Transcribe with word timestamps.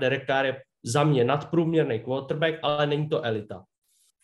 Derek 0.00 0.26
Carr 0.26 0.46
je 0.46 0.62
za 0.84 1.04
mě 1.04 1.24
nadprůměrný 1.24 2.00
quarterback, 2.00 2.54
ale 2.62 2.86
není 2.86 3.08
to 3.08 3.24
elita. 3.24 3.62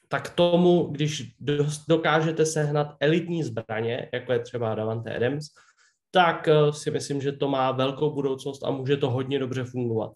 Tak 0.09 0.29
tomu, 0.29 0.85
když 0.85 1.35
dokážete 1.89 2.47
sehnat 2.47 2.87
elitní 3.01 3.43
zbraně, 3.43 4.09
jako 4.15 4.33
je 4.33 4.39
třeba 4.39 4.75
Davante 4.75 5.17
Adams, 5.17 5.47
tak 6.11 6.49
eh, 6.49 6.73
si 6.73 6.91
myslím, 6.91 7.21
že 7.21 7.33
to 7.33 7.49
má 7.49 7.73
velkou 7.73 8.11
budoucnost 8.11 8.65
a 8.65 8.71
může 8.71 8.97
to 8.97 9.11
hodně 9.11 9.39
dobře 9.39 9.65
fungovat. 9.65 10.13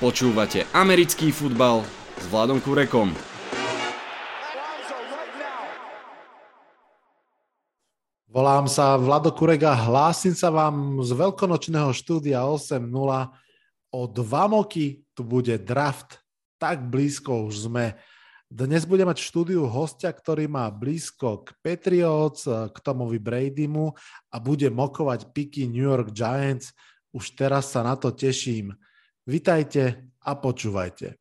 Počúvate 0.00 0.64
americký 0.72 1.32
futbal 1.32 1.84
s 2.20 2.26
Vladom 2.26 2.60
Kurekom. 2.60 3.29
Volám 8.30 8.70
sa 8.70 8.94
Vlado 8.94 9.34
Kurega, 9.34 9.74
hlásim 9.74 10.38
sa 10.38 10.54
vám 10.54 11.02
z 11.02 11.18
veľkonočného 11.18 11.90
štúdia 11.90 12.46
8.0. 12.46 12.86
O 13.90 14.00
dva 14.06 14.46
moky 14.46 15.02
tu 15.18 15.26
bude 15.26 15.58
draft, 15.58 16.22
tak 16.54 16.78
blízko 16.78 17.50
už 17.50 17.66
sme. 17.66 17.98
Dnes 18.46 18.86
bude 18.86 19.02
mať 19.02 19.18
v 19.18 19.28
štúdiu 19.34 19.62
hostia, 19.66 20.14
ktorý 20.14 20.46
má 20.46 20.70
blízko 20.70 21.42
k 21.42 21.58
Patriots, 21.58 22.46
k 22.46 22.76
Tomovi 22.78 23.18
Bradymu 23.18 23.98
a 24.30 24.36
bude 24.38 24.70
mokovať 24.70 25.34
piky 25.34 25.66
New 25.66 25.90
York 25.90 26.14
Giants. 26.14 26.70
Už 27.10 27.34
teraz 27.34 27.74
sa 27.74 27.82
na 27.82 27.98
to 27.98 28.14
teším. 28.14 28.78
Vitajte 29.26 30.06
a 30.22 30.38
počúvajte. 30.38 31.19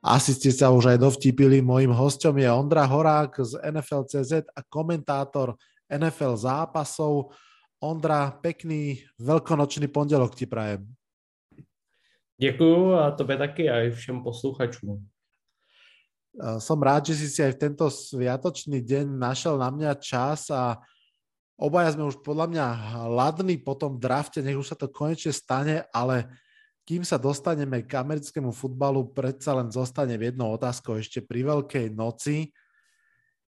Asi 0.00 0.32
ste 0.32 0.48
sa 0.48 0.72
už 0.72 0.96
aj 0.96 0.98
dovtipili, 0.98 1.60
mojim 1.60 1.92
hostom 1.92 2.40
je 2.40 2.48
Ondra 2.48 2.88
Horák 2.88 3.36
z 3.36 3.60
NFL.cz 3.68 4.48
a 4.48 4.60
komentátor 4.64 5.60
NFL 5.92 6.40
zápasov. 6.40 7.36
Ondra, 7.80 8.32
pekný 8.40 9.04
veľkonočný 9.20 9.88
pondelok 9.92 10.32
ti 10.32 10.48
prajem. 10.48 10.88
Děkuju 12.40 12.92
a 12.92 13.10
tobě 13.10 13.36
taky 13.36 13.70
a 13.70 13.80
i 13.80 13.90
všem 13.90 14.22
posluchačům. 14.22 15.08
Som 16.58 16.78
rád, 16.78 17.10
že 17.10 17.14
si 17.18 17.28
si 17.28 17.42
aj 17.42 17.58
v 17.58 17.62
tento 17.68 17.90
sviatočný 17.90 18.78
deň 18.86 19.18
našiel 19.18 19.58
na 19.58 19.66
mňa 19.66 19.98
čas 19.98 20.46
a 20.54 20.78
obaja 21.58 21.90
sme 21.90 22.06
už 22.06 22.22
podľa 22.22 22.46
mňa 22.46 22.66
hladní 22.70 23.58
po 23.58 23.74
tom 23.74 23.98
drafte, 23.98 24.38
nech 24.38 24.54
už 24.54 24.72
sa 24.72 24.76
to 24.78 24.86
konečne 24.86 25.34
stane, 25.34 25.82
ale 25.90 26.30
kým 26.90 27.06
sa 27.06 27.22
dostaneme 27.22 27.86
k 27.86 28.02
americkému 28.02 28.50
futbalu, 28.50 29.14
predsa 29.14 29.54
len 29.54 29.70
zostane 29.70 30.18
v 30.18 30.34
jednou 30.34 30.50
otázkou 30.58 30.98
ešte 30.98 31.22
pri 31.22 31.46
Veľkej 31.46 31.94
noci. 31.94 32.50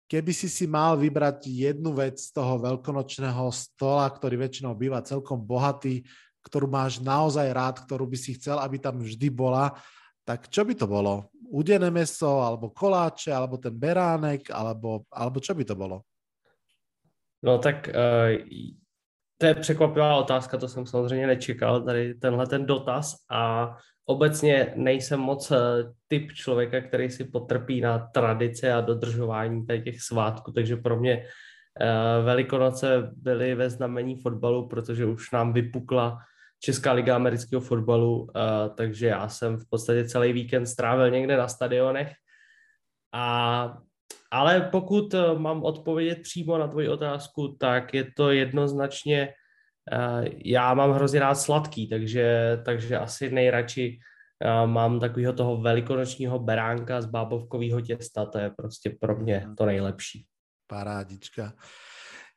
Keby 0.10 0.34
si 0.34 0.50
si 0.50 0.66
mal 0.66 0.98
vybrať 0.98 1.46
jednu 1.46 1.94
vec 1.94 2.18
z 2.18 2.34
toho 2.34 2.58
veľkonočného 2.58 3.46
stola, 3.54 4.10
ktorý 4.10 4.42
väčšinou 4.42 4.74
býva 4.74 5.06
celkom 5.06 5.38
bohatý, 5.38 6.02
ktorú 6.50 6.66
máš 6.66 6.98
naozaj 6.98 7.46
rád, 7.54 7.86
ktorú 7.86 8.10
by 8.10 8.18
si 8.18 8.42
chcel, 8.42 8.58
aby 8.58 8.82
tam 8.82 9.06
vždy 9.06 9.30
bola, 9.30 9.70
tak 10.26 10.50
čo 10.50 10.66
by 10.66 10.74
to 10.74 10.90
bolo? 10.90 11.30
Udené 11.54 11.94
meso, 11.94 12.42
alebo 12.42 12.74
koláče, 12.74 13.30
alebo 13.30 13.62
ten 13.62 13.78
beránek, 13.78 14.50
alebo, 14.50 15.06
alebo 15.14 15.38
čo 15.38 15.54
by 15.54 15.62
to 15.62 15.78
bolo? 15.78 16.02
No 17.46 17.62
tak 17.62 17.86
uh, 17.94 18.34
to 19.38 19.46
je 19.46 19.56
překvapivá 19.56 20.16
otázka, 20.16 20.58
to 20.58 20.68
jsem 20.68 20.86
samozřejmě 20.86 21.28
nečekal, 21.28 21.82
tady 21.82 22.14
tenhle 22.14 22.48
ten 22.48 22.66
dotaz. 22.66 23.16
A 23.32 23.72
obecně 24.06 24.74
nejsem 24.76 25.20
moc 25.20 25.52
eh, 25.52 25.58
typ 26.08 26.32
člověka, 26.32 26.82
který 26.82 27.10
si 27.10 27.24
potrpí 27.24 27.82
na 27.82 28.00
tradice 28.00 28.74
a 28.74 28.82
dodržování 28.82 29.66
těch 29.84 30.02
svátků, 30.02 30.52
takže 30.52 30.76
pro 30.78 31.00
mě 31.00 31.18
uh, 31.18 32.26
Velikonoce 32.26 33.12
byly 33.16 33.56
ve 33.56 33.70
znamení 33.70 34.16
fotbalu, 34.16 34.68
protože 34.68 35.06
už 35.06 35.32
nám 35.32 35.54
vypukla 35.54 36.18
Česká 36.60 36.92
liga 36.92 37.16
amerického 37.16 37.62
fotbalu, 37.62 38.22
uh, 38.22 38.30
takže 38.76 39.08
já 39.08 39.30
jsem 39.30 39.58
v 39.58 39.70
podstatě 39.70 40.06
celý 40.06 40.34
víkend 40.34 40.66
strávil 40.66 41.10
někde 41.10 41.38
na 41.38 41.48
stadionech. 41.48 42.12
A 43.14 43.78
ale 44.32 44.62
pokud 44.72 45.14
eh, 45.14 45.40
mám 45.40 45.64
odpovědět 45.64 46.22
přímo 46.22 46.58
na 46.58 46.68
tvoji 46.68 46.90
otázku, 46.90 47.56
tak 47.60 47.94
je 47.94 48.12
to 48.16 48.32
jednoznačně, 48.32 49.34
eh, 49.92 50.24
já 50.46 50.74
mám 50.74 50.92
hrozně 50.92 51.20
rád 51.20 51.36
sladký, 51.36 51.90
takže, 51.90 52.58
takže 52.66 52.98
asi 52.98 53.32
nejradši 53.32 54.00
eh, 54.44 54.68
mám 54.68 55.00
takového 55.00 55.34
toho 55.34 55.58
velikonočního 55.58 56.40
beránka 56.40 57.02
z 57.02 57.06
bábovkového 57.06 57.82
těsta, 57.82 58.26
to 58.26 58.38
je 58.38 58.50
prostě 58.50 58.90
pro 59.00 59.16
mě 59.16 59.44
mhm. 59.46 59.56
to 59.56 59.66
nejlepší. 59.66 60.26
Parádička. 60.68 61.54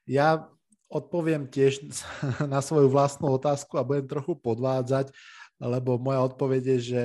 Já 0.07 0.49
odpoviem 0.91 1.47
tiež 1.47 1.83
na 2.47 2.63
svoju 2.63 2.91
vlastnú 2.91 3.31
otázku 3.35 3.79
a 3.79 3.87
budem 3.87 4.07
trochu 4.07 4.35
podvádzať, 4.35 5.11
lebo 5.63 5.99
moja 5.99 6.23
odpoveď 6.23 6.63
je, 6.67 6.79
že 6.81 7.03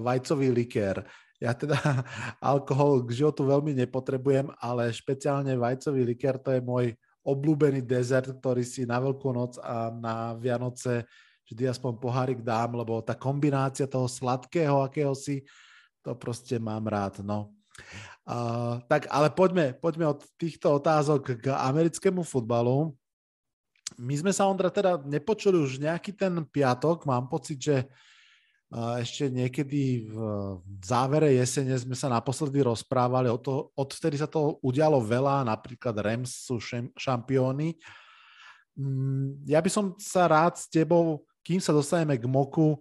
vajcový 0.00 0.50
likér 0.50 1.04
ja 1.40 1.56
teda 1.56 1.74
alkohol 2.52 3.02
k 3.08 3.24
životu 3.24 3.48
veľmi 3.48 3.72
nepotrebujem, 3.72 4.52
ale 4.60 4.92
špeciálne 4.92 5.56
vajcový 5.56 6.04
likér 6.04 6.36
to 6.36 6.52
je 6.52 6.60
môj 6.60 6.92
obľúbený 7.24 7.84
dezert, 7.84 8.28
ktorý 8.28 8.64
si 8.64 8.84
na 8.84 9.00
Veľkú 9.00 9.32
noc 9.32 9.56
a 9.60 9.92
na 9.92 10.36
Vianoce 10.36 11.08
vždy 11.48 11.66
aspoň 11.66 11.98
pohárik 11.98 12.40
dám, 12.46 12.78
lebo 12.78 13.02
tá 13.02 13.18
kombinácia 13.18 13.90
toho 13.90 14.06
sladkého 14.06 14.86
akéhosi, 14.86 15.42
to 16.00 16.14
proste 16.14 16.56
mám 16.62 16.86
rád, 16.86 17.26
no. 17.26 17.50
Uh, 18.22 18.78
tak 18.86 19.10
ale 19.10 19.32
poďme, 19.32 19.74
poďme 19.74 20.06
od 20.14 20.22
týchto 20.38 20.78
otázok 20.78 21.42
k 21.42 21.50
americkému 21.50 22.22
futbalu. 22.22 22.94
My 23.98 24.14
sme 24.14 24.30
sa, 24.30 24.46
Ondra, 24.46 24.70
teda 24.70 25.02
nepočuli 25.02 25.58
už 25.58 25.82
nejaký 25.82 26.14
ten 26.14 26.38
piatok. 26.46 27.08
Mám 27.10 27.26
pocit, 27.26 27.58
že 27.58 27.76
ešte 28.70 29.26
niekedy 29.26 30.06
v 30.06 30.16
závere 30.78 31.34
jesene 31.34 31.74
sme 31.74 31.98
sa 31.98 32.06
naposledy 32.06 32.62
rozprávali, 32.62 33.26
o 33.26 33.34
to, 33.34 33.74
odvtedy 33.74 34.14
sa 34.14 34.30
to 34.30 34.62
udialo 34.62 35.02
veľa, 35.02 35.42
napríklad 35.42 35.98
Rams 35.98 36.46
sú 36.46 36.62
šampióny. 36.94 37.74
Mm, 38.78 39.42
ja 39.50 39.58
by 39.58 39.70
som 39.74 39.98
sa 39.98 40.30
rád 40.30 40.54
s 40.54 40.70
tebou, 40.70 41.26
kým 41.42 41.58
sa 41.58 41.74
dostaneme 41.74 42.14
k 42.14 42.30
Moku, 42.30 42.78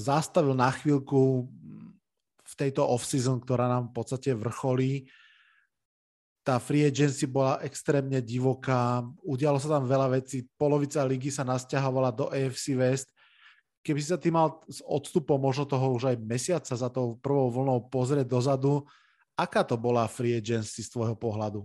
zastavil 0.00 0.56
na 0.56 0.72
chvíľku 0.72 1.44
v 2.46 2.54
tejto 2.56 2.88
off-season, 2.88 3.36
ktorá 3.36 3.68
nám 3.68 3.92
v 3.92 3.94
podstate 3.94 4.32
vrcholí. 4.32 5.04
Tá 6.40 6.56
free 6.56 6.88
agency 6.88 7.28
bola 7.28 7.60
extrémne 7.60 8.24
divoká, 8.24 9.04
udialo 9.20 9.60
sa 9.60 9.76
tam 9.76 9.84
veľa 9.84 10.16
vecí, 10.16 10.48
polovica 10.56 11.04
ligy 11.04 11.28
sa 11.28 11.44
nasťahovala 11.44 12.08
do 12.14 12.32
AFC 12.32 12.72
West 12.72 13.12
keby 13.86 14.02
si 14.02 14.10
sa 14.10 14.18
ty 14.18 14.34
mal 14.34 14.58
s 14.66 14.82
odstupom 14.82 15.38
možno 15.38 15.70
toho 15.70 15.94
už 15.94 16.10
aj 16.10 16.16
mesiaca 16.18 16.74
za 16.74 16.90
tou 16.90 17.14
prvou 17.22 17.46
vlnou 17.54 17.86
pozrieť 17.86 18.26
dozadu, 18.26 18.82
aká 19.38 19.62
to 19.62 19.78
bola 19.78 20.10
free 20.10 20.34
agency 20.34 20.82
z 20.82 20.90
tvojho 20.90 21.14
pohľadu? 21.14 21.62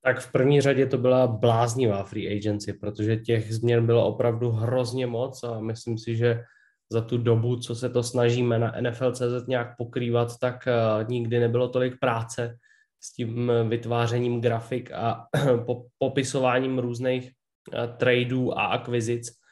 Tak 0.00 0.20
v 0.20 0.32
první 0.32 0.60
řadě 0.60 0.86
to 0.86 0.98
byla 0.98 1.26
bláznivá 1.26 2.04
free 2.04 2.36
agency, 2.36 2.72
protože 2.72 3.16
těch 3.16 3.54
změn 3.54 3.86
bylo 3.86 4.06
opravdu 4.06 4.50
hrozně 4.50 5.06
moc 5.06 5.44
a 5.44 5.60
myslím 5.60 5.98
si, 5.98 6.16
že 6.16 6.44
za 6.92 7.00
tu 7.00 7.18
dobu, 7.18 7.56
co 7.56 7.74
se 7.74 7.88
to 7.88 8.02
snažíme 8.02 8.58
na 8.58 8.72
NFL.cz 8.80 9.46
nějak 9.48 9.76
pokrývat, 9.76 10.38
tak 10.40 10.68
uh, 10.68 11.08
nikdy 11.08 11.40
nebylo 11.40 11.68
tolik 11.68 12.00
práce 12.00 12.56
s 13.00 13.14
tím 13.14 13.52
vytvářením 13.68 14.40
grafik 14.40 14.92
a 14.92 15.26
popisováním 15.98 16.78
různých 16.78 17.24
uh, 17.24 17.96
tradeů 17.96 18.52
a 18.52 18.66
akvizic 18.66 19.43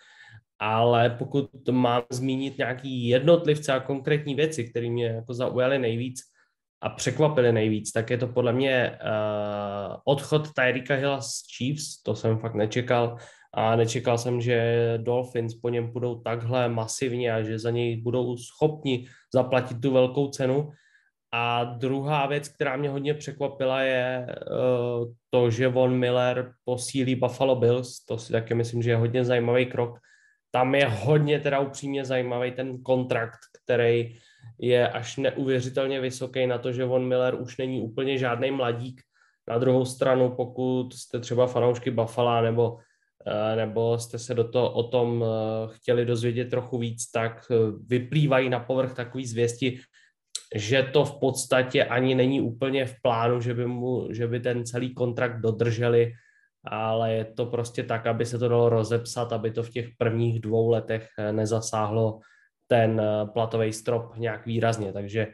ale 0.62 1.11
pokud 1.11 1.50
mám 1.71 2.03
zmínit 2.11 2.59
nějaký 2.59 3.09
jednotlivce 3.09 3.73
a 3.73 3.81
konkrétní 3.81 4.34
věci, 4.34 4.65
které 4.71 4.91
mě 4.91 5.06
jako 5.06 5.34
zaujaly 5.34 5.78
nejvíc 5.78 6.21
a 6.83 6.89
překvapily 6.89 7.53
nejvíc, 7.53 7.93
tak 7.93 8.11
je 8.11 8.19
to 8.19 8.28
podle 8.28 8.53
mě 8.53 8.99
uh, 9.05 9.97
odchod 10.05 10.49
Tyrika 10.53 10.95
Hilla 10.95 11.21
z 11.21 11.43
Chiefs, 11.56 12.03
to 12.03 12.15
jsem 12.15 12.39
fakt 12.39 12.55
nečekal 12.55 13.17
a 13.55 13.77
nečekal 13.77 14.19
jsem, 14.19 14.41
že 14.41 14.99
Dolphins 15.03 15.55
po 15.55 15.69
něm 15.69 15.93
budou 15.93 16.20
takhle 16.20 16.69
masivně 16.69 17.32
a 17.32 17.43
že 17.43 17.58
za 17.58 17.70
něj 17.70 17.97
budou 17.97 18.37
schopni 18.37 19.06
zaplatit 19.35 19.81
tu 19.81 19.91
velkou 19.91 20.29
cenu. 20.29 20.70
A 21.32 21.65
druhá 21.65 22.26
věc, 22.26 22.49
která 22.49 22.76
mě 22.76 22.88
hodně 22.88 23.15
překvapila, 23.15 23.82
je 23.82 24.26
uh, 24.26 25.12
to, 25.31 25.50
že 25.50 25.69
Von 25.69 25.99
Miller 25.99 26.53
posílí 26.65 27.15
Buffalo 27.15 27.56
Bills. 27.56 28.05
To 28.05 28.19
si 28.19 28.32
taky 28.32 28.55
myslím, 28.55 28.82
že 28.82 28.91
je 28.91 28.97
hodně 28.97 29.25
zajímavý 29.25 29.67
krok, 29.67 29.99
tam 30.54 30.75
je 30.75 30.87
hodně 30.87 31.40
teda 31.40 31.60
upřímně 31.60 32.04
zajímavý 32.04 32.52
ten 32.52 32.82
kontrakt, 32.82 33.38
který 33.64 34.16
je 34.58 34.88
až 34.88 35.16
neuvěřitelně 35.16 36.00
vysoký 36.00 36.46
na 36.46 36.58
to, 36.58 36.72
že 36.72 36.84
Von 36.84 37.08
Miller 37.08 37.34
už 37.34 37.56
není 37.56 37.81
úplně 37.81 38.19
žádný 38.19 38.50
mladík. 38.50 39.02
Na 39.49 39.58
druhou 39.58 39.84
stranu, 39.84 40.31
pokud 40.31 40.93
jste 40.94 41.20
třeba 41.20 41.46
fanoušky 41.46 41.90
Buffalo 41.90 42.43
nebo, 42.43 42.78
eh, 43.26 43.56
nebo 43.56 43.99
jste 43.99 44.19
se 44.19 44.34
do 44.34 44.44
toho, 44.49 44.70
o 44.70 44.82
tom 44.82 45.25
eh, 45.25 45.69
chtěli 45.75 46.04
dozvědět 46.04 46.50
trochu 46.50 46.78
víc, 46.78 47.10
tak 47.10 47.46
eh, 47.50 47.55
vyplývají 47.87 48.48
na 48.48 48.60
povrch 48.60 48.94
takový 48.94 49.26
zvěsti, 49.26 49.81
že 50.55 50.82
to 50.82 51.05
v 51.05 51.20
podstatě 51.20 51.84
ani 51.84 52.14
není 52.14 52.40
úplně 52.40 52.87
v 52.87 52.94
plánu, 53.02 53.40
že 53.40 53.55
by, 53.55 53.66
mu, 53.66 54.08
že 54.10 54.26
by 54.26 54.40
ten 54.40 54.64
celý 54.64 54.94
kontrakt 54.94 55.40
dodrželi 55.40 56.12
ale 56.64 57.12
je 57.12 57.25
to 57.25 57.47
prostě 57.47 57.82
tak, 57.82 58.06
aby 58.06 58.26
se 58.26 58.38
to 58.38 58.49
dalo 58.49 58.69
rozepsat, 58.69 59.32
aby 59.32 59.50
to 59.50 59.62
v 59.62 59.70
těch 59.70 59.88
prvních 59.99 60.41
dvou 60.41 60.70
letech 60.70 61.09
eh, 61.19 61.32
nezasáhlo 61.32 62.20
ten 62.67 63.00
eh, 63.00 63.26
platový 63.32 63.73
strop 63.73 64.17
nějak 64.17 64.47
výrazně, 64.47 64.93
takže, 64.93 65.26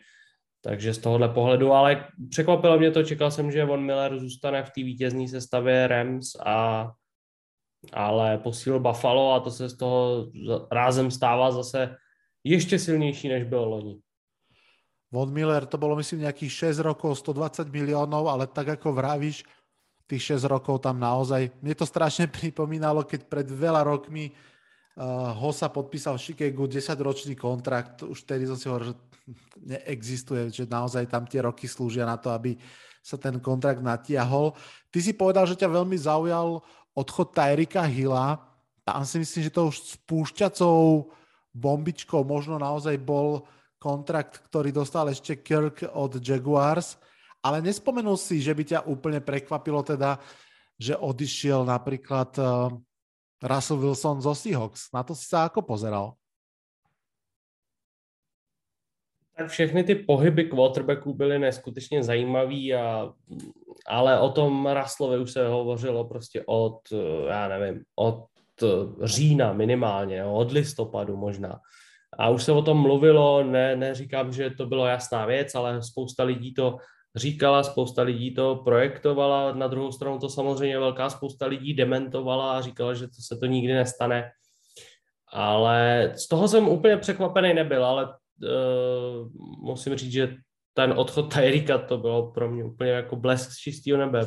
takže 0.64 0.94
z 0.94 0.98
tohohle 0.98 1.28
pohledu, 1.28 1.72
ale 1.72 2.08
překvapilo 2.30 2.78
mě 2.78 2.90
to, 2.90 3.02
čekal 3.02 3.30
jsem, 3.30 3.50
že 3.50 3.64
Von 3.64 3.84
Miller 3.84 4.18
zůstane 4.18 4.62
v 4.62 4.70
té 4.70 4.82
vítězné 4.82 5.28
sestavě 5.28 5.86
Rams 5.86 6.36
a 6.46 6.90
ale 7.92 8.38
posílil 8.38 8.80
Buffalo 8.80 9.32
a 9.32 9.40
to 9.40 9.50
se 9.50 9.68
z 9.68 9.76
toho 9.76 10.26
rázem 10.72 11.10
stává 11.10 11.50
zase 11.50 11.96
ještě 12.44 12.78
silnější, 12.78 13.28
než 13.28 13.44
byl 13.44 13.64
loni. 13.64 14.00
Von 15.12 15.32
Miller 15.32 15.66
to 15.66 15.80
bolo 15.80 15.96
myslím 15.96 16.20
nejakých 16.20 16.52
6 16.52 16.84
rokov, 16.84 17.16
120 17.16 17.72
miliónov, 17.72 18.28
ale 18.28 18.44
tak 18.44 18.76
ako 18.76 18.92
vravíš, 18.92 19.40
tých 20.08 20.40
6 20.40 20.48
rokov 20.48 20.80
tam 20.80 20.96
naozaj, 20.96 21.52
mne 21.60 21.74
to 21.76 21.84
strašne 21.84 22.32
pripomínalo, 22.40 23.04
keď 23.04 23.28
pred 23.28 23.48
veľa 23.48 23.84
rokmi 23.84 24.32
uh, 24.32 25.36
Hosa 25.36 25.68
podpísal 25.68 26.16
v 26.16 26.24
Chicago 26.32 26.64
10-ročný 26.64 27.36
kontrakt, 27.36 28.02
už 28.02 28.24
vtedy 28.24 28.48
som 28.48 28.56
si 28.56 28.66
hovoril, 28.66 28.92
že 28.92 28.96
neexistuje, 29.76 30.48
že 30.48 30.64
naozaj 30.64 31.04
tam 31.06 31.28
tie 31.28 31.44
roky 31.44 31.68
slúžia 31.68 32.08
na 32.08 32.16
to, 32.16 32.32
aby 32.32 32.56
sa 33.04 33.20
ten 33.20 33.40
kontrakt 33.40 33.80
natiahol. 33.80 34.52
Ty 34.92 34.98
si 35.00 35.12
povedal, 35.16 35.48
že 35.48 35.56
ťa 35.56 35.68
veľmi 35.70 35.96
zaujal 35.96 36.60
odchod 36.92 37.32
Tyrika 37.32 37.86
Hilla. 37.86 38.36
Tam 38.84 39.00
si 39.06 39.22
myslím, 39.22 39.48
že 39.48 39.54
to 39.54 39.70
už 39.70 39.76
spúšťacou 40.00 41.08
bombičkou 41.56 42.20
možno 42.26 42.60
naozaj 42.60 43.00
bol 43.00 43.48
kontrakt, 43.78 44.42
ktorý 44.50 44.74
dostal 44.74 45.08
ešte 45.08 45.38
Kirk 45.38 45.86
od 45.94 46.18
Jaguars, 46.18 46.98
ale 47.42 47.62
nespomenul 47.62 48.16
si, 48.16 48.42
že 48.42 48.54
by 48.54 48.64
ťa 48.64 48.80
úplne 48.86 49.22
prekvapilo 49.22 49.82
teda, 49.82 50.18
že 50.78 50.94
odišiel 50.94 51.66
napríklad 51.66 52.30
uh, 52.38 52.70
Russell 53.42 53.82
Wilson 53.82 54.22
zo 54.22 54.34
Seahawks. 54.34 54.90
Na 54.94 55.02
to 55.02 55.14
si 55.14 55.26
sa 55.26 55.46
ako 55.46 55.62
pozeral? 55.62 56.18
Tak 59.38 59.48
všechny 59.48 59.84
ty 59.84 59.94
pohyby 59.94 60.44
quarterbacků 60.44 61.14
byly 61.14 61.38
neskutečně 61.38 62.02
zajímavý, 62.02 62.74
a, 62.74 63.12
ale 63.86 64.20
o 64.20 64.30
tom 64.30 64.66
Raslovi 64.66 65.18
už 65.18 65.30
se 65.30 65.48
hovořilo 65.48 66.04
prostě 66.04 66.42
od, 66.46 66.78
já 67.28 67.48
nevím, 67.48 67.84
od 67.94 68.26
října 69.02 69.52
minimálně, 69.52 70.24
od 70.24 70.52
listopadu 70.52 71.16
možná. 71.16 71.60
A 72.18 72.28
už 72.28 72.44
se 72.44 72.52
o 72.52 72.62
tom 72.62 72.82
mluvilo, 72.82 73.44
ne, 73.44 73.76
neříkám, 73.76 74.32
že 74.32 74.50
to 74.50 74.66
bylo 74.66 74.86
jasná 74.86 75.26
věc, 75.26 75.54
ale 75.54 75.82
spousta 75.82 76.24
lidí 76.24 76.54
to 76.54 76.76
říkala, 77.16 77.62
spousta 77.62 78.02
lidí 78.02 78.34
to 78.34 78.56
projektovala, 78.64 79.52
na 79.52 79.66
druhou 79.66 79.92
stranu 79.92 80.18
to 80.18 80.28
samozřejmě 80.28 80.78
velká 80.78 81.10
spousta 81.10 81.46
lidí 81.46 81.74
dementovala 81.74 82.58
a 82.58 82.60
říkala, 82.60 82.94
že 82.94 83.06
to 83.06 83.22
se 83.26 83.36
to 83.36 83.46
nikdy 83.46 83.74
nestane. 83.74 84.30
Ale 85.32 86.12
z 86.16 86.28
toho 86.28 86.48
jsem 86.48 86.68
úplně 86.68 86.96
překvapený 86.96 87.54
nebyl, 87.54 87.84
ale 87.84 88.08
uh, 88.08 89.28
musím 89.62 89.96
říct, 89.96 90.12
že 90.12 90.34
ten 90.74 90.92
odchod 90.96 91.34
Tyrika 91.34 91.78
to 91.78 91.98
bylo 91.98 92.32
pro 92.32 92.50
mě 92.50 92.64
úplně 92.64 92.90
jako 92.90 93.16
blesk 93.16 93.50
z 93.50 93.56
čistého 93.56 93.98
nebe. 93.98 94.26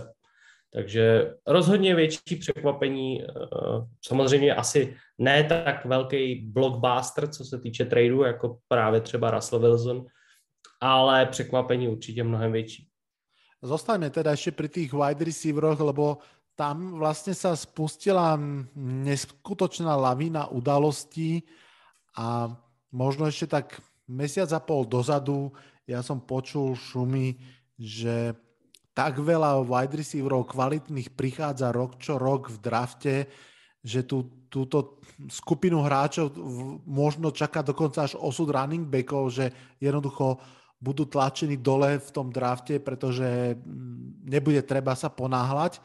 Takže 0.73 1.33
rozhodně 1.47 1.95
větší 1.95 2.35
překvapení, 2.39 3.23
uh, 3.23 3.85
samozřejmě 4.05 4.55
asi 4.55 4.95
ne 5.17 5.43
tak 5.43 5.85
velký 5.85 6.35
blockbuster, 6.35 7.27
co 7.27 7.45
se 7.45 7.59
týče 7.59 7.85
tradu, 7.85 8.23
jako 8.23 8.57
právě 8.67 9.01
třeba 9.01 9.31
Russell 9.31 9.61
Wilson, 9.61 10.05
ale 10.81 11.25
překvapení 11.25 11.87
určitě 11.87 12.23
mnohem 12.23 12.51
větší. 12.51 12.87
Zostaňme 13.61 14.09
teda 14.09 14.33
ešte 14.33 14.57
pri 14.57 14.69
tých 14.73 14.89
wide 14.89 15.21
receiveroch, 15.21 15.77
lebo 15.77 16.17
tam 16.57 16.97
vlastne 16.97 17.37
sa 17.37 17.53
spustila 17.53 18.33
neskutočná 19.05 19.93
lavína 19.93 20.49
udalostí 20.49 21.45
a 22.17 22.49
možno 22.89 23.29
ešte 23.29 23.53
tak 23.53 23.77
mesiac 24.09 24.49
a 24.49 24.59
pol 24.59 24.89
dozadu 24.89 25.53
ja 25.85 26.01
som 26.01 26.21
počul 26.21 26.73
šumy, 26.73 27.37
že 27.77 28.33
tak 28.97 29.21
veľa 29.21 29.61
wide 29.61 29.97
receiverov 29.99 30.49
kvalitných 30.51 31.13
prichádza 31.13 31.69
rok 31.69 32.01
čo 32.01 32.17
rok 32.17 32.49
v 32.49 32.57
drafte, 32.59 33.15
že 33.81 34.05
tú, 34.05 34.29
túto 34.45 35.01
skupinu 35.29 35.81
hráčov 35.81 36.33
možno 36.85 37.33
čaká 37.33 37.65
dokonca 37.65 38.05
až 38.05 38.13
osud 38.17 38.53
running 38.53 38.85
backov, 38.85 39.33
že 39.33 39.49
jednoducho 39.81 40.37
budú 40.81 41.05
tlačení 41.05 41.61
dole 41.61 42.01
v 42.01 42.09
tom 42.09 42.33
drafte, 42.33 42.81
pretože 42.81 43.53
mm, 43.53 44.25
nebude 44.25 44.61
treba 44.65 44.97
sa 44.97 45.13
ponáhľať. 45.13 45.77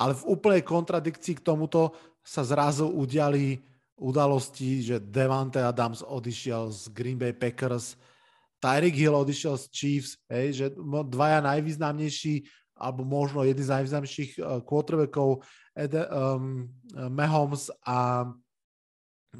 Ale 0.00 0.16
v 0.16 0.24
úplnej 0.24 0.62
kontradikcii 0.64 1.36
k 1.36 1.44
tomuto 1.44 1.92
sa 2.24 2.40
zrazu 2.40 2.88
udiali 2.88 3.60
udalosti, 4.00 4.80
že 4.80 4.96
Devante 4.98 5.60
Adams 5.60 6.00
odišiel 6.00 6.72
z 6.72 6.82
Green 6.96 7.20
Bay 7.20 7.36
Packers, 7.36 8.00
Tyreek 8.56 8.96
Hill 8.96 9.18
odišiel 9.18 9.58
z 9.58 9.64
Chiefs, 9.68 10.12
hej, 10.32 10.46
že 10.54 10.66
dvaja 11.10 11.44
najvýznamnejší 11.44 12.46
alebo 12.78 13.06
možno 13.06 13.46
jedný 13.46 13.62
z 13.62 13.72
najvýznamnejších 13.78 14.32
uh, 14.38 14.58
quarterbackov 14.64 15.44
um, 15.74 16.68
Mahomes 17.10 17.72
a 17.86 18.28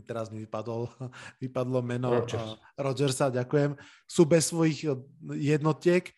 teraz 0.00 0.32
mi 0.32 0.48
vypadol, 0.48 0.88
vypadlo 1.44 1.84
meno 1.84 2.24
Rogers. 2.24 2.56
Rogersa, 2.80 3.28
ďakujem, 3.28 3.76
sú 4.08 4.24
bez 4.24 4.48
svojich 4.48 4.88
jednotiek, 5.36 6.08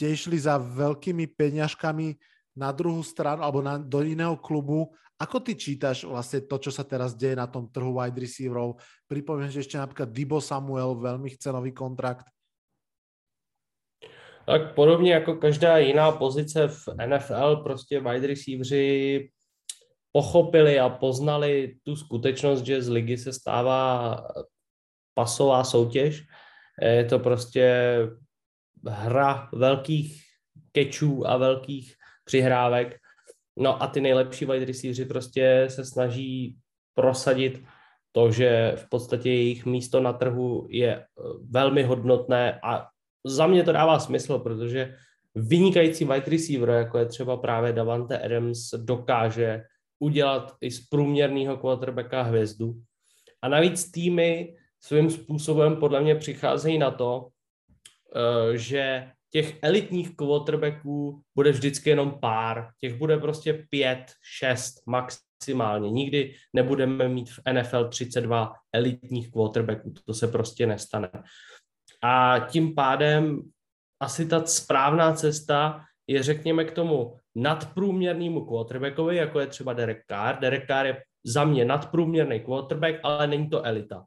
tie 0.00 0.16
išli 0.16 0.40
za 0.40 0.56
veľkými 0.56 1.28
peňažkami 1.36 2.16
na 2.56 2.72
druhú 2.72 3.04
stranu 3.04 3.44
alebo 3.44 3.60
na, 3.60 3.76
do 3.76 4.00
iného 4.00 4.34
klubu. 4.40 4.96
Ako 5.20 5.44
ty 5.44 5.52
čítaš 5.52 6.08
vlastne 6.08 6.40
to, 6.48 6.56
čo 6.56 6.72
sa 6.72 6.80
teraz 6.80 7.12
deje 7.12 7.36
na 7.36 7.44
tom 7.44 7.68
trhu 7.68 7.92
wide 7.92 8.16
receiverov? 8.16 8.80
Pripomínam, 9.04 9.52
že 9.52 9.60
ešte 9.60 9.76
napríklad 9.76 10.08
Dibo 10.08 10.40
Samuel 10.40 10.96
veľmi 10.96 11.28
chce 11.36 11.52
nový 11.52 11.76
kontrakt. 11.76 12.24
Tak 14.46 14.74
podobně 14.74 15.12
jako 15.12 15.34
každá 15.34 15.78
jiná 15.78 16.12
pozice 16.12 16.68
v 16.68 16.88
NFL, 17.06 17.56
prostě 17.56 18.00
wide 18.00 18.26
receiveri 18.26 19.30
pochopili 20.12 20.80
a 20.80 20.88
poznali 20.88 21.74
tu 21.82 21.96
skutečnost, 21.96 22.62
že 22.62 22.82
z 22.82 22.88
ligy 22.88 23.18
se 23.18 23.32
stává 23.32 24.16
pasová 25.14 25.64
soutěž. 25.64 26.22
Je 26.82 27.04
to 27.04 27.18
prostě 27.18 27.96
hra 28.86 29.48
velkých 29.52 30.22
kečů 30.72 31.28
a 31.28 31.36
velkých 31.36 31.94
přihrávek. 32.24 32.96
No 33.58 33.82
a 33.82 33.86
ty 33.86 34.00
nejlepší 34.00 34.44
wide 34.44 34.64
receiveri 34.64 35.04
prostě 35.04 35.66
se 35.68 35.84
snaží 35.84 36.58
prosadit 36.94 37.64
to, 38.12 38.30
že 38.30 38.72
v 38.76 38.88
podstatě 38.88 39.30
jejich 39.30 39.66
místo 39.66 40.00
na 40.00 40.12
trhu 40.12 40.66
je 40.70 41.04
velmi 41.50 41.82
hodnotné 41.82 42.60
a 42.64 42.86
za 43.26 43.46
mě 43.46 43.62
to 43.62 43.72
dává 43.72 43.98
smysl, 43.98 44.38
protože 44.38 44.94
vynikající 45.34 46.04
wide 46.04 46.30
receiver, 46.30 46.68
jako 46.68 46.98
je 46.98 47.06
třeba 47.06 47.36
právě 47.36 47.72
Davante 47.72 48.18
Adams, 48.18 48.70
dokáže 48.76 49.62
udělat 50.00 50.56
i 50.60 50.70
z 50.70 50.88
průměrného 50.88 51.56
quarterbacka 51.56 52.22
hvězdu. 52.22 52.74
A 53.42 53.48
navíc 53.48 53.90
týmy 53.90 54.56
svým 54.80 55.10
způsobem 55.10 55.76
podle 55.76 56.00
mě 56.00 56.14
přicházejí 56.14 56.78
na 56.78 56.90
to, 56.90 57.28
eh, 58.16 58.58
že 58.58 59.10
těch 59.30 59.58
elitních 59.62 60.16
quarterbacků 60.16 61.22
bude 61.34 61.50
vždycky 61.52 61.90
jenom 61.90 62.18
pár. 62.20 62.70
Těch 62.80 62.94
bude 62.94 63.18
prostě 63.18 63.66
pět, 63.70 64.12
šest 64.38 64.74
maximálně. 64.86 65.90
Nikdy 65.90 66.34
nebudeme 66.52 67.08
mít 67.08 67.30
v 67.30 67.40
NFL 67.52 67.88
32 67.88 68.52
elitních 68.72 69.30
quarterbacků. 69.30 69.94
To 70.04 70.14
se 70.14 70.28
prostě 70.28 70.66
nestane. 70.66 71.10
A 72.02 72.38
tím 72.38 72.74
pádem 72.74 73.42
asi 74.00 74.28
ta 74.28 74.46
správná 74.46 75.12
cesta 75.12 75.84
je, 76.06 76.22
řekněme, 76.22 76.64
k 76.64 76.72
tomu 76.72 77.16
nadprůměrnému 77.34 78.44
quarterbackovi, 78.44 79.16
jako 79.16 79.40
je 79.40 79.46
třeba 79.46 79.72
Derek 79.72 80.04
Carr. 80.06 80.38
Derek 80.40 80.66
Carr 80.66 80.86
je 80.86 81.02
za 81.24 81.44
mě 81.44 81.64
nadprůměrný 81.64 82.40
quarterback, 82.40 83.00
ale 83.02 83.26
není 83.26 83.50
to 83.50 83.66
elita. 83.66 84.04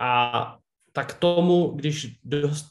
A 0.00 0.56
tak 0.92 1.14
tomu, 1.14 1.68
když 1.68 2.18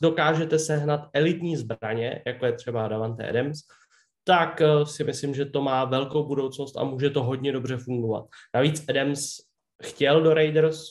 dokážete 0.02 0.60
sehnat 0.60 1.10
elitní 1.14 1.58
zbraně, 1.58 2.24
jako 2.28 2.46
je 2.46 2.54
třeba 2.54 2.88
Davante 2.88 3.30
Adams, 3.30 3.60
tak 4.24 4.62
eh, 4.62 4.86
si 4.86 5.04
myslím, 5.04 5.34
že 5.34 5.46
to 5.46 5.62
má 5.62 5.86
velkou 5.86 6.28
budoucnost 6.28 6.78
a 6.78 6.84
může 6.84 7.10
to 7.10 7.24
hodně 7.24 7.52
dobře 7.52 7.78
fungovat. 7.78 8.26
Navíc 8.56 8.86
Adams 8.90 9.36
chtěl 9.84 10.22
do 10.22 10.34
Raiders, 10.34 10.86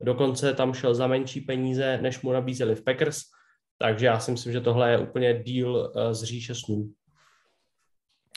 dokonce 0.00 0.54
tam 0.54 0.74
šel 0.74 0.94
za 0.94 1.06
menší 1.06 1.40
peníze, 1.40 1.98
než 2.02 2.22
mu 2.22 2.32
nabízeli 2.32 2.74
v 2.74 2.84
Packers, 2.84 3.20
takže 3.78 4.06
já 4.06 4.20
si 4.20 4.30
myslím, 4.30 4.52
že 4.52 4.60
tohle 4.60 4.90
je 4.90 4.98
úplně 4.98 5.42
deal 5.46 5.92
eh, 5.96 6.14
z 6.14 6.22
říše 6.22 6.54
snů 6.54 6.90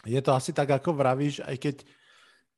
je 0.05 0.21
to 0.21 0.31
asi 0.33 0.51
tak, 0.51 0.69
ako 0.69 0.97
vravíš, 0.97 1.45
aj 1.45 1.57
keď 1.57 1.75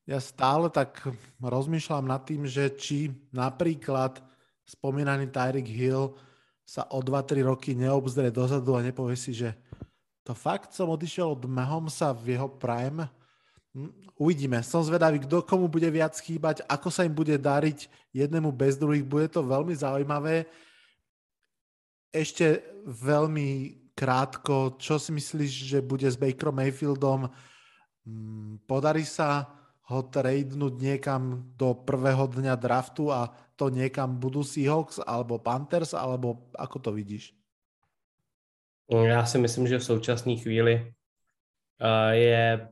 ja 0.04 0.20
stále 0.20 0.68
tak 0.68 1.00
rozmýšľam 1.40 2.08
nad 2.08 2.24
tým, 2.28 2.44
že 2.44 2.72
či 2.76 3.12
napríklad 3.32 4.20
spomínaný 4.68 5.32
Tyreek 5.32 5.68
Hill 5.68 6.16
sa 6.64 6.88
o 6.92 7.04
2-3 7.04 7.44
roky 7.44 7.76
neobzrie 7.76 8.32
dozadu 8.32 8.76
a 8.76 8.84
nepovie 8.84 9.16
si, 9.20 9.36
že 9.36 9.52
to 10.24 10.32
fakt 10.32 10.72
som 10.72 10.88
odišiel 10.88 11.36
od 11.36 11.44
Mahomesa 11.48 12.16
v 12.16 12.40
jeho 12.40 12.48
prime 12.48 13.08
Hm, 13.74 13.90
uvidíme. 14.22 14.62
Som 14.62 14.86
zvedavý, 14.86 15.18
kto 15.26 15.42
komu 15.42 15.66
bude 15.66 15.90
viac 15.90 16.14
chýbať, 16.14 16.62
ako 16.70 16.94
sa 16.94 17.10
im 17.10 17.14
bude 17.14 17.34
dariť 17.42 17.90
jednému 18.14 18.54
bez 18.54 18.78
druhých. 18.78 19.02
Bude 19.02 19.26
to 19.26 19.42
veľmi 19.42 19.74
zaujímavé. 19.74 20.46
Ešte 22.14 22.62
veľmi 22.86 23.82
krátko, 23.94 24.76
čo 24.82 24.98
si 25.00 25.14
myslíš, 25.14 25.52
že 25.70 25.80
bude 25.82 26.10
s 26.10 26.18
Bakerom 26.18 26.58
Mayfieldom? 26.58 27.30
Hm, 28.06 28.66
podarí 28.66 29.06
sa 29.06 29.48
ho 29.88 30.00
tradenúť 30.04 30.80
niekam 30.80 31.54
do 31.60 31.76
prvého 31.76 32.28
dňa 32.28 32.56
draftu 32.56 33.12
a 33.12 33.30
to 33.60 33.68
niekam 33.70 34.18
budú 34.18 34.42
Seahawks 34.42 35.04
alebo 35.04 35.40
Panthers, 35.40 35.94
alebo 35.94 36.50
ako 36.56 36.78
to 36.80 36.92
vidíš? 36.92 37.36
Já 38.90 39.26
si 39.26 39.38
myslím, 39.38 39.68
že 39.68 39.80
v 39.80 39.84
současné 39.84 40.36
chvíli 40.36 40.94
je 42.12 42.68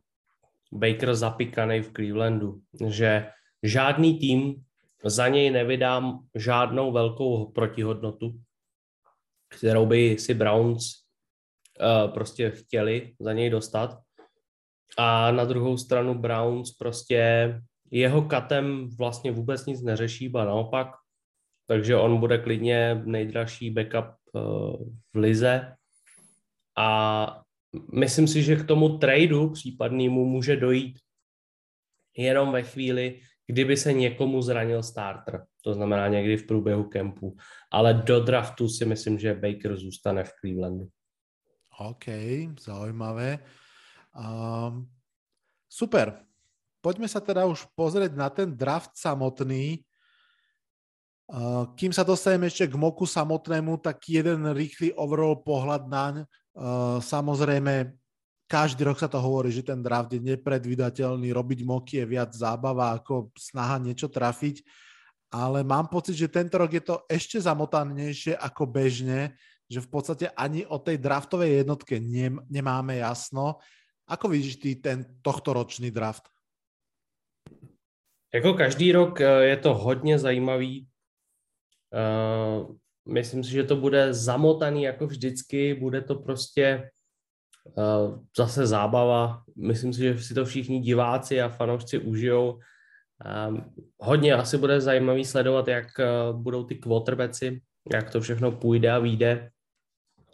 Baker 0.72 1.16
zapikaný 1.16 1.82
v 1.82 1.92
Clevelandu, 1.92 2.62
že 2.88 3.32
žádný 3.64 4.20
tým 4.20 4.64
za 5.04 5.28
něj 5.28 5.52
nevydám 5.52 6.20
žádnou 6.36 6.92
velkou 6.92 7.52
protihodnotu, 7.52 8.40
kterou 9.50 9.86
by 9.86 10.20
si 10.20 10.34
Browns 10.34 11.01
prostě 12.14 12.52
chtěli 12.52 13.14
za 13.20 13.34
něj 13.34 13.50
dostat. 13.50 14.00
A 14.98 15.32
na 15.32 15.46
druhou 15.46 15.78
stranu 15.78 16.14
Browns 16.14 16.72
prostě 16.72 17.54
jeho 17.92 18.22
katem 18.22 18.90
vlastně 18.98 19.32
vůbec 19.32 19.66
nic 19.66 19.82
neřeší, 19.82 20.30
ba 20.30 20.46
naopak. 20.46 20.88
Takže 21.68 21.96
on 21.96 22.20
bude 22.20 22.38
klidně 22.38 23.02
nejdražší 23.06 23.70
backup 23.70 24.06
uh, 24.34 24.42
v 25.14 25.18
lize. 25.18 25.76
A 26.78 27.42
myslím 27.94 28.28
si, 28.28 28.44
že 28.44 28.56
k 28.56 28.68
tomu 28.68 28.98
tradu 28.98 29.50
případnému 29.50 30.26
může 30.26 30.56
dojít 30.56 31.00
jenom 32.18 32.52
ve 32.52 32.64
chvíli, 32.64 33.20
kdyby 33.48 33.78
se 33.78 33.94
někomu 33.94 34.42
zranil 34.42 34.84
starter, 34.84 35.46
to 35.62 35.74
znamená 35.74 36.08
někdy 36.08 36.38
v 36.38 36.48
průběhu 36.48 36.84
kempu. 36.84 37.36
Ale 37.72 37.94
do 37.94 38.20
draftu 38.20 38.70
si 38.70 38.86
myslím, 38.86 39.20
že 39.20 39.34
Baker 39.34 39.78
zůstane 39.78 40.24
v 40.24 40.32
Clevelandu. 40.40 40.88
OK, 41.90 42.06
zaujímavé. 42.62 43.42
Um, 44.14 44.86
super. 45.66 46.22
Poďme 46.82 47.06
sa 47.10 47.22
teda 47.22 47.46
už 47.46 47.66
pozrieť 47.78 48.14
na 48.18 48.30
ten 48.30 48.54
draft 48.54 48.94
samotný. 48.98 49.86
Uh, 51.32 51.70
kým 51.80 51.96
sa 51.96 52.04
dostaneme 52.04 52.50
ešte 52.50 52.68
k 52.68 52.76
moku 52.76 53.08
samotnému, 53.08 53.80
tak 53.80 54.04
jeden 54.10 54.52
rýchly 54.52 54.92
overall 55.00 55.40
pohľad 55.40 55.88
naň. 55.88 56.16
Uh, 56.52 57.00
samozrejme, 57.00 57.96
každý 58.52 58.84
rok 58.84 59.00
sa 59.00 59.08
to 59.08 59.16
hovorí, 59.16 59.48
že 59.48 59.64
ten 59.64 59.80
draft 59.80 60.12
je 60.12 60.20
nepredvydateľný, 60.20 61.32
robiť 61.32 61.60
moky 61.64 62.04
je 62.04 62.06
viac 62.06 62.36
zábava 62.36 63.00
ako 63.00 63.32
snaha 63.40 63.80
niečo 63.80 64.12
trafiť, 64.12 64.60
ale 65.32 65.64
mám 65.64 65.88
pocit, 65.88 66.20
že 66.20 66.28
tento 66.28 66.60
rok 66.60 66.68
je 66.76 66.84
to 66.84 67.00
ešte 67.08 67.40
zamotanejšie 67.40 68.36
ako 68.36 68.68
bežne, 68.68 69.32
že 69.72 69.80
v 69.80 69.88
podstate 69.88 70.26
ani 70.36 70.68
o 70.68 70.76
tej 70.76 71.00
draftovej 71.00 71.64
jednotke 71.64 71.96
nem, 72.04 72.44
nemáme 72.52 73.00
jasno. 73.00 73.64
Ako 74.04 74.28
vidíš 74.28 74.60
ty 74.60 74.76
ten 74.76 75.08
tohtoročný 75.24 75.88
draft? 75.96 76.28
Jako 78.34 78.54
každý 78.54 78.92
rok 78.92 79.22
eh, 79.22 79.56
je 79.56 79.58
to 79.58 79.74
hodně 79.74 80.20
zajímavý. 80.20 80.88
Uh, 81.92 82.76
myslím 83.08 83.44
si, 83.44 83.52
že 83.52 83.64
to 83.64 83.76
bude 83.76 84.14
zamotaný 84.14 84.84
jako 84.84 85.08
vždycky, 85.08 85.74
bude 85.74 86.02
to 86.02 86.16
prostě 86.16 86.92
uh, 87.76 88.24
zase 88.38 88.68
zábava. 88.68 89.44
Myslím 89.56 89.94
si, 89.94 90.02
že 90.02 90.20
si 90.20 90.34
to 90.34 90.46
všichni 90.46 90.80
diváci 90.80 91.42
a 91.42 91.50
fanoušci 91.50 91.98
užijou. 92.00 92.60
Um, 93.50 93.74
hodně 94.00 94.34
asi 94.34 94.58
bude 94.58 94.82
zajímavý 94.82 95.26
sledovat, 95.26 95.68
jak 95.68 95.88
uh, 96.00 96.40
budou 96.42 96.64
ty 96.64 96.76
quarterbacki, 96.76 97.62
jak 97.94 98.10
to 98.10 98.22
všechno 98.22 98.52
půjde 98.52 98.92
a 98.92 99.00
vyjde. 99.00 99.51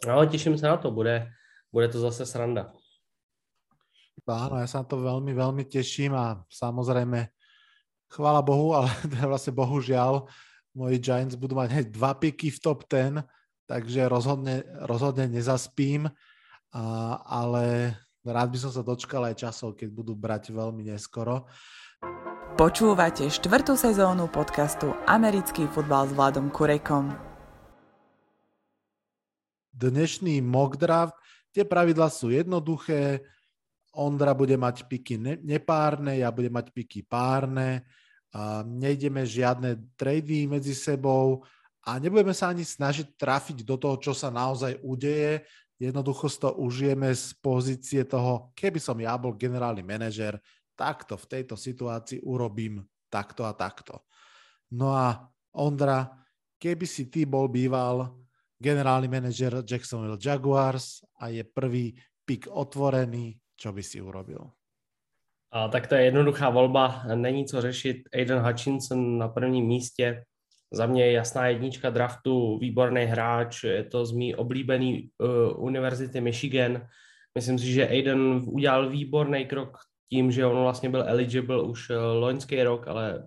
Ale 0.06 0.26
těším 0.26 0.58
se 0.58 0.66
na 0.66 0.76
to, 0.76 0.90
bude, 0.90 1.26
bude 1.72 1.88
to 1.88 1.98
zase 1.98 2.26
sranda. 2.26 2.70
Áno, 4.28 4.60
ja 4.60 4.68
sa 4.68 4.84
na 4.84 4.86
to 4.86 5.00
veľmi, 5.00 5.32
veľmi 5.32 5.64
teším 5.64 6.12
a 6.12 6.44
samozrejme, 6.52 7.32
chvála 8.12 8.44
Bohu, 8.44 8.76
ale 8.76 8.92
teda 9.12 9.24
vlastne 9.24 9.56
bohužiaľ, 9.56 10.28
moji 10.76 11.00
Giants 11.00 11.34
budú 11.34 11.56
mať 11.56 11.68
hneď 11.72 11.86
dva 11.88 12.12
piky 12.12 12.52
v 12.52 12.58
top 12.60 12.84
10, 12.84 13.24
takže 13.64 14.04
rozhodne, 14.04 14.68
rozhodne 14.84 15.32
nezaspím, 15.32 16.12
a, 16.76 16.82
ale 17.24 17.96
rád 18.20 18.52
by 18.52 18.58
som 18.60 18.70
sa 18.72 18.84
dočkal 18.84 19.24
aj 19.32 19.48
časov, 19.48 19.80
keď 19.80 19.88
budú 19.88 20.12
brať 20.12 20.52
veľmi 20.52 20.92
neskoro. 20.92 21.48
Počúvate 22.58 23.30
štvrtú 23.30 23.78
sezónu 23.78 24.26
podcastu 24.28 24.90
Americký 25.06 25.70
futbal 25.70 26.10
s 26.10 26.12
Vladom 26.12 26.50
Kurekom. 26.50 27.27
Dnešný 29.78 30.42
mock 30.42 30.74
draft, 30.74 31.14
tie 31.54 31.62
pravidla 31.62 32.10
sú 32.10 32.34
jednoduché, 32.34 33.22
Ondra 33.94 34.34
bude 34.34 34.58
mať 34.58 34.90
piky 34.90 35.18
nepárne, 35.42 36.18
ja 36.18 36.34
budem 36.34 36.50
mať 36.50 36.74
piky 36.74 37.06
párne, 37.06 37.86
nejdeme 38.66 39.22
žiadne 39.22 39.78
trady 39.94 40.50
medzi 40.50 40.74
sebou 40.74 41.46
a 41.86 42.02
nebudeme 42.02 42.34
sa 42.34 42.50
ani 42.50 42.66
snažiť 42.66 43.14
trafiť 43.14 43.62
do 43.62 43.78
toho, 43.78 43.96
čo 44.02 44.12
sa 44.12 44.34
naozaj 44.34 44.82
udeje. 44.82 45.46
Jednoducho 45.78 46.26
to 46.26 46.58
užijeme 46.58 47.14
z 47.14 47.38
pozície 47.38 48.02
toho, 48.02 48.50
keby 48.58 48.82
som 48.82 48.98
ja 48.98 49.14
bol 49.14 49.38
generálny 49.38 49.86
manažer, 49.86 50.42
takto 50.74 51.14
v 51.14 51.38
tejto 51.38 51.54
situácii 51.54 52.26
urobím 52.26 52.82
takto 53.06 53.46
a 53.46 53.54
takto. 53.54 54.02
No 54.74 54.90
a 54.90 55.22
Ondra, 55.54 56.06
keby 56.58 56.82
si 56.84 57.08
ty 57.08 57.24
bol 57.24 57.46
býval 57.46 58.10
generálny 58.58 59.08
manažer 59.08 59.62
Jacksonville 59.70 60.18
Jaguars 60.18 61.00
a 61.20 61.28
je 61.28 61.44
prvý 61.44 61.94
pik 62.24 62.46
otvorený, 62.50 63.38
čo 63.56 63.72
by 63.72 63.82
si 63.82 64.02
urobil? 64.02 64.50
A, 65.52 65.68
tak 65.68 65.86
to 65.86 65.94
je 65.94 66.04
jednoduchá 66.04 66.50
volba, 66.50 67.02
není 67.14 67.46
co 67.46 67.60
řešit. 67.60 67.96
Aiden 68.12 68.38
Hutchinson 68.38 69.18
na 69.18 69.28
prvním 69.28 69.66
místě. 69.66 70.24
Za 70.72 70.86
mě 70.86 71.06
je 71.06 71.12
jasná 71.12 71.46
jednička 71.46 71.90
draftu, 71.90 72.58
výborný 72.58 73.04
hráč, 73.04 73.64
je 73.64 73.84
to 73.84 74.06
z 74.06 74.12
mý 74.12 74.34
oblíbený 74.34 75.10
uh, 75.18 75.64
univerzity 75.64 76.20
Michigan. 76.20 76.86
Myslím 77.34 77.58
si, 77.58 77.72
že 77.72 77.88
Aiden 77.88 78.42
udělal 78.46 78.90
výborný 78.90 79.46
krok 79.46 79.78
tím, 80.10 80.30
že 80.30 80.46
on 80.46 80.62
vlastně 80.62 80.90
byl 80.90 81.04
eligible 81.06 81.62
už 81.62 81.90
uh, 81.90 81.96
loňský 81.96 82.62
rok, 82.62 82.88
ale 82.88 83.26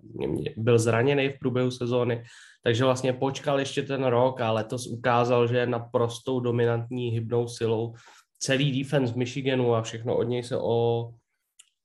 byl 0.56 0.78
zraněný 0.78 1.28
v 1.28 1.38
průběhu 1.38 1.70
sezóny, 1.70 2.24
takže 2.64 2.84
vlastně 2.84 3.12
počkal 3.12 3.58
ještě 3.58 3.82
ten 3.82 4.04
rok 4.04 4.40
a 4.40 4.52
letos 4.52 4.86
ukázal, 4.86 5.46
že 5.46 5.56
je 5.56 5.66
naprostou 5.66 6.40
dominantní 6.40 7.08
hybnou 7.08 7.48
silou 7.48 7.94
celý 8.38 8.82
defense 8.82 9.14
Michiganu 9.16 9.74
a 9.74 9.82
všechno 9.82 10.16
od 10.16 10.22
něj 10.22 10.42
se 10.42 10.56
o, 10.58 11.10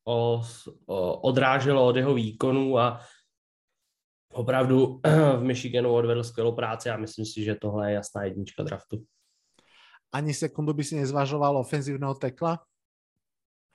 o, 0.07 0.41
o, 0.85 1.17
odráželo 1.21 1.87
od 1.87 1.95
jeho 1.95 2.13
výkonů 2.13 2.79
a 2.79 3.01
opravdu 4.33 5.01
v 5.37 5.43
Michiganu 5.43 5.93
odvedl 5.93 6.23
skvělou 6.23 6.51
práci 6.51 6.89
a 6.89 6.97
myslím 6.97 7.25
si, 7.25 7.43
že 7.43 7.55
tohle 7.55 7.91
je 7.91 7.95
jasná 7.95 8.23
jednička 8.23 8.63
draftu. 8.63 9.03
Ani 10.11 10.33
sekundu 10.33 10.73
by 10.73 10.83
si 10.83 10.95
nezvažoval 10.95 11.57
ofenzívneho 11.57 12.13
tekla? 12.13 12.63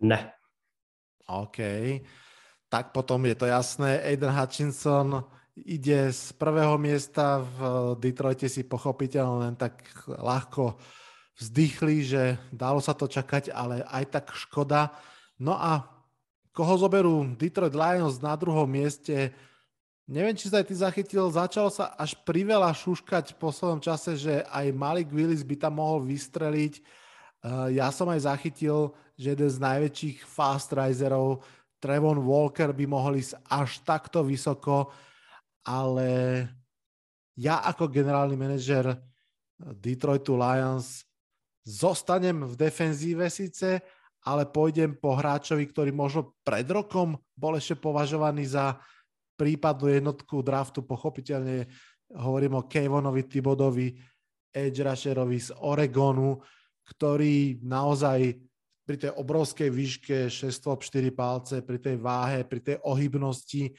Ne. 0.00 0.33
OK. 1.29 1.59
Tak 2.73 2.91
potom 2.97 3.23
je 3.29 3.37
to 3.37 3.47
jasné. 3.47 4.00
Aiden 4.00 4.33
Hutchinson 4.33 5.23
ide 5.55 6.09
z 6.09 6.33
prvého 6.41 6.81
miesta 6.81 7.45
v 7.45 7.59
Detroite 8.00 8.49
si 8.49 8.64
pochopiteľne 8.64 9.37
len 9.50 9.55
tak 9.55 9.85
ľahko 10.09 10.81
vzdychli, 11.37 11.97
že 12.05 12.23
dalo 12.52 12.81
sa 12.81 12.97
to 12.97 13.05
čakať, 13.05 13.52
ale 13.52 13.85
aj 13.85 14.05
tak 14.09 14.25
škoda. 14.33 14.93
No 15.37 15.57
a 15.57 15.85
koho 16.52 16.76
zoberú 16.76 17.25
Detroit 17.37 17.76
Lions 17.76 18.21
na 18.21 18.37
druhom 18.37 18.69
mieste, 18.69 19.33
neviem, 20.09 20.37
či 20.37 20.52
sa 20.52 20.61
aj 20.61 20.67
ty 20.69 20.75
zachytil, 20.76 21.25
začal 21.33 21.73
sa 21.73 21.97
až 21.97 22.17
priveľa 22.25 22.76
šuškať 22.76 23.33
v 23.33 23.41
poslednom 23.41 23.81
čase, 23.81 24.17
že 24.17 24.35
aj 24.49 24.76
Malik 24.76 25.09
Willis 25.09 25.45
by 25.45 25.57
tam 25.57 25.81
mohol 25.81 26.05
vystreliť. 26.05 27.01
Eh, 27.43 27.75
ja 27.75 27.91
som 27.91 28.07
aj 28.07 28.31
zachytil, 28.31 28.95
že 29.19 29.35
jeden 29.35 29.51
z 29.51 29.59
najväčších 29.59 30.19
fast 30.23 30.71
riserov, 30.71 31.43
Trevon 31.83 32.23
Walker 32.23 32.71
by 32.71 32.87
mohol 32.87 33.19
ísť 33.19 33.35
až 33.51 33.83
takto 33.83 34.23
vysoko, 34.23 34.95
ale 35.67 36.47
ja 37.35 37.59
ako 37.67 37.91
generálny 37.91 38.39
manažer 38.39 38.95
Detroitu 39.59 40.39
Lions 40.39 41.03
zostanem 41.67 42.47
v 42.47 42.55
defenzíve 42.55 43.27
síce, 43.27 43.83
ale 44.23 44.47
pôjdem 44.47 44.95
po 44.95 45.19
hráčovi, 45.19 45.67
ktorý 45.67 45.91
možno 45.91 46.39
pred 46.47 46.71
rokom 46.71 47.19
bol 47.35 47.59
ešte 47.59 47.75
považovaný 47.75 48.47
za 48.47 48.79
prípadnú 49.35 49.91
jednotku 49.91 50.39
draftu. 50.39 50.87
Pochopiteľne 50.87 51.67
hovorím 52.15 52.63
o 52.63 52.67
Kevonovi 52.71 53.27
Tibodovi, 53.27 53.91
edge 54.55 54.87
rusherovi 54.87 55.39
z 55.43 55.51
Oregonu, 55.67 56.39
ktorý 56.89 57.62
naozaj 57.62 58.39
pri 58.83 58.97
tej 58.99 59.12
obrovskej 59.15 59.71
výške 59.71 60.17
6 60.27 60.43
4 60.51 61.15
palce, 61.15 61.62
pri 61.62 61.79
tej 61.79 61.97
váhe, 62.03 62.43
pri 62.43 62.61
tej 62.61 62.77
ohybnosti 62.83 63.71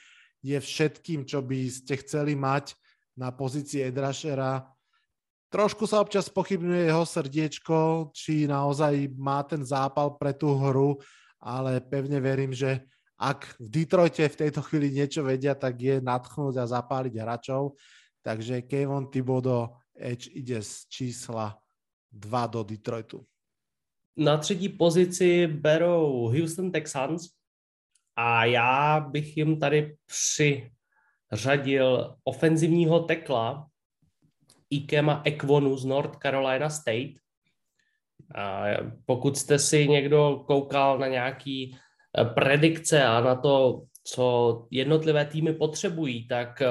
je 0.44 0.58
všetkým, 0.60 1.24
čo 1.24 1.40
by 1.44 1.60
ste 1.72 2.00
chceli 2.04 2.36
mať 2.36 2.76
na 3.16 3.32
pozícii 3.32 3.84
Edrašera. 3.84 4.68
Trošku 5.54 5.86
sa 5.86 6.02
občas 6.02 6.34
pochybňuje 6.34 6.90
jeho 6.90 7.06
srdiečko, 7.06 7.78
či 8.12 8.50
naozaj 8.50 9.14
má 9.16 9.46
ten 9.46 9.62
zápal 9.62 10.18
pre 10.18 10.34
tú 10.34 10.58
hru, 10.58 10.98
ale 11.38 11.78
pevne 11.84 12.18
verím, 12.18 12.52
že 12.52 12.82
ak 13.22 13.56
v 13.62 13.68
Detroite 13.70 14.26
v 14.26 14.40
tejto 14.40 14.66
chvíli 14.66 14.92
niečo 14.92 15.22
vedia, 15.24 15.54
tak 15.54 15.80
je 15.80 16.02
natchnúť 16.02 16.60
a 16.60 16.66
zapáliť 16.66 17.14
hráčov. 17.22 17.78
Takže 18.26 18.66
Kevon 18.66 19.08
Thibodeau 19.14 19.78
Edge 19.94 20.34
ide 20.34 20.60
z 20.60 20.90
čísla 20.90 21.54
2 22.14 22.48
do 22.48 22.64
Detroitu. 22.64 23.26
Na 24.18 24.38
třetí 24.38 24.70
pozici 24.70 25.48
berou 25.48 26.28
Houston 26.28 26.72
Texans 26.72 27.28
a 28.16 28.46
já 28.46 29.00
bych 29.00 29.38
jim 29.38 29.60
tady 29.60 29.96
přiřadil 31.32 32.16
ofenzivního 32.24 33.00
tekla 33.00 33.68
Ikema 34.70 35.22
Ekvonu 35.26 35.78
z 35.78 35.86
North 35.86 36.18
Carolina 36.18 36.70
State. 36.70 37.14
A 38.36 38.64
pokud 39.06 39.38
jste 39.38 39.60
si 39.60 39.88
někdo 39.88 40.44
koukal 40.48 41.00
na 41.00 41.08
nějaký 41.08 41.78
eh, 42.18 42.26
predikce 42.26 43.04
a 43.04 43.22
na 43.22 43.36
to, 43.36 43.84
co 44.04 44.68
jednotlivé 44.72 45.26
týmy 45.26 45.54
potřebují, 45.54 46.28
tak 46.28 46.62
eh, 46.62 46.68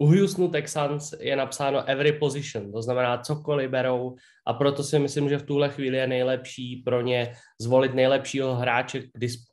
u 0.00 0.06
Houstonu 0.06 0.48
Texans 0.48 1.12
je 1.20 1.36
napsáno 1.36 1.84
every 1.84 2.12
position, 2.12 2.72
to 2.72 2.82
znamená 2.82 3.18
cokoliv 3.18 3.70
berou. 3.70 4.16
A 4.46 4.52
proto 4.52 4.82
si 4.82 4.98
myslím, 4.98 5.28
že 5.28 5.38
v 5.38 5.42
tuhle 5.42 5.68
chvíli 5.68 5.96
je 5.96 6.06
nejlepší 6.06 6.76
pro 6.76 7.00
ně 7.00 7.32
zvolit 7.60 7.94
nejlepšího 7.94 8.54
hráče, 8.54 9.02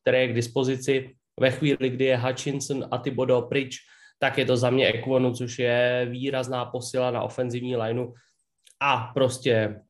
který 0.02 0.18
je 0.18 0.28
k 0.28 0.36
dispozici. 0.36 1.16
Ve 1.40 1.52
chvíli, 1.52 1.90
kdy 1.90 2.06
je 2.06 2.18
Hutchinson 2.18 2.88
a 2.92 2.98
Thibodeau 2.98 3.42
pryč, 3.42 3.78
tak 4.20 4.38
je 4.38 4.46
to 4.46 4.58
za 4.58 4.70
mě 4.70 4.88
Equonu, 4.88 5.34
což 5.34 5.60
je 5.60 6.08
výrazná 6.10 6.66
posila 6.66 7.12
na 7.12 7.22
ofenzivní 7.22 7.76
lineu. 7.76 8.14
A 8.80 9.12
prostě 9.14 9.82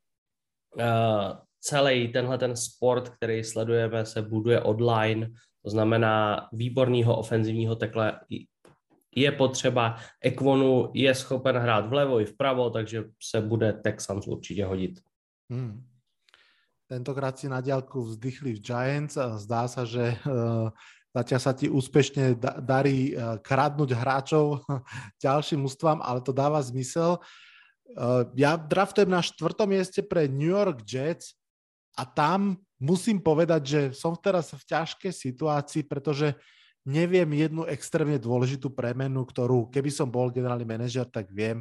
uh, 0.75 1.37
celý 1.61 2.07
tenhle 2.07 2.37
ten 2.37 2.55
sport, 2.55 3.09
který 3.09 3.43
sledujeme, 3.43 4.05
se 4.05 4.21
buduje 4.21 4.61
online, 4.61 5.29
to 5.63 5.69
znamená 5.69 6.47
výborného 6.53 7.17
ofenzivního 7.17 7.75
tekle 7.75 8.19
je 9.17 9.31
potřeba. 9.31 9.97
Ekvonu 10.21 10.91
je 10.93 11.15
schopen 11.15 11.57
hrát 11.57 11.89
vlevo 11.89 12.21
i 12.21 12.25
vpravo, 12.25 12.69
takže 12.69 13.03
se 13.21 13.41
bude 13.41 13.73
Texans 13.73 14.27
určitě 14.27 14.65
hodit. 14.65 14.99
Hmm. 15.49 15.83
Tentokrát 16.87 17.39
si 17.39 17.49
na 17.49 17.61
diálku 17.61 18.01
vzdychli 18.01 18.53
v 18.53 18.63
Giants 18.63 19.17
a 19.17 19.35
zdá 19.35 19.67
sa, 19.67 19.83
že 19.83 20.15
uh, 20.23 20.71
zatiaľ 21.11 21.41
sa 21.43 21.51
ti 21.51 21.67
úspešne 21.67 22.39
da- 22.39 22.63
darí 22.63 23.11
uh, 23.11 23.41
kradnúť 23.43 23.91
hráčov 23.91 24.63
ďalším 25.25 25.67
ústvám, 25.67 25.99
ale 25.99 26.23
to 26.23 26.31
dáva 26.31 26.63
zmysel. 26.63 27.19
Uh, 27.91 28.23
ja 28.39 28.55
draftujem 28.55 29.11
na 29.11 29.19
štvrtom 29.19 29.67
mieste 29.67 29.99
pre 29.99 30.31
New 30.31 30.53
York 30.53 30.85
Jets 30.87 31.35
a 31.97 32.07
tam 32.07 32.55
musím 32.79 33.19
povedať, 33.19 33.61
že 33.65 33.81
som 33.91 34.15
teraz 34.15 34.53
v 34.53 34.63
ťažkej 34.63 35.11
situácii, 35.11 35.83
pretože 35.89 36.37
neviem 36.87 37.27
jednu 37.35 37.67
extrémne 37.67 38.15
dôležitú 38.15 38.71
premenu, 38.71 39.27
ktorú 39.27 39.67
keby 39.67 39.91
som 39.91 40.07
bol 40.07 40.31
generálny 40.31 40.63
manažer, 40.63 41.03
tak 41.03 41.27
viem. 41.35 41.59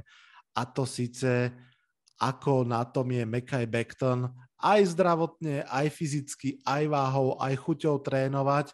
A 0.54 0.62
to 0.62 0.86
síce, 0.86 1.50
ako 2.22 2.62
na 2.62 2.86
tom 2.86 3.10
je 3.10 3.26
Mekaj 3.26 3.66
Beckton, 3.66 4.30
aj 4.62 4.94
zdravotne, 4.94 5.66
aj 5.66 5.90
fyzicky, 5.90 6.62
aj 6.62 6.88
váhou, 6.88 7.34
aj 7.42 7.58
chuťou 7.58 8.00
trénovať, 8.00 8.70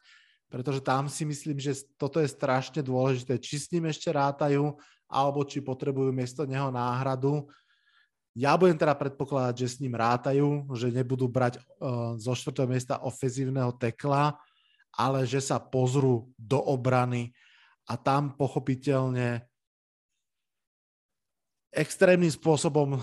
pretože 0.53 0.85
tam 0.85 1.09
si 1.09 1.25
myslím, 1.25 1.57
že 1.57 1.89
toto 1.97 2.21
je 2.21 2.29
strašne 2.29 2.85
dôležité, 2.85 3.41
či 3.41 3.57
s 3.57 3.73
ním 3.73 3.89
ešte 3.89 4.13
rátajú, 4.13 4.77
alebo 5.09 5.43
či 5.49 5.65
potrebujú 5.65 6.13
miesto 6.13 6.45
neho 6.45 6.69
náhradu. 6.69 7.49
Ja 8.37 8.57
budem 8.61 8.77
teda 8.77 8.93
predpokladať, 8.93 9.55
že 9.57 9.69
s 9.73 9.81
ním 9.81 9.97
rátajú, 9.97 10.69
že 10.77 10.93
nebudú 10.93 11.29
brať 11.29 11.61
uh, 11.61 12.17
zo 12.21 12.33
štvrtého 12.37 12.69
miesta 12.69 13.01
ofenzívneho 13.01 13.73
tekla, 13.77 14.37
ale 14.97 15.25
že 15.25 15.41
sa 15.41 15.57
pozrú 15.59 16.29
do 16.37 16.61
obrany 16.61 17.33
a 17.89 17.97
tam 17.97 18.37
pochopiteľne 18.37 19.43
extrémnym 21.73 22.31
spôsobom 22.31 23.01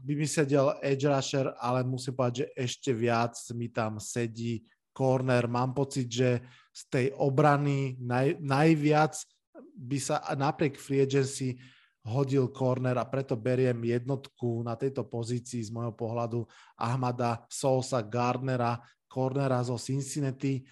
by 0.00 0.12
mi 0.16 0.24
sedel 0.24 0.72
edge 0.80 1.04
rusher, 1.04 1.52
ale 1.60 1.84
musím 1.84 2.16
povedať, 2.16 2.46
že 2.46 2.46
ešte 2.56 2.90
viac 2.96 3.36
mi 3.52 3.68
tam 3.68 4.00
sedí 4.00 4.64
corner. 4.96 5.44
Mám 5.44 5.76
pocit, 5.76 6.08
že 6.08 6.40
z 6.72 6.82
tej 6.88 7.06
obrany 7.18 8.00
naj, 8.00 8.40
najviac 8.40 9.12
by 9.76 9.98
sa 10.00 10.24
napriek 10.32 10.80
free 10.80 11.04
agency 11.04 11.60
hodil 12.00 12.48
corner 12.48 12.96
a 12.96 13.04
preto 13.04 13.36
beriem 13.36 13.76
jednotku 13.84 14.64
na 14.64 14.72
tejto 14.72 15.04
pozícii 15.04 15.60
z 15.60 15.68
môjho 15.68 15.92
pohľadu 15.92 16.48
Ahmada 16.80 17.44
Sousa 17.52 18.00
Gardnera, 18.00 18.80
cornera 19.04 19.60
zo 19.60 19.76
Cincinnati 19.76 20.64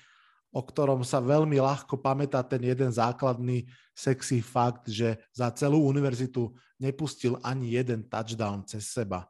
o 0.53 0.61
ktorom 0.65 1.05
sa 1.05 1.21
veľmi 1.21 1.61
ľahko 1.61 2.01
pamätá 2.01 2.41
ten 2.41 2.65
jeden 2.65 2.89
základný 2.89 3.69
sexy 3.93 4.41
fakt, 4.41 4.89
že 4.89 5.21
za 5.35 5.53
celú 5.53 5.85
univerzitu 5.85 6.55
nepustil 6.81 7.37
ani 7.45 7.77
jeden 7.77 8.07
touchdown 8.09 8.65
cez 8.65 8.89
seba. 8.89 9.29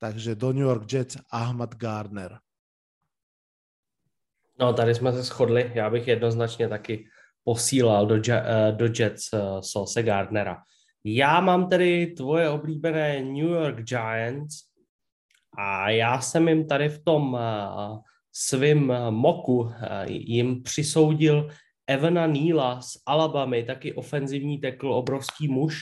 Takže 0.00 0.34
do 0.34 0.52
New 0.52 0.64
York 0.64 0.88
Jets 0.88 1.20
Ahmad 1.30 1.76
Gardner. 1.76 2.40
No, 4.58 4.72
tady 4.72 4.94
jsme 4.94 5.12
se 5.12 5.22
shodli. 5.22 5.72
Já 5.74 5.90
bych 5.90 6.08
jednoznačně 6.08 6.68
taky 6.68 7.06
posílal 7.44 8.06
do, 8.06 8.14
uh, 8.14 8.76
do 8.76 8.86
Jets 8.98 9.32
uh, 9.32 9.60
Sose 9.60 10.02
Gardnera. 10.02 10.62
Já 11.04 11.40
mám 11.40 11.68
tedy 11.68 12.06
tvoje 12.06 12.48
oblíbené 12.48 13.22
New 13.22 13.48
York 13.48 13.76
Giants 13.76 14.56
a 15.58 15.90
já 15.90 16.20
jsem 16.20 16.48
jim 16.48 16.66
tady 16.66 16.88
v 16.88 17.04
tom 17.04 17.32
uh, 17.32 17.98
svým 18.32 18.90
eh, 18.90 19.10
moku 19.10 19.70
eh, 19.70 20.04
jim 20.08 20.62
přisoudil 20.62 21.48
Evana 21.86 22.26
Neela 22.26 22.80
z 22.80 22.96
Alabamy, 23.06 23.62
taky 23.62 23.94
ofenzivní 23.94 24.58
tekl, 24.58 24.92
obrovský 24.92 25.48
muž 25.48 25.80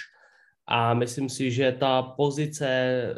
a 0.68 0.94
myslím 0.94 1.28
si, 1.28 1.50
že 1.50 1.72
ta 1.72 2.02
pozice 2.02 2.68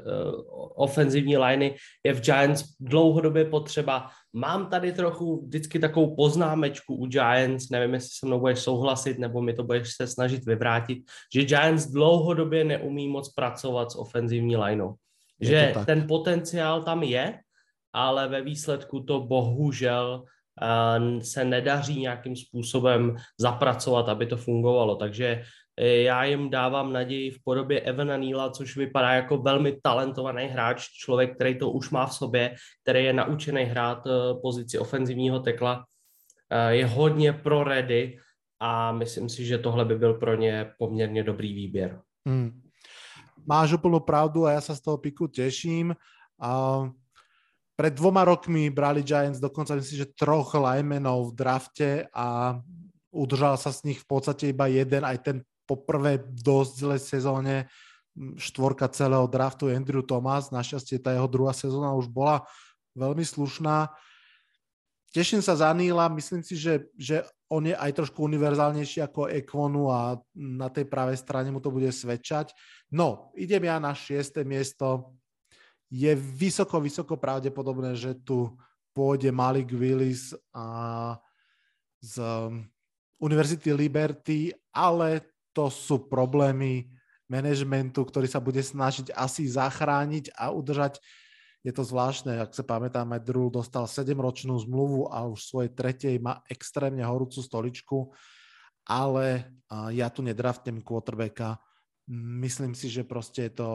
uh, 0.07 0.69
ofenzivní 0.75 1.37
liney 1.37 1.75
je 2.05 2.13
v 2.13 2.21
Giants 2.21 2.65
dlouhodobě 2.81 3.45
potřeba. 3.45 4.11
Mám 4.33 4.67
tady 4.67 4.93
trochu 4.93 5.47
vždycky 5.47 5.79
takovou 5.79 6.17
poznámečku 6.17 6.95
u 6.95 7.07
Giants, 7.07 7.71
nevím, 7.71 7.95
jestli 7.95 8.11
se 8.11 8.27
mnou 8.27 8.41
budeš 8.41 8.59
souhlasit, 8.59 9.19
nebo 9.19 9.43
mi 9.43 9.55
to 9.55 9.65
budeš 9.65 9.93
se 9.97 10.07
snažit 10.07 10.47
vyvrátit, 10.47 10.99
že 11.35 11.45
Giants 11.45 11.87
dlouhodobě 11.87 12.65
neumí 12.65 13.09
moc 13.09 13.33
pracovat 13.35 13.91
s 13.91 13.99
ofenzivní 13.99 14.57
lineou. 14.57 14.95
Že 15.41 15.75
ten 15.87 16.07
potenciál 16.07 16.83
tam 16.83 17.03
je, 17.03 17.39
ale 17.93 18.29
ve 18.29 18.43
výsledku 18.43 19.01
to 19.01 19.21
bohužel 19.21 20.25
eh, 20.63 21.21
se 21.25 21.45
nedaří 21.45 22.01
nějakým 22.01 22.37
způsobem 22.37 23.17
zapracovat, 23.39 24.09
aby 24.09 24.27
to 24.27 24.37
fungovalo. 24.37 24.97
Takže 24.97 25.43
eh, 25.77 25.97
já 25.97 26.25
jim 26.25 26.51
dávám 26.51 26.93
naději 26.93 27.31
v 27.31 27.39
podobě 27.45 27.81
Evana 27.81 28.17
Neela, 28.17 28.51
což 28.51 28.77
vypadá 28.77 29.13
jako 29.13 29.37
velmi 29.39 29.77
talentovaný 29.83 30.45
hráč, 30.47 30.89
člověk, 30.89 31.35
který 31.35 31.59
to 31.59 31.71
už 31.71 31.91
má 31.91 32.07
v 32.07 32.15
sobě, 32.15 32.55
který 32.83 33.05
je 33.05 33.13
naučený 33.13 33.65
hrát 33.65 34.07
eh, 34.07 34.11
pozici 34.43 34.79
ofenzivního 34.79 35.41
tekla, 35.41 35.85
je 36.69 36.87
hodně 36.87 37.33
pro 37.33 37.65
ready 37.65 38.19
a 38.61 38.93
myslím 38.93 39.29
si, 39.29 39.45
že 39.45 39.59
tohle 39.59 39.85
by 39.85 39.99
byl 39.99 40.15
pro 40.15 40.35
ně 40.35 40.71
poměrně 40.79 41.23
dobrý 41.23 41.55
výběr. 41.55 42.01
Hmm. 42.27 42.61
Máš 43.49 43.73
úplnú 43.81 44.05
pravdu 44.05 44.45
a 44.45 44.57
ja 44.57 44.61
sa 44.61 44.77
z 44.77 44.85
toho 44.85 45.01
piku 45.01 45.29
teším. 45.29 45.97
Uh, 46.37 46.93
pred 47.81 47.97
dvoma 47.97 48.29
rokmi 48.29 48.69
brali 48.69 49.01
Giants 49.01 49.41
dokonca 49.41 49.73
myslím, 49.73 50.05
že 50.05 50.13
troch 50.13 50.53
linemenov 50.53 51.33
v 51.33 51.37
drafte 51.41 51.91
a 52.13 52.61
udržal 53.09 53.57
sa 53.57 53.73
z 53.73 53.89
nich 53.89 54.05
v 54.05 54.07
podstate 54.07 54.53
iba 54.53 54.69
jeden, 54.69 55.01
aj 55.01 55.17
ten 55.25 55.37
poprvé 55.65 56.21
dosť 56.21 56.73
zlej 56.77 57.01
sezóne 57.01 57.55
štvorka 58.37 58.85
celého 58.93 59.25
draftu 59.25 59.73
Andrew 59.73 60.05
Thomas. 60.05 60.53
Našťastie 60.53 61.01
tá 61.01 61.17
jeho 61.17 61.25
druhá 61.25 61.57
sezóna 61.57 61.97
už 61.97 62.13
bola 62.13 62.45
veľmi 63.01 63.25
slušná. 63.25 63.89
Teším 65.17 65.41
sa 65.41 65.57
za 65.57 65.73
Níla, 65.73 66.13
myslím 66.13 66.45
si, 66.45 66.61
že, 66.61 66.85
že 67.01 67.25
on 67.49 67.65
je 67.65 67.73
aj 67.73 67.97
trošku 67.97 68.21
univerzálnejší 68.29 69.09
ako 69.09 69.33
Ekvonu 69.33 69.89
a 69.89 70.21
na 70.37 70.69
tej 70.69 70.85
pravej 70.85 71.17
strane 71.17 71.49
mu 71.49 71.65
to 71.65 71.73
bude 71.73 71.89
svedčať. 71.89 72.53
No, 72.93 73.33
idem 73.41 73.65
ja 73.65 73.81
na 73.81 73.97
šiesté 73.97 74.45
miesto 74.45 75.17
je 75.91 76.15
vysoko, 76.15 76.79
vysoko 76.79 77.19
pravdepodobné, 77.19 77.99
že 77.99 78.15
tu 78.23 78.55
pôjde 78.95 79.35
Malik 79.35 79.75
Willis 79.75 80.33
a 80.55 81.19
z 81.99 82.23
um, 82.23 82.65
Univerzity 83.21 83.75
Liberty, 83.75 84.55
ale 84.71 85.27
to 85.51 85.69
sú 85.69 86.07
problémy 86.07 86.89
manažmentu, 87.27 88.07
ktorý 88.07 88.31
sa 88.31 88.39
bude 88.39 88.63
snažiť 88.63 89.13
asi 89.13 89.51
zachrániť 89.51 90.35
a 90.39 90.55
udržať 90.55 91.03
je 91.61 91.73
to 91.77 91.85
zvláštne, 91.85 92.41
ak 92.41 92.57
sa 92.57 92.65
pamätám, 92.65 93.21
Rule 93.29 93.53
dostal 93.53 93.85
7-ročnú 93.85 94.57
zmluvu 94.65 95.13
a 95.13 95.29
už 95.29 95.45
v 95.45 95.49
svojej 95.53 95.71
tretej 95.77 96.15
má 96.17 96.41
extrémne 96.49 97.05
horúcu 97.05 97.37
stoličku, 97.45 97.99
ale 98.89 99.45
ja 99.93 100.09
tu 100.09 100.25
nedraftnem 100.25 100.81
quarterbacka. 100.81 101.61
Myslím 102.11 102.75
si, 102.75 102.91
že 102.91 103.07
proste 103.07 103.47
je 103.47 103.63
to 103.63 103.71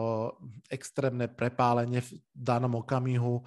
extrémne 0.68 1.24
prepálenie 1.24 2.04
v 2.04 2.10
danom 2.36 2.84
okamihu. 2.84 3.40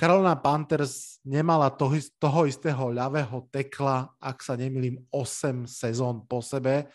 Carolina 0.00 0.32
Panthers 0.38 1.20
nemala 1.28 1.68
toho, 1.68 1.92
toho 2.16 2.48
istého 2.48 2.88
ľavého 2.88 3.44
tekla, 3.52 4.08
ak 4.16 4.40
sa 4.40 4.56
nemýlim, 4.56 4.96
8 5.12 5.68
sezón 5.68 6.24
po 6.24 6.40
sebe, 6.40 6.88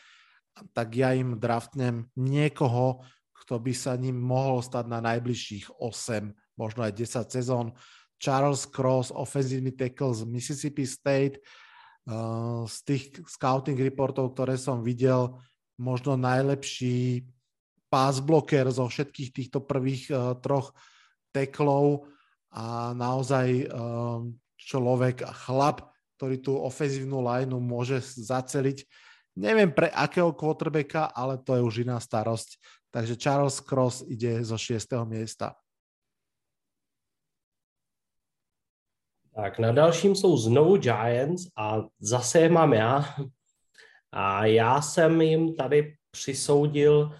tak 0.73 0.89
ja 0.97 1.13
im 1.13 1.37
draftnem 1.37 2.09
niekoho, 2.17 3.05
kto 3.45 3.61
by 3.61 3.73
sa 3.75 3.93
ním 3.93 4.17
mohol 4.17 4.63
stať 4.65 4.89
na 4.89 5.03
najbližších 5.03 5.77
8 5.77 6.33
možno 6.57 6.85
aj 6.85 6.93
10 6.93 7.29
sezón. 7.29 7.67
Charles 8.21 8.65
Cross, 8.69 9.11
ofenzívny 9.11 9.75
tackle 9.75 10.15
z 10.15 10.23
Mississippi 10.23 10.85
State, 10.87 11.43
uh, 12.07 12.63
z 12.63 12.77
tých 12.87 13.03
scouting 13.27 13.75
reportov, 13.75 14.31
ktoré 14.31 14.55
som 14.55 14.79
videl, 14.79 15.35
možno 15.77 16.17
najlepší 16.19 17.25
pass 17.89 18.17
blocker 18.21 18.69
zo 18.73 18.89
všetkých 18.89 19.29
týchto 19.29 19.59
prvých 19.61 20.09
uh, 20.09 20.33
troch 20.41 20.73
teklov 21.33 22.09
a 22.53 22.93
naozaj 22.93 23.65
uh, 23.65 24.21
človek, 24.57 25.25
chlap, 25.45 25.93
ktorý 26.17 26.37
tú 26.39 26.53
ofenzívnu 26.57 27.19
lineu 27.25 27.59
môže 27.59 27.99
zaceliť. 28.01 28.85
Neviem 29.33 29.73
pre 29.73 29.89
akého 29.89 30.29
quarterbacka, 30.31 31.09
ale 31.09 31.41
to 31.41 31.57
je 31.57 31.65
už 31.65 31.75
iná 31.89 31.97
starosť. 31.97 32.61
Takže 32.93 33.17
Charles 33.17 33.57
Cross 33.57 34.05
ide 34.05 34.45
zo 34.45 34.53
6. 34.53 34.85
miesta. 35.09 35.57
Tak 39.33 39.59
na 39.59 39.71
dalším 39.71 40.15
jsou 40.15 40.37
znovu 40.37 40.77
Giants 40.77 41.49
a 41.57 41.81
zase 41.99 42.39
je 42.39 42.49
mám 42.49 42.73
já. 42.73 43.15
A 44.13 44.45
já 44.45 44.81
jsem 44.81 45.21
jim 45.21 45.55
tady 45.55 45.95
přisoudil 46.11 47.11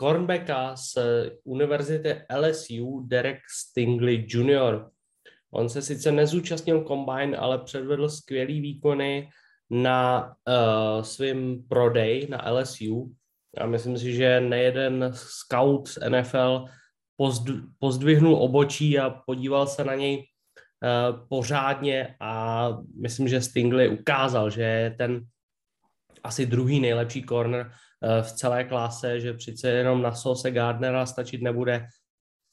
cornerbacka 0.00 0.76
z 0.76 0.98
univerzity 1.44 2.16
LSU 2.36 3.00
Derek 3.06 3.38
Stingley 3.50 4.26
Jr. 4.28 4.86
On 5.50 5.68
se 5.68 5.82
sice 5.82 6.12
nezúčastnil 6.12 6.84
combine, 6.84 7.36
ale 7.36 7.58
předvedl 7.58 8.08
skvělý 8.08 8.60
výkony 8.60 9.28
na 9.70 10.26
uh, 10.26 11.02
svým 11.02 11.68
prodej 11.68 12.26
na 12.30 12.50
LSU. 12.50 13.12
A 13.58 13.66
myslím 13.66 13.98
si, 13.98 14.12
že 14.12 14.40
nejeden 14.40 15.10
scout 15.14 15.88
z 15.88 15.98
NFL 16.08 16.64
pozdvihnul 17.78 18.34
obočí 18.34 18.98
a 18.98 19.10
podíval 19.10 19.66
se 19.66 19.84
na 19.84 19.94
něj 19.94 20.26
Eh, 20.84 21.12
pořádně 21.28 22.16
a 22.20 22.68
myslím, 23.02 23.28
že 23.28 23.40
Stingley 23.40 23.88
ukázal, 23.88 24.50
že 24.50 24.62
je 24.62 24.90
ten 24.90 25.20
asi 26.24 26.46
druhý 26.46 26.80
nejlepší 26.80 27.22
corner 27.22 27.70
eh, 27.70 28.22
v 28.22 28.32
celé 28.32 28.64
klase, 28.64 29.20
že 29.20 29.32
přece 29.32 29.70
jenom 29.70 30.02
na 30.02 30.14
Sose 30.14 30.50
Gardnera 30.50 31.06
stačit 31.06 31.42
nebude, 31.42 31.86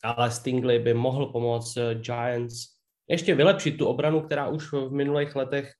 ale 0.04 0.32
Stingley 0.32 0.80
by 0.80 0.94
mohl 0.94 1.26
pomoct 1.26 1.78
eh, 1.78 1.96
Giants 1.96 2.76
ještě 3.10 3.36
vylepšit 3.36 3.78
tu 3.78 3.86
obranu, 3.86 4.22
která 4.22 4.48
už 4.48 4.72
v 4.72 4.92
minulých 4.92 5.36
letech 5.36 5.72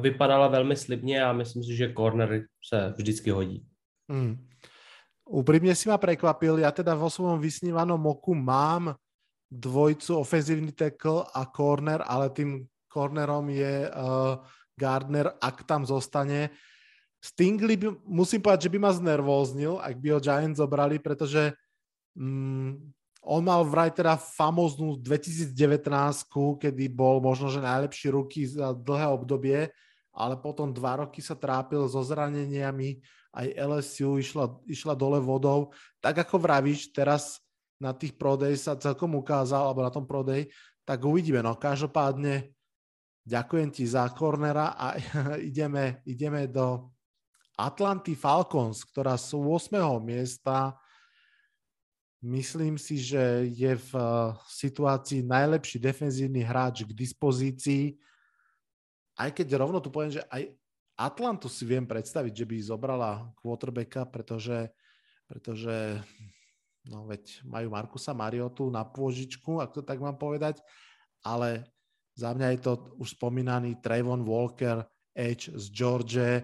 vypadala 0.00 0.48
velmi 0.48 0.76
slibně 0.76 1.24
a 1.24 1.32
myslím 1.32 1.64
si, 1.64 1.76
že 1.76 1.92
corner 1.92 2.44
se 2.68 2.94
vždycky 2.96 3.30
hodí. 3.30 3.66
Hmm. 4.08 4.48
Úprimne 5.28 5.76
si 5.76 5.92
ma 5.92 6.00
prekvapil, 6.00 6.64
ja 6.64 6.72
teda 6.72 6.96
vo 6.96 7.12
svojom 7.12 7.36
vysnívanom 7.36 8.00
oku 8.00 8.32
mám 8.32 8.96
dvojcu, 9.52 10.24
ofenzívny 10.24 10.72
tackle 10.72 11.28
a 11.36 11.44
corner, 11.44 12.00
ale 12.00 12.32
tým 12.32 12.64
cornerom 12.88 13.52
je 13.52 13.92
uh, 13.92 14.40
Gardner, 14.78 15.34
ak 15.42 15.66
tam 15.66 15.82
zostane. 15.82 16.54
Stingley, 17.18 17.74
by, 17.74 17.98
musím 18.06 18.38
povedať, 18.38 18.70
že 18.70 18.72
by 18.72 18.78
ma 18.78 18.94
znervóznil, 18.94 19.82
ak 19.82 19.98
by 19.98 20.08
ho 20.14 20.22
Giants 20.22 20.62
zobrali, 20.62 21.02
pretože 21.02 21.50
um, 22.14 22.78
on 23.26 23.42
mal 23.42 23.66
vraj 23.66 23.90
teda 23.90 24.14
famoznú 24.14 24.94
2019, 25.02 25.50
kedy 26.62 26.84
bol 26.86 27.18
možno, 27.18 27.50
že 27.50 27.58
najlepší 27.58 28.14
ruky 28.14 28.46
za 28.46 28.70
dlhé 28.70 29.10
obdobie, 29.10 29.66
ale 30.14 30.34
potom 30.38 30.70
dva 30.70 31.02
roky 31.02 31.18
sa 31.18 31.34
trápil 31.34 31.90
so 31.90 31.98
zraneniami, 32.06 33.02
aj 33.34 33.46
LSU 33.54 34.18
išla, 34.18 34.50
išla 34.66 34.94
dole 34.94 35.18
vodou. 35.18 35.74
Tak 35.98 36.26
ako 36.26 36.38
vravíš, 36.38 36.94
teraz 36.94 37.42
na 37.78 37.94
tých 37.94 38.18
prodej 38.18 38.58
sa 38.58 38.74
celkom 38.74 39.14
ukázal, 39.18 39.70
alebo 39.70 39.82
na 39.82 39.92
tom 39.94 40.06
prodej, 40.06 40.50
tak 40.82 41.04
uvidíme. 41.04 41.44
No 41.44 41.54
každopádne 41.54 42.50
ďakujem 43.28 43.68
ti 43.68 43.84
za 43.84 44.08
kornera 44.16 44.72
a 44.72 44.96
ideme, 45.50 46.00
ideme 46.08 46.48
do 46.48 46.88
Atlanty 47.60 48.16
Falcons, 48.16 48.88
ktorá 48.88 49.20
sú 49.20 49.44
8. 49.44 49.76
miesta. 50.00 50.72
Myslím 52.24 52.80
si, 52.80 52.96
že 52.98 53.46
je 53.52 53.76
v 53.76 53.92
eh, 53.92 54.32
situácii 54.48 55.22
najlepší 55.28 55.76
defenzívny 55.76 56.40
hráč 56.40 56.88
k 56.88 56.96
dispozícii. 56.96 57.94
Aj 59.20 59.28
keď 59.28 59.60
rovno 59.60 59.84
tu 59.84 59.92
poviem, 59.92 60.16
že 60.16 60.24
aj 60.32 60.48
Atlantu 60.98 61.46
si 61.46 61.62
viem 61.62 61.86
predstaviť, 61.86 62.32
že 62.42 62.46
by 62.48 62.56
zobrala 62.58 63.30
quarterbacka, 63.38 64.02
pretože, 64.10 64.66
pretože 65.30 66.02
No 66.88 67.04
veď 67.04 67.44
majú 67.44 67.68
Markusa 67.68 68.16
Mariotu 68.16 68.72
na 68.72 68.80
pôžičku, 68.82 69.60
ak 69.60 69.76
to 69.76 69.84
tak 69.84 70.00
mám 70.00 70.16
povedať, 70.16 70.64
ale 71.20 71.68
za 72.18 72.34
mňa 72.34 72.58
je 72.58 72.60
to 72.66 72.72
už 72.98 73.14
spomínaný 73.14 73.78
Trayvon 73.78 74.26
Walker, 74.26 74.82
Edge 75.14 75.54
z 75.54 75.64
George, 75.70 76.42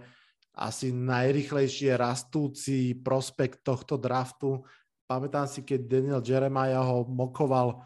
asi 0.55 0.95
najrychlejšie 0.95 1.99
rastúci 1.99 2.95
prospekt 2.95 3.67
tohto 3.67 3.99
draftu. 3.99 4.63
Pamätám 5.11 5.51
si, 5.51 5.67
keď 5.67 5.81
Daniel 5.83 6.23
Jeremiah 6.23 6.79
ho 6.79 7.03
mokoval, 7.03 7.83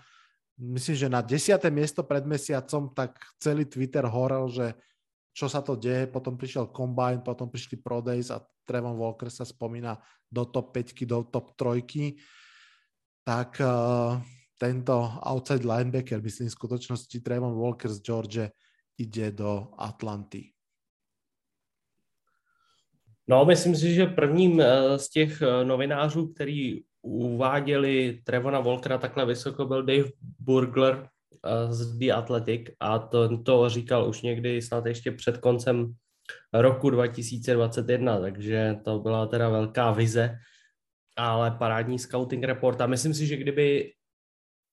myslím, 0.61 0.97
že 1.01 1.09
na 1.09 1.25
10. 1.25 1.57
miesto 1.73 2.05
pred 2.05 2.29
mesiacom, 2.29 2.93
tak 2.93 3.17
celý 3.41 3.65
Twitter 3.65 4.05
horel, 4.05 4.53
že 4.53 4.77
čo 5.33 5.49
sa 5.49 5.65
to 5.65 5.81
deje, 5.81 6.13
potom 6.13 6.37
prišiel 6.37 6.69
Combine, 6.69 7.25
potom 7.25 7.49
prišli 7.49 7.81
Pro 7.81 8.05
Days 8.05 8.29
a 8.29 8.45
Trevon 8.69 9.01
Walker 9.01 9.33
sa 9.33 9.49
spomína 9.49 9.97
do 10.29 10.45
top 10.45 10.77
5, 10.77 11.09
do 11.09 11.25
top 11.25 11.57
3 11.57 11.89
tak 13.25 13.61
uh, 13.61 14.17
tento 14.59 15.13
outside 15.23 15.75
linebacker, 15.75 16.23
myslím 16.23 16.49
v 16.49 16.53
skutočnosti 16.53 17.21
Trayvon 17.21 17.55
Walker 17.55 17.91
z 17.91 18.03
George, 18.03 18.51
ide 18.99 19.31
do 19.31 19.69
Atlanty. 19.79 20.53
No, 23.29 23.45
myslím 23.45 23.77
si, 23.77 23.95
že 23.95 24.07
prvním 24.07 24.61
eh, 24.61 24.99
z 24.99 25.09
těch 25.09 25.43
eh, 25.43 25.65
novinářů, 25.65 26.33
který 26.33 26.83
uváděli 27.03 28.21
Trevona 28.25 28.61
Walkera 28.61 28.99
takhle 28.99 29.27
vysoko, 29.27 29.67
byl 29.67 29.83
Dave 29.83 30.11
Burgler 30.39 31.09
z 31.71 31.99
The 31.99 32.13
Athletic. 32.13 32.71
A 32.81 32.99
to, 32.99 33.39
to 33.39 33.69
říkal 33.69 34.09
už 34.09 34.23
někdy 34.23 34.63
snad 34.63 34.87
ještě 34.87 35.13
před 35.13 35.39
koncem 35.39 35.95
roku 36.53 36.91
2021, 36.91 38.21
takže 38.21 38.77
to 38.85 38.99
byla 38.99 39.27
teda 39.27 39.49
velká 39.49 39.93
vize. 39.93 40.39
Ale 41.17 41.51
parádní 41.51 41.99
scouting 41.99 42.45
report. 42.45 42.81
A 42.81 42.87
myslím 42.87 43.15
si, 43.15 43.27
že 43.27 43.37
kdyby 43.37 43.93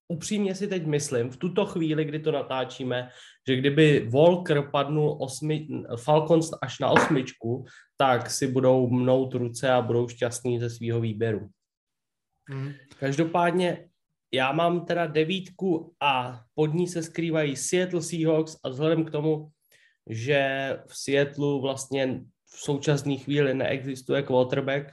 upřímně 0.07 0.55
si 0.55 0.67
teď 0.67 0.85
myslím, 0.85 1.29
v 1.29 1.37
tuto 1.37 1.65
chvíli, 1.65 2.05
kdy 2.05 2.19
to 2.19 2.31
natáčíme, 2.31 3.09
že 3.47 3.55
kdyby 3.55 4.07
Volker 4.09 4.69
padnul 4.71 5.17
osmi, 5.21 5.67
Falcons 5.97 6.51
až 6.61 6.79
na 6.79 6.89
osmičku, 6.89 7.65
tak 7.97 8.29
si 8.29 8.47
budou 8.47 8.89
mnout 8.89 9.33
ruce 9.33 9.71
a 9.71 9.81
budou 9.81 10.07
šťastní 10.07 10.59
ze 10.59 10.69
svého 10.69 11.01
výběru. 11.01 11.49
Hmm. 12.49 12.73
Každopádně 12.99 13.89
já 14.33 14.51
mám 14.51 14.85
teda 14.85 15.07
devítku 15.07 15.93
a 15.99 16.41
pod 16.55 16.73
ní 16.73 16.87
se 16.87 17.03
skrývají 17.03 17.55
Seattle 17.55 18.01
Seahawks 18.01 18.57
a 18.63 18.69
vzhledem 18.69 19.05
k 19.05 19.11
tomu, 19.11 19.49
že 20.09 20.69
v 20.87 20.97
Seattleu 20.97 21.61
vlastně 21.61 22.21
v 22.45 22.59
současné 22.59 23.17
chvíli 23.17 23.53
neexistuje 23.53 24.23
quarterback, 24.23 24.91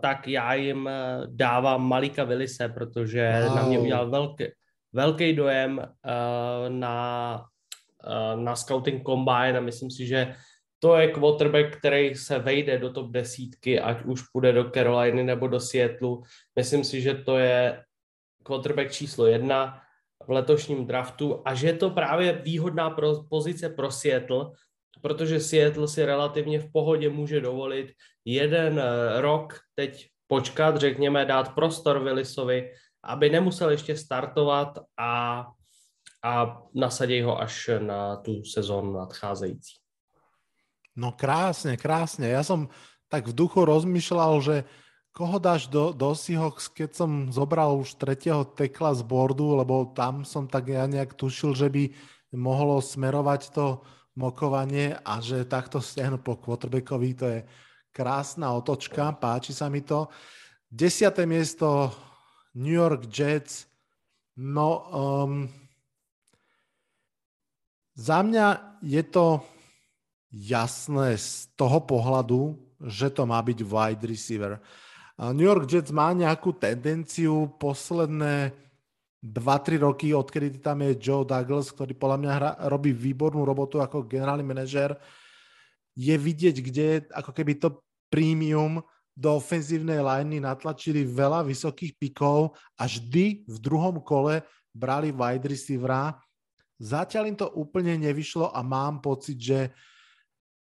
tak 0.00 0.28
já 0.28 0.54
jim 0.54 0.88
eh, 0.88 1.22
dávám 1.26 1.88
Malika 1.88 2.24
Willise, 2.24 2.68
protože 2.68 3.42
wow. 3.46 3.56
na 3.56 3.62
mě 3.62 3.78
udělal 3.78 4.10
velký, 4.10 4.44
velký 4.92 5.32
dojem 5.32 5.78
uh, 5.78 6.68
na, 6.68 7.44
na 8.34 8.56
Scouting 8.56 9.06
Combine 9.06 9.58
a 9.58 9.60
myslím 9.60 9.90
si, 9.90 10.06
že 10.06 10.34
to 10.78 10.96
je 10.96 11.08
quarterback, 11.08 11.76
který 11.76 12.14
se 12.14 12.38
vejde 12.38 12.78
do 12.78 12.92
top 12.92 13.10
desítky, 13.10 13.80
ať 13.80 14.02
už 14.04 14.22
půjde 14.32 14.52
do 14.52 14.70
Caroliny 14.70 15.24
nebo 15.24 15.48
do 15.48 15.60
Seattle. 15.60 16.16
Myslím 16.56 16.84
si, 16.84 17.00
že 17.00 17.14
to 17.14 17.38
je 17.38 17.82
quarterback 18.42 18.92
číslo 18.92 19.26
jedna 19.26 19.80
v 20.26 20.30
letošním 20.30 20.86
draftu 20.86 21.42
a 21.44 21.54
že 21.54 21.66
je 21.66 21.72
to 21.72 21.90
právě 21.90 22.32
výhodná 22.32 22.90
pro, 22.90 23.22
pozice 23.22 23.68
pro 23.68 23.90
Seattle, 23.90 24.50
protože 25.00 25.40
Seattle 25.40 25.88
si 25.88 26.04
relativně 26.04 26.58
v 26.58 26.72
pohodě 26.72 27.08
může 27.10 27.40
dovolit 27.40 27.92
jeden 28.24 28.78
eh, 28.78 29.20
rok 29.20 29.60
teď 29.74 30.08
počkat, 30.26 30.76
řekněme, 30.76 31.24
dát 31.24 31.54
prostor 31.54 31.98
Willisovi 31.98 32.70
aby 33.04 33.30
nemusel 33.30 33.70
ještě 33.70 33.96
startovat 33.96 34.78
a, 34.96 35.46
a 36.22 36.62
nasadí 36.74 37.22
ho 37.22 37.40
až 37.40 37.70
na 37.78 38.16
tu 38.16 38.44
sezónu 38.44 38.92
nadcházející. 38.92 39.80
No 40.96 41.14
krásne, 41.16 41.78
krásne. 41.78 42.28
Ja 42.28 42.42
som 42.44 42.68
tak 43.08 43.30
v 43.30 43.32
duchu 43.32 43.62
rozmýšľal, 43.64 44.42
že 44.42 44.56
koho 45.14 45.38
dáš 45.38 45.70
do, 45.70 45.96
do 45.96 46.12
Seahawks, 46.12 46.68
keď 46.68 46.90
som 46.92 47.10
zobral 47.32 47.78
už 47.78 47.94
tretieho 47.94 48.44
tekla 48.44 48.92
z 48.92 49.06
bordu, 49.06 49.54
lebo 49.54 49.94
tam 49.96 50.26
som 50.26 50.50
tak 50.50 50.68
ja 50.68 50.84
nejak 50.90 51.14
tušil, 51.14 51.56
že 51.56 51.72
by 51.72 51.94
mohlo 52.36 52.82
smerovať 52.82 53.54
to 53.54 53.80
mokovanie 54.16 54.98
a 55.04 55.22
že 55.22 55.46
takto 55.46 55.78
stiahnu 55.78 56.18
po 56.22 56.38
quarterbackovi, 56.38 57.10
to 57.14 57.26
je 57.28 57.40
krásna 57.94 58.54
otočka, 58.54 59.14
páči 59.14 59.54
sa 59.54 59.70
mi 59.70 59.82
to. 59.82 60.10
Desiate 60.70 61.26
miesto 61.26 61.90
New 62.54 62.74
York 62.74 63.10
Jets, 63.10 63.66
no 64.38 64.68
um, 64.90 65.50
za 67.94 68.22
mňa 68.22 68.78
je 68.82 69.02
to 69.06 69.44
jasné 70.30 71.18
z 71.18 71.50
toho 71.58 71.82
pohľadu, 71.82 72.54
že 72.86 73.10
to 73.10 73.26
má 73.26 73.42
byť 73.42 73.58
wide 73.66 74.04
receiver. 74.06 74.62
New 75.20 75.44
York 75.44 75.68
Jets 75.68 75.92
má 75.92 76.16
nejakú 76.16 76.56
tendenciu 76.56 77.50
posledné 77.60 78.56
2-3 79.20 79.84
roky, 79.84 80.16
odkedy 80.16 80.64
tam 80.64 80.80
je 80.80 80.96
Joe 80.96 81.28
Douglas, 81.28 81.68
ktorý 81.68 81.92
podľa 81.92 82.18
mňa 82.18 82.32
hra, 82.32 82.50
robí 82.72 82.96
výbornú 82.96 83.44
robotu 83.44 83.76
ako 83.76 84.08
generálny 84.08 84.40
manažer, 84.40 84.96
je 85.92 86.16
vidieť, 86.16 86.56
kde 86.64 86.86
ako 87.12 87.30
keby 87.36 87.60
to 87.60 87.84
premium 88.08 88.80
do 89.12 89.36
ofenzívnej 89.36 90.00
liney 90.00 90.40
natlačili 90.40 91.04
veľa 91.04 91.44
vysokých 91.44 92.00
pikov 92.00 92.56
a 92.80 92.88
vždy 92.88 93.44
v 93.44 93.56
druhom 93.60 94.00
kole 94.00 94.40
brali 94.72 95.12
wide 95.12 95.52
receivera. 95.52 96.16
Zatiaľ 96.80 97.28
im 97.28 97.36
to 97.36 97.52
úplne 97.52 98.00
nevyšlo 98.00 98.48
a 98.48 98.64
mám 98.64 99.04
pocit, 99.04 99.36
že 99.36 99.68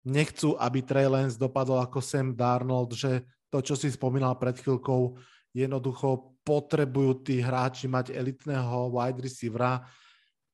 nechcú, 0.06 0.54
aby 0.62 0.86
Trey 0.86 1.10
Lance 1.10 1.40
dopadol 1.40 1.82
ako 1.82 2.04
Sam 2.04 2.38
Darnold, 2.38 2.94
že 2.94 3.26
to, 3.50 3.66
čo 3.66 3.74
si 3.74 3.90
spomínal 3.90 4.38
pred 4.38 4.54
chvíľkou, 4.60 5.18
jednoducho 5.56 6.33
potrebujú 6.44 7.24
tí 7.24 7.40
hráči 7.40 7.88
mať 7.88 8.12
elitného 8.12 8.92
wide 8.92 9.24
receivera. 9.24 9.84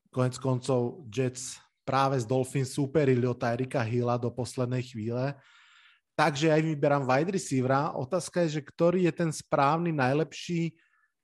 Konec 0.09 0.37
koncov 0.37 1.05
Jets 1.09 1.57
práve 1.85 2.21
z 2.21 2.25
Dolphins 2.29 2.73
superili 2.73 3.25
od 3.25 3.37
Tyrika 3.37 3.81
Hilla 3.81 4.17
do 4.21 4.29
poslednej 4.29 4.85
chvíle. 4.85 5.33
Takže 6.13 6.53
aj 6.53 6.61
vyberám 6.61 7.03
wide 7.09 7.33
receivera. 7.33 7.95
Otázka 7.97 8.45
je, 8.45 8.59
že 8.59 8.61
ktorý 8.61 9.09
je 9.09 9.13
ten 9.13 9.31
správny, 9.33 9.89
najlepší. 9.89 10.77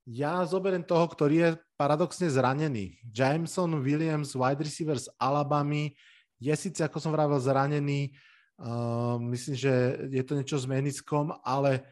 Ja 0.06 0.42
zoberiem 0.46 0.86
toho, 0.86 1.06
ktorý 1.06 1.36
je 1.38 1.50
paradoxne 1.78 2.30
zranený. 2.30 2.98
Jameson 3.10 3.82
Williams, 3.82 4.34
wide 4.34 4.62
receiver 4.62 4.98
z 4.98 5.10
Alabamy, 5.18 5.94
je 6.40 6.54
síce, 6.56 6.82
ako 6.82 6.98
som 7.02 7.12
vravel, 7.14 7.38
zranený. 7.42 8.14
Uh, 8.56 9.20
myslím, 9.36 9.56
že 9.60 9.74
je 10.08 10.24
to 10.24 10.34
niečo 10.40 10.56
s 10.56 10.66
meniskom, 10.70 11.34
ale 11.44 11.84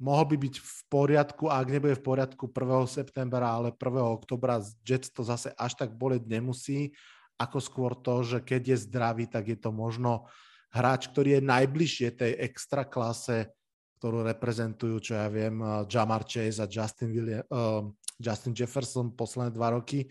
mohol 0.00 0.32
by 0.32 0.36
byť 0.48 0.54
v 0.58 0.80
poriadku, 0.88 1.52
a 1.52 1.60
ak 1.60 1.68
nebude 1.68 1.94
v 1.94 2.04
poriadku 2.04 2.48
1. 2.48 2.88
septembra, 2.88 3.52
ale 3.52 3.76
1. 3.76 4.00
oktobra 4.00 4.64
Jets 4.80 5.12
to 5.12 5.20
zase 5.20 5.52
až 5.54 5.76
tak 5.76 5.92
boleť 5.92 6.24
nemusí, 6.24 6.96
ako 7.36 7.58
skôr 7.60 7.92
to, 7.92 8.24
že 8.24 8.38
keď 8.40 8.74
je 8.74 8.84
zdravý, 8.88 9.24
tak 9.28 9.52
je 9.52 9.58
to 9.60 9.68
možno 9.70 10.28
hráč, 10.72 11.12
ktorý 11.12 11.38
je 11.38 11.42
najbližšie 11.44 12.08
tej 12.16 12.32
extra 12.40 12.88
klase, 12.88 13.52
ktorú 14.00 14.24
reprezentujú, 14.24 14.96
čo 15.04 15.12
ja 15.20 15.28
viem, 15.28 15.60
Jamar 15.84 16.24
Chase 16.24 16.64
a 16.64 16.66
Justin, 16.68 17.12
William, 17.12 17.44
uh, 17.52 17.84
Justin 18.16 18.56
Jefferson 18.56 19.12
posledné 19.12 19.52
dva 19.52 19.76
roky. 19.76 20.08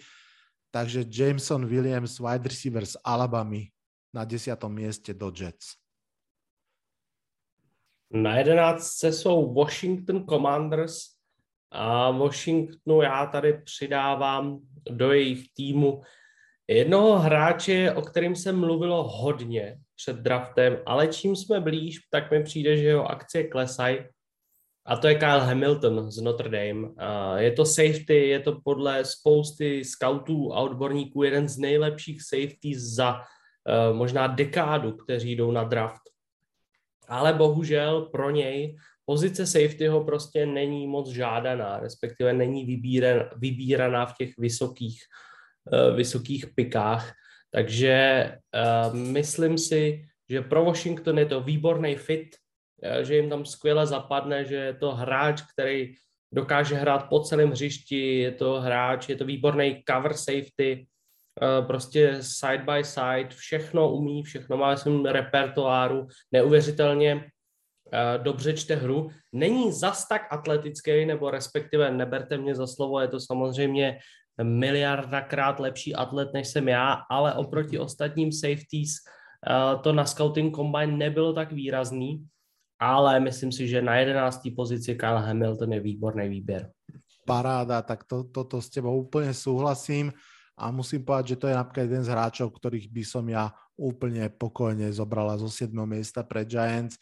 Takže 0.70 1.10
Jameson 1.10 1.66
Williams, 1.66 2.22
wide 2.22 2.46
receiver 2.46 2.86
z 2.86 2.94
Alabamy 3.02 3.74
na 4.14 4.22
desiatom 4.26 4.70
mieste 4.70 5.18
do 5.18 5.34
Jets. 5.34 5.78
Na 8.12 8.38
jedenáctce 8.38 9.12
jsou 9.12 9.54
Washington 9.54 10.26
Commanders 10.26 11.00
a 11.72 12.12
Washingtonu 12.12 13.02
já 13.02 13.26
tady 13.26 13.54
přidávám 13.54 14.60
do 14.90 15.12
jejich 15.12 15.54
týmu 15.54 16.02
jednoho 16.68 17.20
hráče, 17.20 17.92
o 17.92 18.02
kterým 18.02 18.36
se 18.36 18.52
mluvilo 18.52 19.04
hodně 19.08 19.78
před 19.96 20.16
draftem, 20.16 20.78
ale 20.86 21.08
čím 21.08 21.36
jsme 21.36 21.60
blíž, 21.60 22.00
tak 22.12 22.32
mi 22.32 22.44
přijde, 22.44 22.78
že 22.78 22.84
jeho 22.84 23.12
akcie 23.12 23.48
klesají 23.48 24.00
a 24.86 24.98
to 24.98 25.08
je 25.08 25.16
Kyle 25.16 25.40
Hamilton 25.40 26.12
z 26.12 26.22
Notre 26.22 26.50
Dame. 26.50 26.90
Je 27.38 27.52
to 27.52 27.66
safety, 27.66 28.28
je 28.28 28.40
to 28.40 28.62
podle 28.64 29.06
spousty 29.06 29.86
scoutů 29.86 30.54
a 30.54 30.60
odborníků 30.60 31.24
jeden 31.24 31.48
z 31.48 31.58
nejlepších 31.58 32.22
safety 32.22 32.80
za 32.80 33.22
eh, 33.22 33.94
možná 33.94 34.28
dekádu, 34.28 34.92
kteří 34.92 35.36
jdou 35.36 35.52
na 35.52 35.64
draft 35.64 36.02
ale 37.10 37.34
bohužel 37.34 38.02
pro 38.02 38.30
něj 38.30 38.78
pozice 39.06 39.46
safetyho 39.46 40.04
prostě 40.04 40.46
není 40.46 40.88
moc 40.88 41.10
žádaná, 41.10 41.80
respektive 41.80 42.34
není 42.34 42.66
vybíren, 42.66 43.30
vybíraná 43.36 44.06
v 44.06 44.14
těch 44.14 44.38
vysokých, 44.38 45.02
uh, 45.72 45.96
vysokých 45.96 46.46
pikách. 46.56 47.14
Takže 47.52 48.32
uh, 48.54 48.96
myslím 48.96 49.58
si, 49.58 50.06
že 50.30 50.42
pro 50.42 50.66
Washington 50.66 51.20
je 51.20 51.26
to 51.26 51.42
výborný 51.42 51.96
fit, 51.96 52.36
uh, 52.86 53.02
že 53.02 53.16
jim 53.16 53.30
tam 53.30 53.46
skvěle 53.46 53.88
zapadne, 53.88 54.46
že 54.46 54.56
je 54.56 54.74
to 54.74 54.92
hráč, 54.92 55.42
který 55.54 55.94
dokáže 56.34 56.76
hrát 56.76 57.10
po 57.10 57.20
celém 57.20 57.50
hřišti, 57.50 58.20
je 58.20 58.32
to 58.32 58.62
hráč, 58.62 59.10
je 59.10 59.16
to 59.16 59.26
výborný 59.26 59.84
cover 59.90 60.14
safety, 60.14 60.86
Eh, 60.86 60.99
prostě 61.68 62.18
side 62.22 62.64
by 62.64 62.84
side, 62.84 63.30
všechno 63.30 63.94
umí, 63.94 64.24
všechno 64.24 64.58
má 64.58 64.76
v 64.76 64.80
svém 64.80 65.06
repertoáru, 65.06 66.08
neuvěřitelně 66.32 67.26
eh, 67.94 68.18
dobře 68.18 68.54
čte 68.54 68.76
hru. 68.76 69.10
Není 69.34 69.72
zas 69.72 70.08
tak 70.08 70.28
atletický, 70.32 71.06
nebo 71.06 71.32
respektive 71.32 71.92
neberte 71.92 72.38
mě 72.38 72.56
za 72.56 72.68
slovo, 72.68 73.00
je 73.00 73.08
to 73.08 73.20
samozřejmě 73.20 74.00
miliardakrát 74.44 75.60
lepší 75.60 75.96
atlet, 75.96 76.34
než 76.34 76.48
jsem 76.48 76.68
já, 76.68 76.98
ale 77.10 77.34
oproti 77.34 77.80
ostatním 77.80 78.32
safeties 78.32 78.92
eh, 79.50 79.78
to 79.84 79.94
na 79.94 80.06
Scouting 80.06 80.56
Combine 80.56 80.98
nebylo 80.98 81.34
tak 81.34 81.52
výrazný, 81.52 82.26
ale 82.80 83.20
myslím 83.20 83.52
si, 83.52 83.68
že 83.68 83.82
na 83.82 83.96
11. 83.96 84.42
pozici 84.56 84.96
Kyle 84.96 85.20
Hamilton 85.20 85.74
je 85.74 85.80
výborný 85.80 86.30
výběr. 86.30 86.72
Paráda, 87.28 87.82
tak 87.82 88.04
to, 88.04 88.24
toto 88.24 88.58
s 88.58 88.74
tebou 88.74 89.06
úplne 89.06 89.38
súhlasím 89.38 90.10
a 90.60 90.68
musím 90.76 91.08
povedať, 91.08 91.34
že 91.34 91.40
to 91.40 91.48
je 91.48 91.56
napríklad 91.56 91.88
jeden 91.88 92.04
z 92.04 92.12
hráčov, 92.12 92.52
ktorých 92.52 92.92
by 92.92 93.04
som 93.08 93.24
ja 93.32 93.56
úplne 93.80 94.28
pokojne 94.28 94.92
zobrala 94.92 95.40
zo 95.40 95.48
7. 95.48 95.72
miesta 95.88 96.20
pre 96.28 96.44
Giants. 96.44 97.00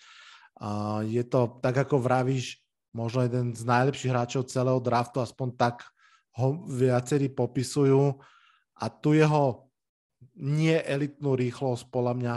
Je 1.10 1.26
to, 1.26 1.58
tak 1.58 1.90
ako 1.90 1.98
vravíš, 1.98 2.62
možno 2.94 3.26
jeden 3.26 3.58
z 3.58 3.66
najlepších 3.66 4.14
hráčov 4.14 4.46
celého 4.46 4.78
draftu, 4.78 5.18
aspoň 5.26 5.58
tak 5.58 5.90
ho 6.38 6.62
viacerí 6.70 7.34
popisujú. 7.34 8.22
A 8.78 8.86
tu 8.94 9.18
jeho 9.18 9.66
nie 10.38 10.78
elitnú 10.78 11.34
rýchlosť 11.34 11.90
podľa 11.90 12.14
mňa 12.14 12.36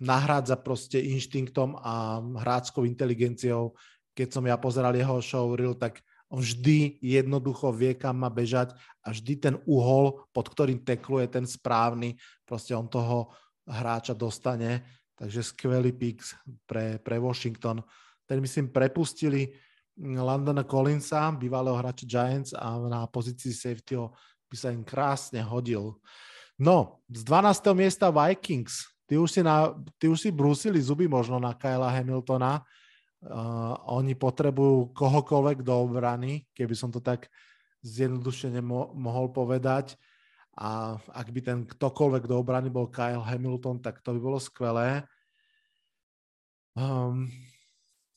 nahrádza 0.00 0.56
proste 0.60 1.04
inštinktom 1.04 1.76
a 1.76 2.20
hráčskou 2.20 2.88
inteligenciou. 2.88 3.76
Keď 4.16 4.28
som 4.32 4.44
ja 4.48 4.56
pozeral 4.56 4.96
jeho 4.96 5.20
show 5.20 5.52
tak 5.76 6.00
vždy 6.38 7.02
jednoducho 7.04 7.72
vie, 7.76 7.92
kam 7.92 8.24
má 8.24 8.30
bežať 8.32 8.72
a 9.04 9.12
vždy 9.12 9.32
ten 9.36 9.54
uhol, 9.68 10.24
pod 10.32 10.48
ktorým 10.48 10.80
tekluje 10.80 11.28
ten 11.28 11.44
správny, 11.44 12.16
proste 12.48 12.72
on 12.72 12.88
toho 12.88 13.28
hráča 13.68 14.16
dostane. 14.16 14.80
Takže 15.12 15.54
skvelý 15.54 15.92
pick 15.92 16.24
pre, 16.66 16.98
pre 16.98 17.20
Washington. 17.20 17.84
Ten 18.26 18.40
myslím 18.40 18.72
prepustili 18.72 19.52
Landona 20.00 20.64
Collinsa, 20.64 21.30
bývalého 21.36 21.76
hráča 21.76 22.08
Giants 22.08 22.56
a 22.56 22.80
na 22.80 23.04
pozícii 23.06 23.52
safety 23.52 24.00
by 24.48 24.56
sa 24.56 24.72
im 24.72 24.82
krásne 24.82 25.44
hodil. 25.44 26.00
No, 26.56 27.04
z 27.12 27.22
12. 27.24 27.76
miesta 27.76 28.08
Vikings. 28.08 28.88
Ty 29.04 29.20
už 29.20 29.30
si, 29.30 29.40
na, 29.44 29.76
ty 30.00 30.08
už 30.08 30.16
si 30.16 30.30
brúsili 30.32 30.80
zuby 30.80 31.04
možno 31.04 31.36
na 31.36 31.52
Kyla 31.52 31.92
Hamiltona. 31.92 32.64
Uh, 33.22 33.78
oni 33.86 34.18
potrebujú 34.18 34.90
kohokoľvek 34.98 35.62
do 35.62 35.74
obrany, 35.78 36.42
keby 36.58 36.74
som 36.74 36.90
to 36.90 36.98
tak 36.98 37.30
zjednodušene 37.86 38.58
mo- 38.58 38.90
mohol 38.98 39.30
povedať. 39.30 39.94
A 40.58 40.98
ak 40.98 41.30
by 41.30 41.40
ten 41.40 41.58
ktokoľvek 41.62 42.26
do 42.26 42.36
obrany 42.36 42.66
bol 42.66 42.90
Kyle 42.90 43.22
Hamilton, 43.22 43.78
tak 43.78 44.02
to 44.02 44.12
by 44.12 44.20
bolo 44.20 44.38
skvelé. 44.42 45.06
Um, 46.74 47.30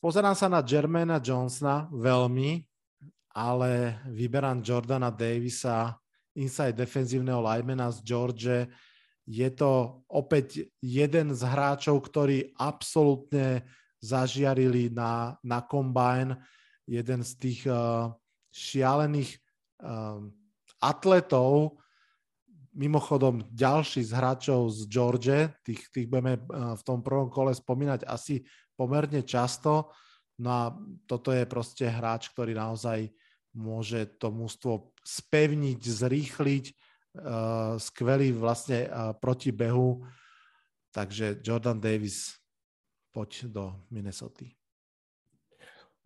pozerám 0.02 0.34
sa 0.34 0.50
na 0.50 0.65
Jermana 0.65 1.22
Johnsona 1.22 1.86
veľmi, 1.94 2.65
ale 3.36 4.02
vyberám 4.10 4.65
Jordana 4.65 5.13
Davisa, 5.13 5.96
inside 6.36 6.76
defenzívneho 6.76 7.39
linemana 7.39 7.91
z 7.91 8.04
George. 8.04 8.68
Je 9.26 9.50
to 9.54 10.04
opäť 10.12 10.68
jeden 10.84 11.32
z 11.32 11.41
hráčov, 11.46 12.04
ktorý 12.04 12.52
absolútne 12.60 13.63
zažiarili 14.06 14.94
na, 14.94 15.34
na 15.41 15.65
Combine. 15.65 16.38
Jeden 16.86 17.26
z 17.26 17.32
tých 17.41 17.62
uh, 17.65 18.13
šialených 18.54 19.41
um, 19.82 20.30
atletov, 20.78 21.82
mimochodom 22.76 23.41
ďalší 23.56 24.04
z 24.04 24.12
hráčov 24.12 24.68
z 24.68 24.80
George, 24.91 25.39
tých, 25.63 25.88
tých 25.96 26.12
budeme 26.12 26.36
v 26.52 26.82
tom 26.84 27.00
prvom 27.00 27.32
kole 27.32 27.56
spomínať 27.56 28.04
asi 28.04 28.44
pomerne 28.76 29.24
často. 29.24 29.96
No 30.44 30.50
a 30.52 30.63
toto 31.08 31.32
je 31.32 31.48
proste 31.48 31.88
hráč, 31.88 32.36
ktorý 32.36 32.52
naozaj 32.52 33.08
môže 33.56 34.20
to 34.20 34.28
mústvo 34.28 34.91
spevniť, 35.08 35.80
zrýchliť, 35.80 36.65
skvelý 37.80 38.36
vlastne 38.36 38.91
proti 39.24 39.56
behu. 39.56 40.04
Takže 40.91 41.39
Jordan 41.39 41.80
Davis, 41.80 42.36
poď 43.15 43.43
do 43.43 43.75
Minnesota. 43.91 44.45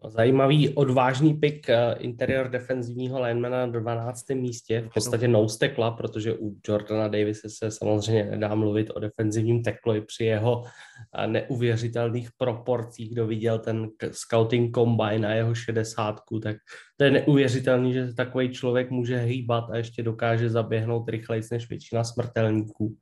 Zajímavý 0.07 0.69
odvážný 0.69 1.33
pik 1.33 1.69
eh, 1.69 1.95
interior 1.99 2.49
defenzivního 2.49 3.21
linemana 3.21 3.65
na 3.65 3.79
12. 3.79 4.29
místě, 4.29 4.81
v 4.81 4.93
podstatě 4.93 5.27
no 5.27 5.49
stekla, 5.49 5.91
protože 5.91 6.33
u 6.33 6.55
Jordana 6.67 7.07
Davise 7.07 7.49
se 7.49 7.71
samozřejmě 7.71 8.23
nedá 8.23 8.55
mluvit 8.55 8.89
o 8.89 8.99
defenzivním 8.99 9.63
tekloji 9.63 10.01
při 10.01 10.25
jeho 10.25 10.63
eh, 10.63 11.27
neuvěřitelných 11.27 12.29
proporcích. 12.37 13.11
Kdo 13.11 13.27
viděl 13.27 13.59
ten 13.59 13.87
scouting 14.11 14.75
combine 14.75 15.19
na 15.19 15.33
jeho 15.33 15.55
60, 15.55 16.19
tak 16.43 16.57
to 16.97 17.03
je 17.03 17.11
neuvěřitelný, 17.11 17.93
že 17.93 18.13
takový 18.13 18.49
člověk 18.49 18.89
může 18.89 19.17
hýbat 19.17 19.69
a 19.69 19.77
ještě 19.77 20.03
dokáže 20.03 20.49
zaběhnout 20.49 21.09
rychleji 21.09 21.43
než 21.51 21.69
většina 21.69 22.03
smrtelníků. 22.03 22.97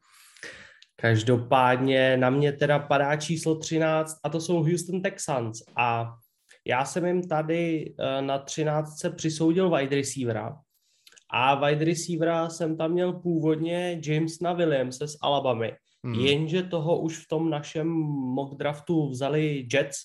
Každopádně 1.01 2.17
na 2.17 2.29
mě 2.29 2.51
teda 2.51 2.79
padá 2.79 3.15
číslo 3.15 3.55
13 3.55 4.17
a 4.23 4.29
to 4.29 4.41
jsou 4.41 4.63
Houston 4.63 5.01
Texans 5.01 5.61
a 5.77 6.13
já 6.67 6.85
jsem 6.85 7.05
jim 7.05 7.27
tady 7.27 7.93
eh, 7.99 8.21
na 8.21 8.39
13. 8.39 9.05
přisoudil 9.15 9.69
wide 9.69 9.95
receivera 9.95 10.57
a 11.31 11.55
wide 11.55 11.85
receivera 11.85 12.49
jsem 12.49 12.77
tam 12.77 12.91
měl 12.91 13.13
původně 13.13 14.01
Jamesna 14.05 14.53
Williamse 14.53 15.07
z 15.07 15.17
Alabamy, 15.21 15.73
hmm. 16.03 16.15
jenže 16.15 16.63
toho 16.63 16.99
už 16.99 17.17
v 17.17 17.27
tom 17.27 17.49
našem 17.49 17.87
mock 18.33 18.57
draftu 18.57 19.09
vzali 19.09 19.67
Jets, 19.73 19.97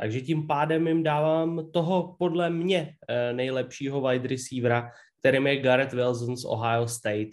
takže 0.00 0.20
tím 0.20 0.46
pádem 0.46 0.86
jim 0.86 1.02
dávám 1.02 1.70
toho 1.72 2.16
podle 2.18 2.50
mě 2.50 2.94
eh, 3.08 3.32
nejlepšího 3.32 4.08
wide 4.08 4.28
receivera, 4.28 4.90
kterým 5.20 5.46
je 5.46 5.56
Garrett 5.56 5.92
Wilson 5.92 6.36
z 6.36 6.44
Ohio 6.44 6.88
State. 6.88 7.28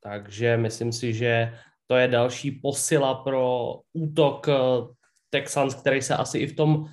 Takže 0.00 0.56
myslím 0.56 0.92
si, 0.92 1.12
že 1.12 1.52
to 1.86 1.96
je 1.96 2.08
další 2.08 2.50
posila 2.50 3.14
pro 3.14 3.74
útok 3.92 4.48
eh, 4.48 4.54
Texans, 5.30 5.74
který 5.74 6.02
se 6.02 6.16
asi 6.16 6.38
i 6.38 6.46
v 6.46 6.56
tom 6.56 6.86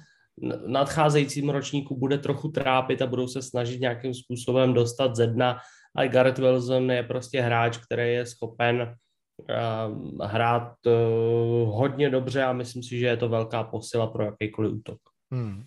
nadcházejícím 0.67 1.49
ročníku 1.49 1.97
bude 1.97 2.17
trochu 2.17 2.47
trápit 2.47 3.01
a 3.01 3.07
budou 3.07 3.27
se 3.27 3.41
snažit 3.41 3.81
nějakým 3.81 4.13
způsobem 4.13 4.73
dostat 4.73 5.15
ze 5.15 5.27
dna. 5.27 5.57
A 5.95 6.07
Garrett 6.07 6.37
Wilson 6.37 6.91
je 6.91 7.03
prostě 7.03 7.41
hráč, 7.41 7.77
který 7.77 8.13
je 8.13 8.25
schopen 8.25 8.95
uh, 9.39 10.25
hrát 10.27 10.73
uh, 10.85 11.75
hodně 11.75 12.09
dobře 12.09 12.43
a 12.43 12.53
myslím 12.53 12.83
si, 12.83 12.99
že 12.99 13.05
je 13.05 13.17
to 13.17 13.29
velká 13.29 13.63
posila 13.63 14.07
pro 14.07 14.25
jakýkoliv 14.25 14.71
útok. 14.71 14.97
Hmm. 15.31 15.63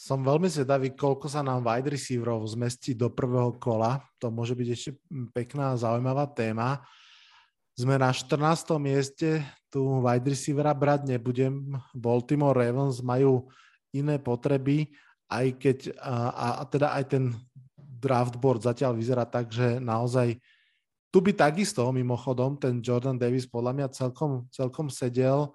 Som 0.00 0.24
veľmi 0.24 0.48
zvedavý, 0.48 0.96
koľko 0.96 1.28
sa 1.28 1.44
nám 1.44 1.60
wide 1.60 1.92
receiverov 1.92 2.48
zmestí 2.48 2.96
do 2.96 3.12
prvého 3.12 3.52
kola. 3.60 4.00
To 4.16 4.32
môže 4.32 4.56
byť 4.56 4.68
ešte 4.72 4.90
pekná, 5.36 5.76
zaujímavá 5.76 6.24
téma. 6.32 6.80
Sme 7.76 8.00
na 8.00 8.08
14. 8.08 8.80
mieste, 8.80 9.44
tu 9.68 10.00
wide 10.00 10.24
receivera 10.24 10.72
brať 10.72 11.04
nebudem. 11.04 11.76
Baltimore 11.92 12.56
Ravens 12.56 13.04
majú 13.04 13.52
iné 13.92 14.16
potreby, 14.16 14.88
aj 15.28 15.46
keď, 15.60 15.78
a, 16.00 16.56
a 16.58 16.64
teda 16.64 16.96
aj 16.96 17.04
ten 17.04 17.24
draft 17.76 18.40
board 18.40 18.64
zatiaľ 18.64 18.96
vyzerá 18.96 19.28
tak, 19.28 19.52
že 19.52 19.76
naozaj 19.84 20.40
tu 21.12 21.20
by 21.20 21.36
takisto, 21.36 21.84
mimochodom, 21.92 22.56
ten 22.56 22.80
Jordan 22.80 23.20
Davis 23.20 23.44
podľa 23.44 23.76
mňa 23.76 23.86
celkom, 23.92 24.48
celkom 24.48 24.88
sedel, 24.88 25.52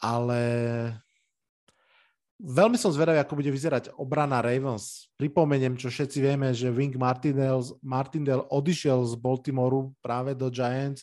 ale 0.00 0.40
Veľmi 2.38 2.78
som 2.78 2.94
zvedavý, 2.94 3.18
ako 3.18 3.34
bude 3.34 3.50
vyzerať 3.50 3.98
obrana 3.98 4.38
Ravens. 4.38 5.10
Pripomeniem, 5.18 5.74
čo 5.74 5.90
všetci 5.90 6.18
vieme, 6.22 6.54
že 6.54 6.70
Wing 6.70 6.94
Martindale, 6.94 7.66
Martindale 7.82 8.46
odišiel 8.46 9.02
z 9.10 9.18
Baltimoru 9.18 9.90
práve 9.98 10.38
do 10.38 10.46
Giants 10.46 11.02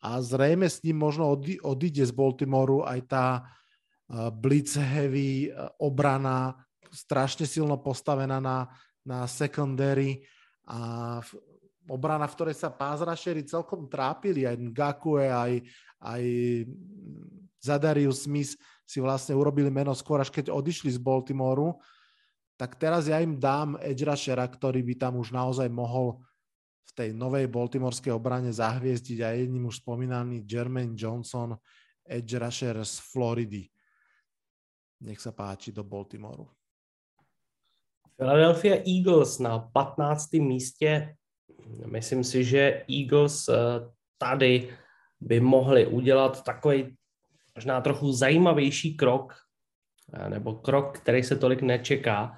a 0.00 0.16
zrejme 0.24 0.64
s 0.64 0.80
ním 0.80 0.96
možno 0.96 1.28
odíde 1.60 2.08
z 2.08 2.12
Baltimoru 2.16 2.88
aj 2.88 3.00
tá 3.04 3.26
blitz 4.32 4.80
heavy 4.80 5.52
obrana, 5.76 6.56
strašne 6.92 7.48
silno 7.48 7.80
postavená 7.80 8.40
na, 8.40 8.68
na 9.04 9.24
secondary 9.28 10.24
a 10.68 11.20
obrana, 11.88 12.28
v 12.28 12.36
ktorej 12.36 12.56
sa 12.56 12.72
pázrašeri 12.72 13.44
celkom 13.48 13.88
trápili, 13.88 14.48
aj 14.48 14.56
Ngakue, 14.56 15.28
aj, 15.28 15.52
aj 16.00 16.22
Zadarius 17.62 18.26
Smith 18.26 18.58
si 18.82 18.98
vlastne 18.98 19.38
urobili 19.38 19.70
meno 19.70 19.94
skôr, 19.94 20.18
až 20.18 20.34
keď 20.34 20.50
odišli 20.50 20.90
z 20.90 20.98
Baltimoru, 20.98 21.78
tak 22.58 22.76
teraz 22.76 23.06
ja 23.06 23.22
im 23.22 23.38
dám 23.38 23.78
edge 23.80 24.04
rushera, 24.04 24.44
ktorý 24.44 24.82
by 24.82 24.94
tam 24.98 25.16
už 25.18 25.32
naozaj 25.32 25.70
mohol 25.70 26.20
v 26.82 26.90
tej 26.92 27.10
novej 27.16 27.48
baltimorskej 27.48 28.12
obrane 28.12 28.52
zahviezdiť 28.52 29.18
a 29.24 29.32
jedným 29.32 29.70
už 29.70 29.80
spomínaný 29.80 30.44
Jermaine 30.44 30.98
Johnson, 30.98 31.56
edge 32.04 32.36
rusher 32.36 32.76
z 32.82 33.00
Floridy. 33.00 33.64
Nech 35.02 35.18
sa 35.18 35.32
páči 35.32 35.72
do 35.72 35.82
Baltimoru. 35.82 36.46
Philadelphia 38.14 38.82
Eagles 38.86 39.38
na 39.38 39.58
15. 39.58 40.32
místě. 40.32 41.16
Myslím 41.86 42.24
si, 42.24 42.44
že 42.44 42.84
Eagles 42.86 43.48
eh, 43.48 43.54
tady 44.18 44.68
by 45.20 45.40
mohli 45.40 45.86
udělat 45.86 46.44
takový 46.44 46.96
možná 47.56 47.80
trochu 47.80 48.12
zajímavější 48.12 48.96
krok, 48.96 49.34
eh, 50.14 50.30
nebo 50.30 50.54
krok, 50.54 50.98
který 50.98 51.22
se 51.22 51.36
tolik 51.36 51.62
nečeká. 51.62 52.36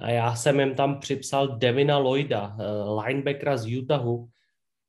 A 0.00 0.10
já 0.10 0.34
jsem 0.34 0.60
jim 0.60 0.74
tam 0.74 1.00
připsal 1.00 1.58
Devina 1.58 1.98
Lloyda, 1.98 2.56
eh, 2.60 2.64
linebackera 3.06 3.56
z 3.56 3.78
Utahu, 3.78 4.28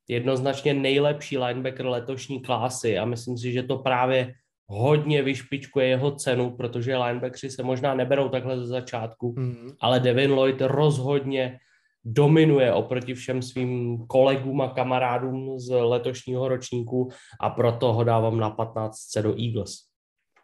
jednoznačně 0.08 0.74
nejlepší 0.74 1.38
linebacker 1.38 1.86
letošní 1.86 2.42
klásy 2.42 2.98
a 2.98 3.04
myslím 3.04 3.38
si, 3.38 3.52
že 3.52 3.62
to 3.62 3.78
právě 3.78 4.34
hodně 4.66 5.22
vyšpičkuje 5.22 5.86
jeho 5.86 6.10
cenu, 6.10 6.56
protože 6.56 6.96
linebackeri 6.96 7.50
se 7.50 7.62
možná 7.62 7.94
neberou 7.94 8.28
takhle 8.28 8.58
ze 8.58 8.66
začátku, 8.66 9.32
mm-hmm. 9.32 9.76
ale 9.80 10.00
Devin 10.00 10.30
Lloyd 10.32 10.60
rozhodně 10.60 11.58
dominuje 12.04 12.72
oproti 12.72 13.14
všem 13.14 13.42
svým 13.42 14.06
kolegům 14.06 14.60
a 14.60 14.68
kamarádům 14.68 15.58
z 15.58 15.68
letošního 15.70 16.48
ročníku 16.48 17.08
a 17.40 17.50
proto 17.50 17.92
ho 17.92 18.04
dávám 18.04 18.38
na 18.38 18.50
15 18.50 18.96
do 19.22 19.34
Eagles. 19.36 19.88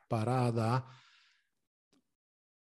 Paráda. 0.09 0.85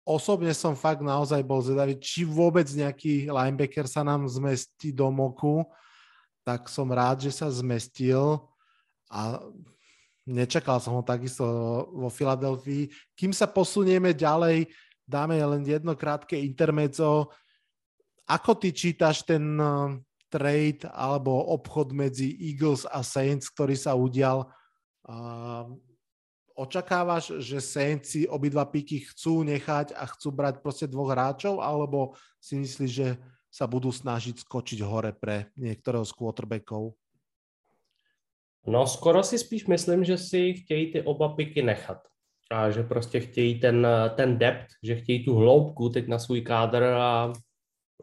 Osobne 0.09 0.49
som 0.57 0.73
fakt 0.73 1.05
naozaj 1.05 1.45
bol 1.45 1.61
zvedavý, 1.61 1.93
či 2.01 2.25
vôbec 2.25 2.65
nejaký 2.65 3.29
linebacker 3.29 3.85
sa 3.85 4.01
nám 4.01 4.25
zmestí 4.25 4.89
do 4.89 5.13
moku, 5.13 5.61
tak 6.41 6.65
som 6.65 6.89
rád, 6.89 7.29
že 7.29 7.29
sa 7.29 7.45
zmestil 7.53 8.41
a 9.05 9.37
nečakal 10.25 10.81
som 10.81 10.97
ho 10.97 11.05
takisto 11.05 11.45
vo 11.93 12.09
Filadelfii. 12.09 12.89
Kým 13.13 13.29
sa 13.37 13.45
posunieme 13.45 14.17
ďalej, 14.17 14.65
dáme 15.05 15.37
len 15.37 15.61
jedno 15.61 15.93
krátke 15.93 16.33
intermeco 16.41 17.29
ako 18.29 18.61
ty 18.61 18.69
čítaš 18.69 19.25
ten 19.25 19.57
uh, 19.57 19.97
trade 20.29 20.85
alebo 20.93 21.33
obchod 21.57 21.89
medzi 21.97 22.29
Eagles 22.37 22.85
a 22.85 23.01
Saints, 23.01 23.49
ktorý 23.49 23.73
sa 23.73 23.97
udial? 23.97 24.45
Uh, 25.09 25.73
očakávaš, 26.53 27.41
že 27.41 27.57
Saints 27.57 28.13
si 28.13 28.29
obidva 28.29 28.69
píky 28.69 29.01
chcú 29.09 29.41
nechať 29.41 29.97
a 29.97 30.05
chcú 30.05 30.29
brať 30.29 30.61
proste 30.61 30.85
dvoch 30.85 31.09
hráčov, 31.09 31.63
alebo 31.63 32.13
si 32.37 32.61
myslíš, 32.61 32.91
že 32.91 33.17
sa 33.49 33.65
budú 33.65 33.89
snažiť 33.89 34.45
skočiť 34.45 34.79
hore 34.85 35.09
pre 35.17 35.49
niektorého 35.57 36.05
z 36.05 36.13
quarterbackov? 36.13 36.93
No 38.69 38.85
skoro 38.85 39.23
si 39.23 39.41
spíš 39.41 39.65
myslím, 39.65 40.05
že 40.05 40.17
si 40.17 40.53
chtějí 40.53 40.91
ty 40.93 40.99
oba 41.01 41.33
piky 41.33 41.61
nechat. 41.63 41.97
A 42.51 42.71
že 42.71 42.83
prostě 42.83 43.19
chtějí 43.19 43.59
ten, 43.59 43.87
ten 44.15 44.37
depth, 44.37 44.67
že 44.83 44.95
chtějí 44.95 45.25
tu 45.25 45.35
hloubku 45.35 45.89
teď 45.89 46.07
na 46.07 46.19
svůj 46.19 46.41
kádr 46.41 46.83
a 46.83 47.33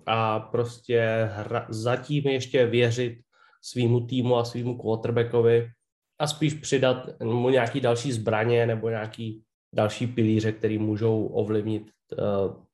a 0.06 0.40
prostě 0.40 1.30
hra, 1.32 1.66
zatím 1.68 2.26
ještě 2.26 2.66
věřit 2.66 3.18
svýmu 3.62 4.06
týmu 4.06 4.36
a 4.36 4.44
svýmu 4.44 4.78
quarterbackovi 4.78 5.70
a 6.18 6.26
spíš 6.26 6.54
přidat 6.54 7.20
mu 7.22 7.50
nějaký 7.50 7.80
další 7.80 8.12
zbraně 8.12 8.66
nebo 8.66 8.88
nějaký 8.88 9.42
další 9.74 10.06
pilíře, 10.06 10.52
který 10.52 10.78
můžou 10.78 11.26
ovlivnit 11.26 11.90
uh, 12.18 12.64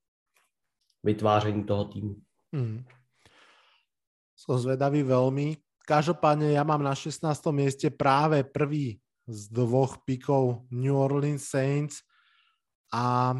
vytváření 1.03 1.65
toho 1.65 1.85
týmu. 1.85 2.15
Hmm. 2.53 2.85
Som 4.43 4.59
zvedavý 4.59 5.07
veľmi. 5.07 5.63
Každopádne 5.87 6.55
ja 6.55 6.67
mám 6.67 6.83
na 6.83 6.99
16. 6.99 7.23
mieste 7.55 7.95
práve 7.95 8.43
prvý 8.43 8.99
z 9.27 9.41
dvoch 9.55 10.03
pikov 10.03 10.67
New 10.75 10.95
Orleans 10.99 11.47
Saints 11.47 12.03
a 12.91 13.35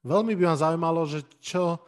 veľmi 0.00 0.32
by 0.32 0.44
ma 0.48 0.56
zaujímalo, 0.56 1.04
že 1.04 1.28
čo 1.44 1.84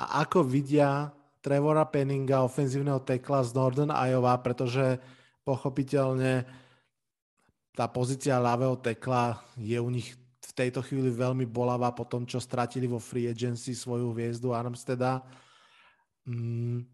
a 0.00 0.24
ako 0.24 0.40
vidia 0.48 1.12
Trevora 1.44 1.84
Penninga, 1.84 2.44
ofenzívneho 2.44 3.04
tekla 3.04 3.44
z 3.44 3.52
Northern 3.52 3.92
Iowa, 3.92 4.36
pretože 4.40 4.96
pochopiteľne 5.44 6.44
tá 7.76 7.88
pozícia 7.88 8.40
ľavého 8.40 8.76
tekla 8.80 9.40
je 9.56 9.76
u 9.76 9.88
nich 9.88 10.16
v 10.40 10.52
tejto 10.52 10.80
chvíli 10.84 11.12
veľmi 11.12 11.44
bolavá 11.48 11.92
po 11.92 12.04
tom, 12.04 12.24
čo 12.24 12.40
stratili 12.40 12.84
vo 12.84 13.00
free 13.00 13.28
agency 13.28 13.72
svoju 13.72 14.12
hviezdu 14.12 14.52
Armsteda. 14.52 15.24
Mm. 16.28 16.84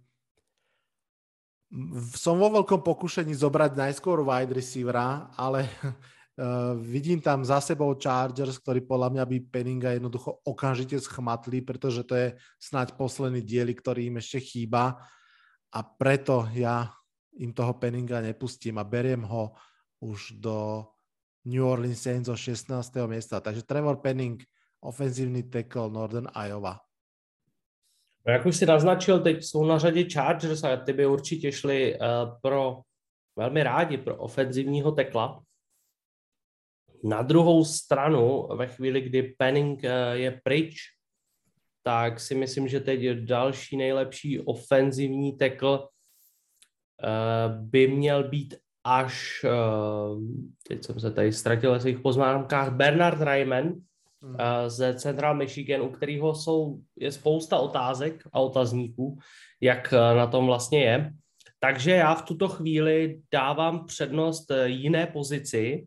Som 2.15 2.39
vo 2.39 2.53
veľkom 2.53 2.87
pokušení 2.87 3.35
zobrať 3.35 3.75
najskôr 3.75 4.23
wide 4.23 4.55
receivera, 4.55 5.27
ale 5.35 5.67
Uh, 6.37 6.77
vidím 6.77 7.17
tam 7.17 7.41
za 7.45 7.65
sebou 7.65 7.97
Chargers, 7.97 8.61
ktorí 8.61 8.85
podľa 8.85 9.09
mňa 9.09 9.25
by 9.25 9.37
Penninga 9.49 9.97
jednoducho 9.97 10.45
okamžite 10.45 11.01
schmatli, 11.01 11.65
pretože 11.65 12.05
to 12.05 12.13
je 12.13 12.29
snáď 12.61 12.93
posledný 12.93 13.41
diely, 13.41 13.73
ktorý 13.73 14.13
im 14.13 14.21
ešte 14.21 14.45
chýba 14.45 15.01
a 15.73 15.79
preto 15.81 16.45
ja 16.53 16.93
im 17.41 17.57
toho 17.57 17.81
Penninga 17.81 18.21
nepustím 18.21 18.77
a 18.77 18.85
beriem 18.85 19.25
ho 19.25 19.57
už 20.05 20.37
do 20.37 20.85
New 21.49 21.65
Orleans 21.65 22.05
Saints 22.05 22.29
zo 22.29 22.37
16. 22.37 23.09
miesta. 23.09 23.41
Takže 23.41 23.63
Trevor 23.63 23.97
Penning, 24.05 24.43
ofenzívny 24.81 25.43
tackle 25.43 25.91
Northern 25.91 26.29
Iowa. 26.37 26.81
No, 28.27 28.33
jak 28.33 28.47
už 28.47 28.57
si 28.57 28.67
naznačil, 28.67 29.21
teď 29.21 29.45
jsou 29.45 29.65
na 29.65 29.79
řadě 29.79 30.05
Chargers 30.13 30.65
a 30.65 30.77
ty 30.77 30.93
by 30.93 31.07
určitě 31.07 31.53
šli 31.53 31.99
uh, 31.99 32.07
pro 32.43 32.81
velmi 33.37 33.63
rádi 33.63 33.99
pro 33.99 34.17
ofenzivního 34.17 34.93
tekla. 34.93 35.43
Na 37.05 37.23
druhou 37.23 37.65
stranu, 37.65 38.49
ve 38.57 38.67
chvíli, 38.67 39.01
kdy 39.01 39.23
Penning 39.23 39.81
uh, 39.85 39.91
je 40.13 40.41
pryč, 40.45 40.77
tak 41.83 42.21
si 42.21 42.35
myslím, 42.35 42.69
že 42.69 42.81
teď 42.81 43.01
další 43.11 43.77
nejlepší 43.77 44.41
ofenzivní 44.41 45.33
tekl 45.33 45.69
uh, 45.79 45.89
by 47.61 47.89
měl 47.89 48.29
být 48.29 48.55
až, 48.85 49.45
uh, 49.45 50.23
teď 50.69 50.85
jsem 50.85 51.01
se 51.01 51.11
tady 51.11 51.33
ztratil 51.33 51.73
ve 51.73 51.81
svých 51.81 52.01
poznámkách, 52.01 52.73
Bernard 52.73 53.23
Ryman 53.23 53.67
uh, 53.69 53.81
ze 54.67 54.95
Central 54.95 55.35
Michigan, 55.35 55.83
u 55.83 55.89
kterého 55.91 56.35
jsou, 56.35 56.79
je 56.97 57.13
spousta 57.13 57.59
otázek 57.59 58.23
a 58.33 58.41
otazníků, 58.41 59.19
jak 59.61 59.93
na 59.93 60.27
tom 60.27 60.47
vlastně 60.47 60.83
je. 60.83 61.13
Takže 61.61 61.91
já 61.91 62.15
v 62.15 62.23
tuto 62.23 62.49
chvíli 62.49 63.21
dávám 63.33 63.87
přednost 63.87 64.47
jiné 64.65 65.07
pozici 65.07 65.87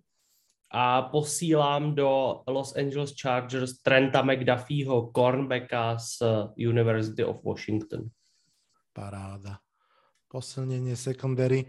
a 0.71 1.01
posílám 1.01 1.95
do 1.95 2.41
Los 2.47 2.75
Angeles 2.77 3.13
Chargers 3.21 3.81
Trenta 3.81 4.21
McDuffieho, 4.21 5.11
cornbacka 5.11 5.97
z 5.97 6.21
University 6.57 7.23
of 7.23 7.41
Washington. 7.43 8.09
Paráda. 8.93 9.59
Posilnenie 10.29 10.95
secondary 10.95 11.65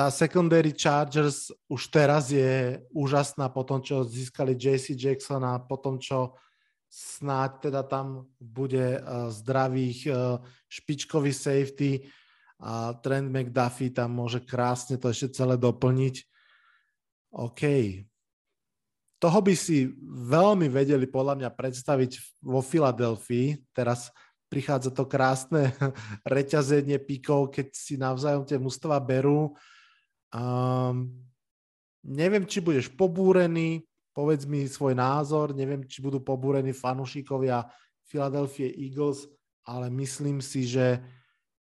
tá 0.00 0.08
secondary 0.08 0.72
Chargers 0.72 1.52
už 1.68 1.92
teraz 1.92 2.32
je 2.32 2.80
úžasná 2.88 3.52
po 3.52 3.68
tom, 3.68 3.84
čo 3.84 4.00
získali 4.00 4.56
JC 4.56 4.96
Jacksona, 4.96 5.60
po 5.60 5.76
tom, 5.76 6.00
čo 6.00 6.40
snáď 6.88 7.68
teda 7.68 7.84
tam 7.84 8.24
bude 8.40 8.96
uh, 8.96 9.28
zdravých 9.28 9.98
uh, 10.08 10.40
špičkový 10.72 11.36
safety 11.36 12.08
a 12.64 12.96
Trent 12.96 13.28
McDuffie 13.28 13.92
tam 13.92 14.16
môže 14.16 14.40
krásne 14.40 14.96
to 14.96 15.12
ešte 15.12 15.36
celé 15.36 15.60
doplniť. 15.60 16.29
OK. 17.30 17.62
Toho 19.20 19.38
by 19.44 19.54
si 19.54 19.90
veľmi 20.08 20.66
vedeli 20.72 21.04
podľa 21.04 21.34
mňa 21.44 21.50
predstaviť 21.52 22.40
vo 22.40 22.64
Filadelfii. 22.64 23.72
Teraz 23.76 24.08
prichádza 24.48 24.90
to 24.90 25.04
krásne 25.04 25.70
reťazenie 26.26 26.98
píkov, 26.98 27.52
keď 27.52 27.66
si 27.76 28.00
navzájom 28.00 28.48
tie 28.48 28.56
mužstva 28.56 28.96
berú 28.98 29.54
Um, 30.30 31.10
neviem, 32.06 32.46
či 32.46 32.62
budeš 32.62 32.86
pobúrený, 32.94 33.82
povedz 34.14 34.46
mi 34.46 34.62
svoj 34.70 34.94
názor, 34.94 35.50
neviem, 35.50 35.82
či 35.82 35.98
budú 35.98 36.22
pobúrení 36.22 36.70
fanúšikovia 36.70 37.66
Philadelphia 38.06 38.70
Eagles, 38.70 39.26
ale 39.66 39.90
myslím 39.90 40.38
si, 40.38 40.66
že 40.66 41.02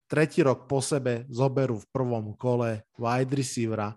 tretí 0.08 0.40
rok 0.40 0.64
po 0.64 0.80
sebe 0.80 1.28
zoberú 1.28 1.80
v 1.84 1.90
prvom 1.92 2.32
kole 2.36 2.88
wide 2.96 3.32
receivera. 3.36 3.92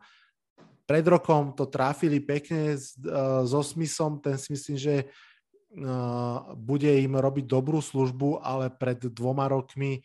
Pred 0.90 1.06
rokom 1.06 1.54
to 1.54 1.70
trafili 1.70 2.18
pekne 2.18 2.74
s, 2.74 2.98
uh, 3.06 3.46
so 3.46 3.62
Smithom, 3.62 4.18
ten 4.18 4.42
si 4.42 4.58
myslím, 4.58 4.78
že 4.82 4.96
uh, 5.06 6.58
bude 6.58 6.90
im 6.90 7.14
robiť 7.14 7.46
dobrú 7.46 7.78
službu, 7.78 8.42
ale 8.42 8.74
pred 8.74 8.98
dvoma 9.14 9.46
rokmi 9.46 10.02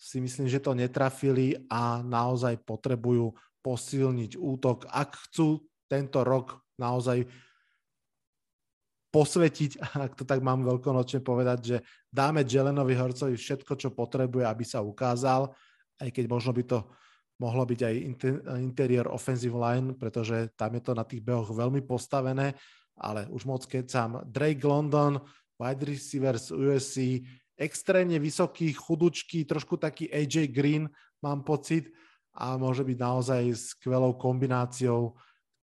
si 0.00 0.24
myslím, 0.24 0.48
že 0.48 0.64
to 0.64 0.72
netrafili 0.72 1.60
a 1.68 2.00
naozaj 2.00 2.64
potrebujú 2.64 3.36
posilniť 3.60 4.40
útok, 4.40 4.88
ak 4.88 5.20
chcú 5.28 5.62
tento 5.86 6.24
rok 6.24 6.64
naozaj 6.80 7.28
posvetiť, 9.12 9.70
ak 10.08 10.16
to 10.16 10.24
tak 10.24 10.40
mám 10.40 10.64
veľkonočne 10.64 11.20
povedať, 11.20 11.58
že 11.60 11.76
dáme 12.08 12.42
Jelenovi 12.42 12.96
Horcovi 12.96 13.36
všetko, 13.36 13.76
čo 13.76 13.92
potrebuje, 13.92 14.48
aby 14.48 14.64
sa 14.64 14.80
ukázal, 14.80 15.52
aj 16.00 16.08
keď 16.08 16.24
možno 16.26 16.56
by 16.56 16.64
to 16.64 16.78
mohlo 17.42 17.66
byť 17.66 17.80
aj 17.82 17.94
interior 18.62 19.10
offensive 19.10 19.58
line, 19.58 19.98
pretože 19.98 20.54
tam 20.54 20.78
je 20.78 20.82
to 20.86 20.94
na 20.94 21.02
tých 21.02 21.26
behoch 21.26 21.50
veľmi 21.50 21.82
postavené, 21.82 22.54
ale 22.94 23.26
už 23.34 23.42
moc 23.50 23.66
keď 23.66 23.84
sám 23.90 24.10
Drake 24.30 24.62
London, 24.62 25.18
wide 25.58 25.82
receiver 25.82 26.38
z 26.38 26.54
USC, 26.54 26.96
extrémne 27.58 28.22
vysoký, 28.22 28.70
chudučký, 28.70 29.42
trošku 29.42 29.74
taký 29.82 30.06
AJ 30.06 30.54
Green, 30.54 30.86
mám 31.18 31.42
pocit, 31.42 31.90
a 32.32 32.56
môže 32.56 32.80
byť 32.80 32.96
naozaj 32.96 33.42
skvelou 33.52 34.16
kombináciou 34.16 35.12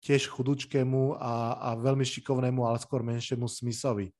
tiež 0.06 0.30
chudučkému 0.30 1.18
a, 1.18 1.58
a 1.58 1.70
velmi 1.76 2.06
šikovnému, 2.06 2.62
ale 2.62 2.80
skôr 2.80 3.04
menšiemu 3.04 3.50
Smithovi. 3.50 4.14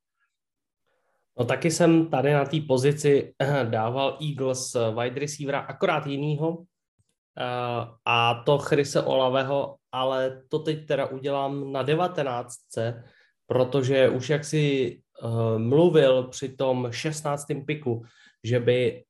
No 1.40 1.46
taky 1.46 1.72
jsem 1.72 2.10
tady 2.10 2.34
na 2.34 2.46
té 2.46 2.62
pozici 2.68 3.34
dával 3.70 4.18
Eagles 4.20 4.76
wide 4.76 5.20
receivera, 5.20 5.60
akorát 5.60 6.08
jinýho, 6.08 6.66
a 8.06 8.44
to 8.46 8.58
Chrise 8.58 9.02
Olaveho, 9.02 9.76
ale 9.92 10.42
to 10.50 10.60
teď 10.60 10.88
teda 10.88 11.06
udělám 11.06 11.72
na 11.72 11.84
19, 11.84 12.54
protože 13.48 14.10
už 14.10 14.30
jak 14.30 14.46
si 14.46 14.98
mluvil 15.58 16.24
při 16.24 16.50
tom 16.50 16.88
16. 16.92 17.46
piku, 17.66 18.04
že 18.44 18.60
by 18.60 19.04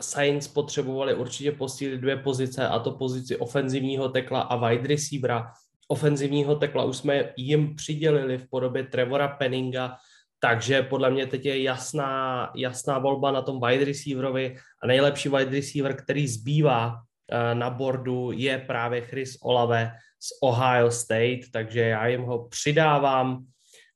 Saints 0.00 0.48
potřebovali 0.48 1.14
určitě 1.14 1.52
posílit 1.52 2.00
dvě 2.00 2.16
pozice, 2.16 2.68
a 2.68 2.78
to 2.78 2.90
pozici 2.90 3.36
ofenzivního 3.36 4.08
tekla 4.08 4.40
a 4.40 4.68
wide 4.68 4.88
receivera. 4.88 5.52
Ofenzivního 5.88 6.54
tekla 6.54 6.84
už 6.84 6.96
jsme 6.96 7.32
jim 7.36 7.74
přidělili 7.74 8.38
v 8.38 8.48
podobě 8.50 8.84
Trevora 8.84 9.28
Penninga, 9.28 9.96
takže 10.40 10.82
podle 10.82 11.10
mě 11.10 11.26
teď 11.26 11.46
je 11.46 11.62
jasná, 11.62 12.50
jasná 12.56 12.98
volba 12.98 13.30
na 13.30 13.42
tom 13.42 13.60
wide 13.66 13.84
receiverovi 13.84 14.56
a 14.82 14.86
nejlepší 14.86 15.28
wide 15.28 15.50
receiver, 15.50 15.96
který 15.96 16.28
zbývá 16.28 16.94
eh, 16.94 17.07
na 17.54 17.70
bordu, 17.70 18.32
je 18.32 18.58
právě 18.58 19.00
Chris 19.00 19.36
Olave 19.42 19.92
z 20.20 20.28
Ohio 20.42 20.90
State, 20.90 21.40
takže 21.52 21.80
já 21.80 22.06
jim 22.06 22.22
ho 22.22 22.48
přidávám 22.48 23.44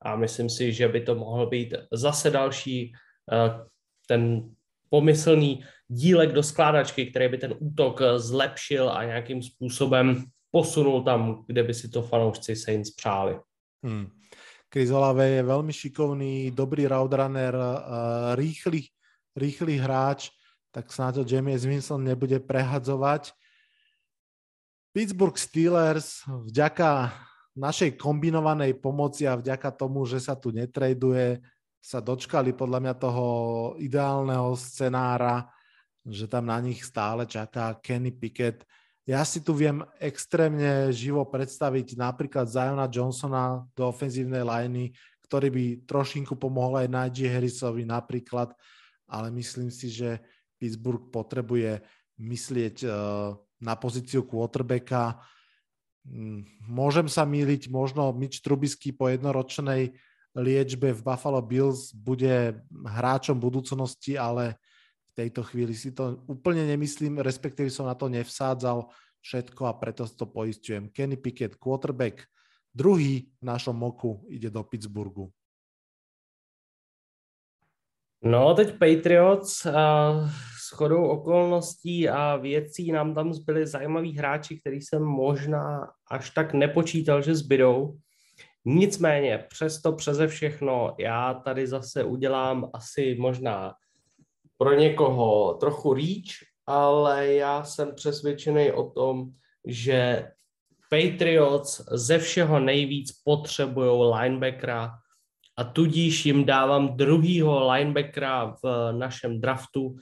a 0.02 0.16
myslím 0.16 0.50
si, 0.50 0.72
že 0.72 0.88
by 0.88 1.00
to 1.00 1.14
mohl 1.14 1.46
být 1.46 1.74
zase 1.92 2.30
další 2.30 2.92
eh, 3.32 3.64
ten 4.06 4.50
pomyslný 4.90 5.64
dílek 5.88 6.32
do 6.32 6.42
skládačky, 6.42 7.06
který 7.06 7.28
by 7.28 7.38
ten 7.38 7.54
útok 7.58 8.00
eh, 8.02 8.18
zlepšil 8.18 8.90
a 8.90 9.04
nějakým 9.04 9.42
způsobem 9.42 10.24
posunul 10.50 11.02
tam, 11.02 11.44
kde 11.46 11.62
by 11.62 11.74
si 11.74 11.88
to 11.88 12.02
fanoušci 12.02 12.56
Saints 12.56 12.90
přáli. 12.90 13.38
Hmm. 13.84 14.10
Chris 14.72 14.88
Olave 14.90 15.28
je 15.28 15.42
veľmi 15.44 15.68
šikovný, 15.72 16.48
dobrý 16.56 16.88
route 16.88 17.12
runner, 17.12 17.52
uh, 17.52 18.32
rýchly, 18.40 18.88
rýchly 19.36 19.76
hráč, 19.76 20.32
tak 20.72 20.88
snáď 20.88 21.22
to 21.22 21.28
James 21.28 21.62
Winston 21.68 22.02
nebude 22.02 22.40
prehadzovať. 22.40 23.36
Pittsburgh 24.96 25.36
Steelers 25.36 26.24
vďaka 26.28 27.12
našej 27.54 28.00
kombinovanej 28.00 28.80
pomoci 28.80 29.28
a 29.28 29.36
vďaka 29.36 29.72
tomu, 29.76 30.08
že 30.08 30.18
sa 30.20 30.32
tu 30.32 30.50
netraduje, 30.52 31.44
sa 31.78 32.00
dočkali 32.00 32.56
podľa 32.56 32.78
mňa 32.80 32.94
toho 32.96 33.26
ideálneho 33.76 34.56
scenára 34.56 35.52
že 36.06 36.26
tam 36.26 36.50
na 36.50 36.58
nich 36.58 36.82
stále 36.82 37.22
čaká 37.26 37.78
Kenny 37.78 38.10
Pickett. 38.10 38.66
Ja 39.06 39.22
si 39.26 39.42
tu 39.42 39.54
viem 39.54 39.82
extrémne 39.98 40.90
živo 40.94 41.22
predstaviť 41.26 41.98
napríklad 41.98 42.46
Ziona 42.46 42.86
Johnsona 42.86 43.66
do 43.74 43.90
ofenzívnej 43.90 44.46
liney, 44.46 44.94
ktorý 45.26 45.50
by 45.50 45.64
trošinku 45.86 46.38
pomohol 46.38 46.86
aj 46.86 46.88
Najee 46.90 47.30
Harrisovi 47.30 47.82
napríklad, 47.86 48.54
ale 49.10 49.30
myslím 49.34 49.70
si, 49.70 49.90
že 49.90 50.22
Pittsburgh 50.62 51.10
potrebuje 51.10 51.82
myslieť 52.22 52.86
uh, 52.86 53.34
na 53.58 53.74
pozíciu 53.74 54.22
quarterbacka. 54.22 55.18
Mm, 56.06 56.46
môžem 56.70 57.10
sa 57.10 57.26
míliť, 57.26 57.66
možno 57.66 58.14
Mitch 58.14 58.38
Trubisky 58.38 58.94
po 58.94 59.10
jednoročnej 59.10 59.90
liečbe 60.38 60.94
v 60.94 61.02
Buffalo 61.02 61.42
Bills 61.42 61.90
bude 61.90 62.62
hráčom 62.70 63.42
budúcnosti, 63.42 64.14
ale 64.14 64.62
v 65.12 65.26
tejto 65.26 65.42
chvíli 65.42 65.74
si 65.74 65.90
to 65.90 66.22
úplne 66.30 66.62
nemyslím, 66.64 67.20
respektíve 67.20 67.68
som 67.68 67.90
na 67.90 67.98
to 67.98 68.06
nevsádzal 68.06 68.86
všetko 69.20 69.66
a 69.66 69.76
preto 69.76 70.06
to 70.06 70.24
poistujem. 70.30 70.88
Kenny 70.88 71.20
Pickett, 71.20 71.60
quarterback, 71.60 72.24
druhý 72.72 73.28
v 73.28 73.44
našom 73.44 73.76
moku 73.76 74.24
ide 74.30 74.48
do 74.48 74.64
Pittsburghu. 74.64 75.28
No, 78.22 78.54
teď 78.54 78.78
Patriots 78.78 79.66
a 79.66 80.14
s 80.72 80.74
chodou 80.74 81.04
okolností 81.04 82.08
a 82.08 82.36
věcí 82.36 82.92
nám 82.92 83.14
tam 83.14 83.32
zbyli 83.32 83.66
zajímaví 83.66 84.18
hráči, 84.18 84.60
který 84.60 84.80
jsem 84.80 85.02
možná 85.02 85.90
až 86.10 86.30
tak 86.30 86.54
nepočítal, 86.54 87.22
že 87.22 87.34
zbydou. 87.34 87.96
Nicméně, 88.64 89.44
přesto 89.48 89.92
přeze 89.92 90.28
všechno, 90.28 90.94
já 90.98 91.34
tady 91.34 91.66
zase 91.66 92.04
udělám 92.04 92.70
asi 92.72 93.16
možná 93.20 93.74
pro 94.58 94.74
někoho 94.74 95.54
trochu 95.54 95.94
reach, 95.94 96.40
ale 96.66 97.34
já 97.34 97.64
jsem 97.64 97.94
přesvědčený 97.94 98.72
o 98.72 98.90
tom, 98.90 99.30
že 99.66 100.30
Patriots 100.90 101.84
ze 101.90 102.18
všeho 102.18 102.60
nejvíc 102.60 103.12
potřebují 103.24 104.12
linebackera 104.14 104.90
a 105.56 105.64
tudíž 105.64 106.26
jim 106.26 106.44
dávám 106.44 106.96
druhýho 106.96 107.72
linebackera 107.72 108.56
v 108.64 108.92
našem 108.92 109.40
draftu. 109.40 109.96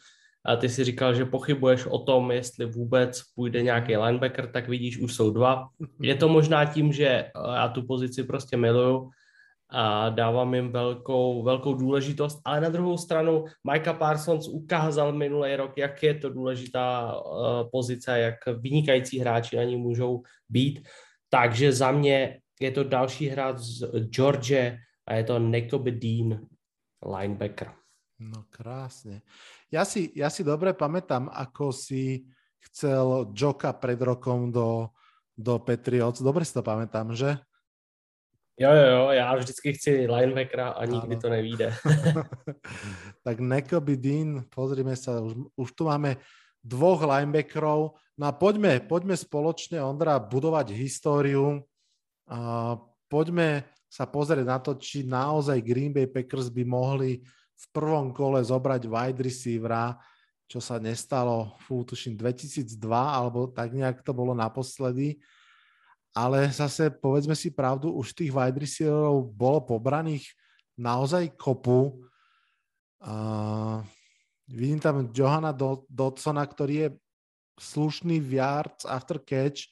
A 0.45 0.57
ty 0.57 0.68
si 0.68 0.84
říkal, 0.84 1.14
že 1.14 1.24
pochybuješ 1.24 1.86
o 1.86 1.99
tom, 1.99 2.30
jestli 2.30 2.66
vůbec 2.66 3.22
půjde 3.34 3.62
nějaký 3.62 3.97
linebacker, 3.97 4.47
tak 4.47 4.68
vidíš, 4.68 4.99
už 4.99 5.14
jsou 5.14 5.30
dva. 5.30 5.68
Je 6.01 6.14
to 6.14 6.28
možná 6.28 6.64
tím, 6.64 6.93
že 6.93 7.30
já 7.55 7.68
tu 7.68 7.86
pozici 7.86 8.24
prostě 8.24 8.57
miluju 8.57 9.11
a 9.70 10.09
dávám 10.09 10.55
jim 10.55 10.72
velkou, 10.72 11.43
velkou 11.43 11.74
důležitost, 11.74 12.41
ale 12.45 12.61
na 12.61 12.68
druhou 12.68 12.99
stranu 12.99 13.45
Micah 13.72 13.99
Parsons 13.99 14.49
ukázal 14.49 15.12
minulý 15.12 15.57
rok, 15.57 15.78
jak 15.78 16.03
je 16.03 16.14
to 16.14 16.28
důležitá 16.28 17.14
uh, 17.14 17.70
pozice, 17.72 18.18
jak 18.18 18.34
vynikající 18.61 19.18
hráči 19.18 19.57
na 19.57 19.62
ní 19.62 19.76
můžou 19.76 20.22
být. 20.49 20.88
Takže 21.28 21.72
za 21.72 21.91
mě 21.91 22.41
je 22.61 22.70
to 22.70 22.84
další 22.84 23.28
hráč 23.28 23.59
z 23.59 23.86
George 23.99 24.78
a 25.07 25.14
je 25.14 25.24
to 25.24 25.38
Nekoby 25.38 25.91
Dean, 25.91 26.41
linebacker. 27.18 27.72
No 28.18 28.45
krásne. 28.51 29.20
Ja 29.70 29.86
si, 29.86 30.10
ja 30.18 30.26
si 30.26 30.42
dobre 30.42 30.74
pamätám, 30.74 31.30
ako 31.30 31.70
si 31.70 32.26
chcel 32.70 33.30
Joka 33.30 33.70
pred 33.78 34.02
rokom 34.02 34.50
do, 34.50 34.90
do 35.38 35.62
Patriots. 35.62 36.18
Dobre 36.20 36.42
si 36.42 36.50
to 36.50 36.62
pamätám, 36.66 37.14
že? 37.14 37.38
Jo, 38.60 38.72
jo, 38.74 38.86
jo, 38.86 39.10
já 39.10 39.36
vždycky 39.36 39.72
chci 39.72 40.06
linebackera 40.06 40.68
a 40.68 40.84
nikdy 40.84 41.14
ano. 41.14 41.20
to 41.20 41.28
nevíde. 41.30 41.74
tak 43.24 43.40
Nekoby 43.40 43.96
Dean, 43.96 44.44
pozrime 44.52 44.92
sa, 45.00 45.16
už, 45.24 45.32
už 45.56 45.72
tu 45.72 45.88
máme 45.88 46.20
dvoch 46.60 47.00
linebackerov. 47.00 47.96
No 48.20 48.24
a 48.28 48.36
poďme, 48.36 48.84
poďme 48.84 49.16
spoločne, 49.16 49.80
Ondra, 49.80 50.20
budovať 50.20 50.76
históriu. 50.76 51.64
A 52.28 52.76
poďme 53.08 53.64
sa 53.88 54.04
pozrieť 54.04 54.44
na 54.44 54.60
to, 54.60 54.76
či 54.76 55.08
naozaj 55.08 55.64
Green 55.64 55.96
Bay 55.96 56.04
Packers 56.04 56.52
by 56.52 56.62
mohli 56.68 57.24
v 57.61 57.66
prvom 57.76 58.16
kole 58.16 58.40
zobrať 58.40 58.88
wide 58.88 59.20
receivera, 59.20 59.98
čo 60.48 60.58
sa 60.58 60.80
nestalo, 60.80 61.54
fú, 61.62 61.84
tuším, 61.84 62.16
2002, 62.16 62.80
alebo 62.88 63.52
tak 63.52 63.76
nejak 63.76 64.00
to 64.00 64.11
bolo 64.16 64.32
naposledy 64.32 65.20
ale 66.14 66.50
zase 66.50 66.90
povedzme 66.90 67.38
si 67.38 67.54
pravdu, 67.54 67.94
už 67.94 68.14
tých 68.14 68.34
wide 68.34 68.58
receiverov 68.58 69.30
bolo 69.30 69.62
pobraných 69.62 70.26
naozaj 70.74 71.38
kopu. 71.38 72.02
Uh, 73.00 73.80
vidím 74.50 74.82
tam 74.82 75.06
Johana 75.14 75.54
Dodsona, 75.86 76.42
ktorý 76.42 76.74
je 76.74 76.88
slušný 77.62 78.18
v 78.18 78.42
yards 78.42 78.82
after 78.90 79.22
catch. 79.22 79.70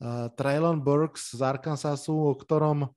Uh, 0.00 0.28
Traylon 0.36 0.80
Burks 0.80 1.32
z 1.32 1.40
Arkansasu, 1.40 2.12
o 2.12 2.34
ktorom 2.36 2.88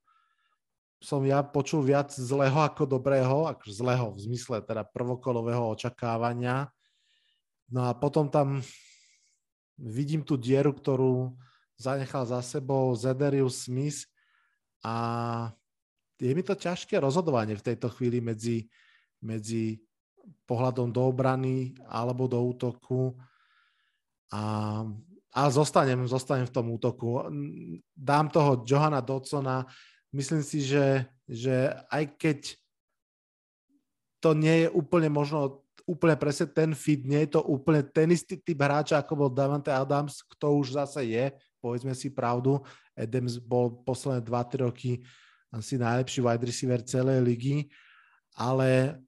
som 1.04 1.20
ja 1.28 1.43
počul 1.43 1.84
viac 1.84 2.16
zlého 2.16 2.64
ako 2.64 2.88
dobrého, 2.88 3.51
akože 3.51 3.76
zlého 3.76 4.16
v 4.16 4.24
zmysle 4.24 4.64
teda 4.64 4.88
prvokolového 4.88 5.76
očakávania. 5.76 6.72
No 7.68 7.84
a 7.84 7.91
potom 7.91 8.32
tam 8.32 8.64
vidím 9.76 10.24
tú 10.24 10.39
dieru, 10.39 10.72
ktorú 10.72 11.36
zanechal 11.76 12.24
za 12.24 12.39
sebou 12.39 12.95
Zederius 12.95 13.68
Smith 13.68 14.08
a 14.80 15.51
je 16.24 16.32
mi 16.32 16.39
to 16.39 16.56
ťažké 16.56 16.95
rozhodovanie 17.04 17.60
v 17.60 17.66
tejto 17.68 17.91
chvíli 17.91 18.24
medzi, 18.24 18.72
medzi 19.20 19.84
pohľadom 20.47 20.88
do 20.88 21.04
obrany 21.04 21.76
alebo 21.84 22.32
do 22.32 22.39
útoku 22.39 23.12
a, 24.32 24.43
a 25.36 25.41
zostanem, 25.51 26.08
zostanem 26.08 26.47
v 26.47 26.56
tom 26.56 26.72
útoku. 26.72 27.28
Dám 27.91 28.32
toho 28.32 28.64
Johana 28.64 29.04
Dodsona. 29.04 29.68
Myslím 30.14 30.45
si, 30.45 30.61
že, 30.61 31.09
že 31.26 31.74
aj 31.89 32.03
keď 32.22 32.39
to 34.22 34.38
nie 34.38 34.66
je 34.66 34.68
úplne 34.70 35.09
možno 35.09 35.66
úplne 35.84 36.16
presne 36.16 36.47
ten 36.47 36.72
fit, 36.72 37.03
nie 37.03 37.28
je 37.28 37.36
to 37.36 37.41
úplne 37.43 37.84
ten 37.84 38.07
istý 38.07 38.39
typ 38.39 38.55
hráča, 38.55 39.03
ako 39.03 39.28
bol 39.28 39.30
Davante 39.34 39.68
Adams, 39.68 40.24
kto 40.24 40.55
už 40.55 40.80
zase 40.80 41.11
je 41.11 41.26
povedzme 41.64 41.95
si 41.95 42.11
pravdu, 42.11 42.59
Adams 42.91 43.39
bol 43.39 43.72
posledné 43.88 44.20
2-3 44.28 44.68
roky 44.68 44.99
asi 45.55 45.80
najlepší 45.80 46.20
wide 46.20 46.43
receiver 46.43 46.84
celej 46.84 47.24
ligy, 47.24 47.57
ale 48.36 48.99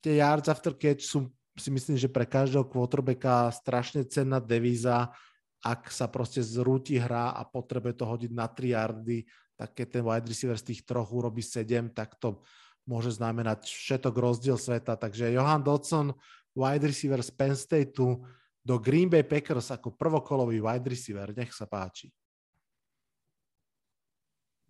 tie 0.00 0.24
yards 0.24 0.48
after 0.48 0.72
catch 0.72 1.04
sú 1.04 1.28
si 1.58 1.74
myslím, 1.74 1.98
že 1.98 2.06
pre 2.06 2.22
každého 2.22 2.70
quarterbacka 2.70 3.50
strašne 3.50 4.06
cenná 4.06 4.38
devíza, 4.38 5.10
ak 5.58 5.90
sa 5.90 6.06
proste 6.06 6.38
zrúti 6.38 7.02
hra 7.02 7.34
a 7.34 7.42
potrebuje 7.42 7.98
to 7.98 8.06
hodiť 8.06 8.30
na 8.30 8.46
3 8.46 8.78
yardy, 8.78 9.26
tak 9.58 9.74
keď 9.74 9.86
ten 9.90 10.02
wide 10.06 10.28
receiver 10.30 10.54
z 10.54 10.70
tých 10.70 10.86
troch 10.86 11.10
urobí 11.10 11.42
7, 11.42 11.90
tak 11.90 12.14
to 12.22 12.38
môže 12.86 13.18
znamenať 13.18 13.66
všetok 13.66 14.14
rozdiel 14.14 14.54
sveta. 14.54 14.94
Takže 14.94 15.34
Johan 15.34 15.66
Dodson, 15.66 16.14
wide 16.54 16.86
receiver 16.86 17.18
z 17.18 17.30
Penn 17.34 17.58
Stateu, 17.58 18.22
do 18.62 18.78
Green 18.78 19.10
Bay 19.10 19.26
Packers 19.26 19.74
ako 19.74 19.98
prvokolový 19.98 20.62
wide 20.62 20.86
receiver. 20.86 21.34
Nech 21.34 21.50
sa 21.50 21.66
páči. 21.66 22.14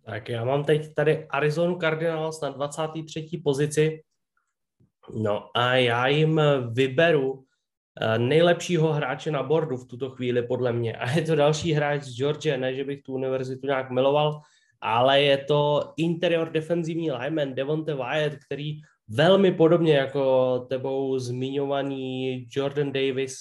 Tak 0.05 0.29
já 0.29 0.45
mám 0.45 0.63
teď 0.63 0.93
tady 0.93 1.27
Arizona 1.27 1.75
Cardinals 1.75 2.41
na 2.41 2.49
23. 2.49 3.41
pozici. 3.43 4.03
No 5.13 5.49
a 5.53 5.75
já 5.75 6.07
jim 6.07 6.41
vyberu 6.71 7.45
eh, 8.01 8.19
nejlepšího 8.19 8.93
hráče 8.93 9.31
na 9.31 9.43
bordu 9.43 9.77
v 9.77 9.87
tuto 9.87 10.09
chvíli 10.09 10.43
podle 10.43 10.73
mě. 10.73 10.97
A 10.97 11.09
je 11.09 11.21
to 11.21 11.35
další 11.35 11.71
hráč 11.71 12.03
z 12.03 12.15
Georgia, 12.15 12.57
ne, 12.57 12.75
že 12.75 12.83
bych 12.83 13.01
tu 13.01 13.13
univerzitu 13.13 13.67
nějak 13.67 13.91
miloval, 13.91 14.41
ale 14.81 15.21
je 15.21 15.37
to 15.37 15.93
interior 15.97 16.51
defenzivní 16.51 17.11
lineman 17.11 17.53
Devonte 17.53 17.95
Wyatt, 17.95 18.35
který 18.45 18.81
velmi 19.07 19.51
podobně 19.51 19.95
jako 19.95 20.59
tebou 20.69 21.19
zmiňovaný 21.19 22.47
Jordan 22.49 22.91
Davis 22.91 23.35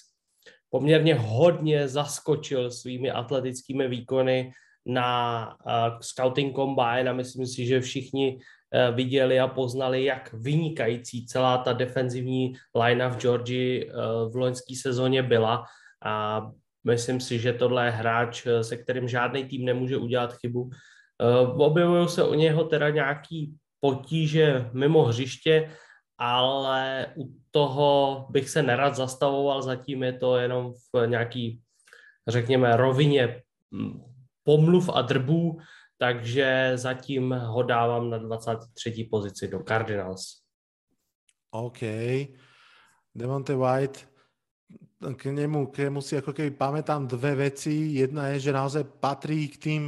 poměrně 0.70 1.14
hodně 1.14 1.88
zaskočil 1.88 2.70
svými 2.70 3.10
atletickými 3.10 3.88
výkony 3.88 4.52
na 4.86 5.46
uh, 5.66 6.00
scouting 6.00 6.56
combine 6.56 7.10
a 7.10 7.12
myslím 7.12 7.46
si, 7.46 7.66
že 7.66 7.80
všichni 7.80 8.36
uh, 8.36 8.96
viděli 8.96 9.40
a 9.40 9.48
poznali, 9.48 10.04
jak 10.04 10.32
vynikající 10.32 11.26
celá 11.26 11.58
ta 11.58 11.72
defenzivní 11.72 12.52
linea 12.74 13.08
v 13.08 13.16
Georgii 13.16 13.90
uh, 13.90 14.32
v 14.32 14.36
loňské 14.36 14.74
sezóně 14.76 15.22
byla 15.22 15.64
a 16.04 16.42
myslím 16.84 17.20
si, 17.20 17.38
že 17.38 17.52
tohle 17.52 17.84
je 17.84 17.90
hráč, 17.90 18.46
se 18.62 18.76
kterým 18.76 19.08
žádný 19.08 19.44
tým 19.44 19.64
nemůže 19.64 19.96
udělat 19.96 20.32
chybu. 20.32 20.70
Uh, 21.18 21.60
objevují 21.60 22.08
se 22.08 22.24
u 22.24 22.34
něho 22.34 22.64
teda 22.64 22.90
nějaký 22.90 23.56
potíže 23.80 24.70
mimo 24.72 25.04
hřiště, 25.04 25.70
ale 26.18 27.06
u 27.16 27.34
toho 27.50 28.26
bych 28.30 28.50
se 28.50 28.62
nerad 28.62 28.94
zastavoval, 28.94 29.62
zatím 29.62 30.02
je 30.02 30.12
to 30.12 30.36
jenom 30.36 30.72
v 30.72 31.06
nějaký, 31.06 31.62
řekněme, 32.28 32.76
rovině 32.76 33.42
mm, 33.70 34.02
pomluv 34.44 34.90
a 34.94 35.02
drbů, 35.02 35.58
takže 35.98 36.72
zatím 36.74 37.30
ho 37.30 37.62
dávám 37.62 38.10
na 38.10 38.18
23. 38.18 39.08
pozici 39.10 39.48
do 39.48 39.62
Cardinals. 39.68 40.42
OK. 41.50 41.78
Devonte 43.14 43.54
White, 43.56 44.08
k 45.16 45.24
nemu, 45.26 45.66
k 45.66 45.78
nemu 45.78 46.02
si 46.02 46.18
ako 46.18 46.34
keby 46.34 46.50
pamätám 46.58 47.06
dve 47.06 47.48
veci. 47.48 47.98
Jedna 48.02 48.34
je, 48.34 48.50
že 48.50 48.52
naozaj 48.52 48.84
patrí 48.98 49.46
k 49.48 49.56
tým 49.58 49.82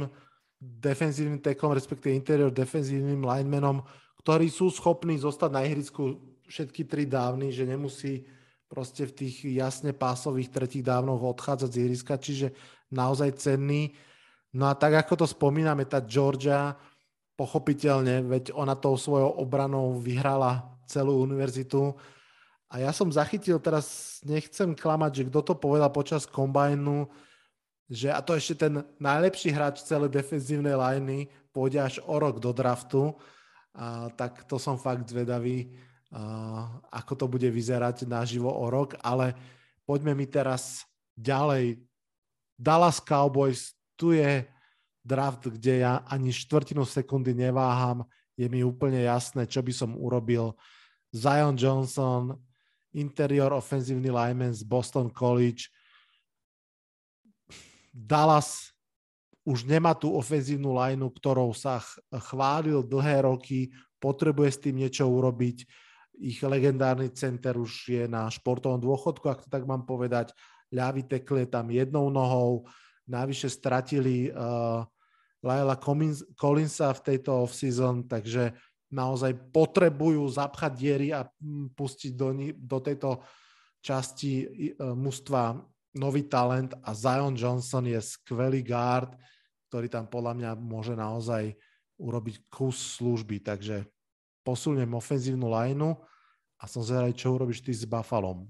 defenzívnym 0.61 1.41
tekom, 1.41 1.73
respektíve 1.73 2.13
interior 2.13 2.53
defenzívnym 2.53 3.25
linemanom, 3.25 3.81
ktorí 4.21 4.53
sú 4.53 4.69
schopní 4.69 5.17
zostať 5.17 5.49
na 5.49 5.65
ihrisku 5.65 6.21
všetky 6.45 6.85
tri 6.85 7.09
dávny, 7.09 7.49
že 7.49 7.65
nemusí 7.65 8.21
proste 8.69 9.09
v 9.09 9.25
tých 9.25 9.35
jasne 9.57 9.91
pásových 9.91 10.53
tretích 10.53 10.85
dávnoch 10.85 11.19
odchádzať 11.35 11.69
z 11.73 11.79
ihriska, 11.81 12.21
čiže 12.21 12.53
naozaj 12.93 13.41
cenný. 13.41 13.97
No 14.53 14.69
a 14.69 14.77
tak 14.77 15.01
ako 15.01 15.25
to 15.25 15.27
spomíname, 15.27 15.89
tá 15.89 15.99
Georgia, 16.05 16.77
pochopiteľne, 17.33 18.21
veď 18.21 18.53
ona 18.53 18.77
tou 18.77 18.93
svojou 18.93 19.41
obranou 19.41 19.97
vyhrala 19.97 20.77
celú 20.85 21.17
univerzitu. 21.25 21.97
A 22.71 22.79
ja 22.79 22.93
som 22.93 23.09
zachytil, 23.09 23.57
teraz 23.57 24.19
nechcem 24.23 24.77
klamať, 24.77 25.11
že 25.11 25.27
kto 25.33 25.39
to 25.41 25.53
povedal 25.57 25.89
počas 25.89 26.29
kombajnu, 26.29 27.09
že 27.91 28.07
a 28.07 28.23
to 28.23 28.39
ešte 28.39 28.55
ten 28.55 28.87
najlepší 29.03 29.51
hráč 29.51 29.83
celej 29.83 30.15
defenzívnej 30.15 30.79
liney 30.79 31.27
pôjde 31.51 31.83
až 31.83 31.95
o 32.07 32.15
rok 32.15 32.39
do 32.39 32.55
draftu, 32.55 33.11
a, 33.75 34.07
tak 34.15 34.47
to 34.47 34.55
som 34.55 34.79
fakt 34.79 35.11
zvedavý, 35.11 35.75
a, 36.15 36.71
ako 36.87 37.13
to 37.19 37.25
bude 37.27 37.49
vyzerať 37.51 38.07
naživo 38.07 38.47
o 38.47 38.71
rok, 38.71 38.95
ale 39.03 39.35
poďme 39.83 40.15
mi 40.15 40.23
teraz 40.23 40.87
ďalej. 41.19 41.83
Dallas 42.55 43.03
Cowboys, 43.03 43.75
tu 43.99 44.15
je 44.15 44.47
draft, 45.03 45.51
kde 45.51 45.83
ja 45.83 46.07
ani 46.07 46.31
štvrtinu 46.31 46.87
sekundy 46.87 47.35
neváham, 47.35 48.07
je 48.39 48.47
mi 48.47 48.63
úplne 48.63 49.03
jasné, 49.03 49.43
čo 49.43 49.59
by 49.59 49.73
som 49.75 49.99
urobil. 49.99 50.55
Zion 51.11 51.59
Johnson, 51.59 52.39
interior 52.95 53.51
ofenzívny 53.51 54.07
lineman 54.07 54.55
z 54.55 54.63
Boston 54.63 55.11
College, 55.11 55.67
Dallas 57.91 58.71
už 59.43 59.65
nemá 59.65 59.97
tú 59.97 60.13
ofenzívnu 60.15 60.71
lineu, 60.77 61.09
ktorou 61.09 61.51
sa 61.51 61.81
chválil 62.31 62.85
dlhé 62.85 63.25
roky, 63.25 63.73
potrebuje 63.97 64.49
s 64.53 64.61
tým 64.61 64.75
niečo 64.81 65.05
urobiť. 65.09 65.65
Ich 66.21 66.39
legendárny 66.45 67.09
center 67.09 67.57
už 67.57 67.89
je 67.89 68.03
na 68.05 68.29
športovom 68.29 68.77
dôchodku, 68.77 69.25
ak 69.25 69.45
to 69.45 69.49
tak 69.49 69.65
mám 69.65 69.83
povedať. 69.89 70.33
Ľavý 70.69 71.09
tekle 71.09 71.49
tam 71.49 71.73
jednou 71.73 72.13
nohou. 72.13 72.69
Navyše 73.09 73.49
stratili 73.49 74.29
uh, 74.29 74.85
Laila 75.41 75.75
Collinsa 76.37 76.93
v 76.93 77.01
tejto 77.01 77.49
off-season, 77.49 78.05
takže 78.05 78.53
naozaj 78.93 79.49
potrebujú 79.49 80.21
zapchať 80.29 80.71
diery 80.77 81.07
a 81.11 81.25
mm, 81.25 81.73
pustiť 81.73 82.11
do, 82.13 82.29
do 82.55 82.77
tejto 82.77 83.25
časti 83.81 84.45
uh, 84.45 84.93
mužstva 84.93 85.57
nový 85.95 86.23
talent 86.27 86.73
a 86.83 86.95
Zion 86.95 87.35
Johnson 87.35 87.83
je 87.87 87.99
skvelý 87.99 88.63
guard, 88.63 89.15
ktorý 89.67 89.87
tam 89.87 90.07
podľa 90.07 90.33
mňa 90.35 90.51
môže 90.59 90.95
naozaj 90.95 91.55
urobiť 91.99 92.47
kus 92.49 92.99
služby, 92.99 93.43
takže 93.43 93.85
posuniem 94.41 94.89
ofenzívnu 94.95 95.47
lineu 95.51 95.99
a 96.57 96.65
som 96.65 96.81
zvedavý, 96.81 97.13
čo 97.13 97.35
urobíš 97.35 97.61
ty 97.61 97.71
s 97.73 97.85
Buffalom. 97.85 98.49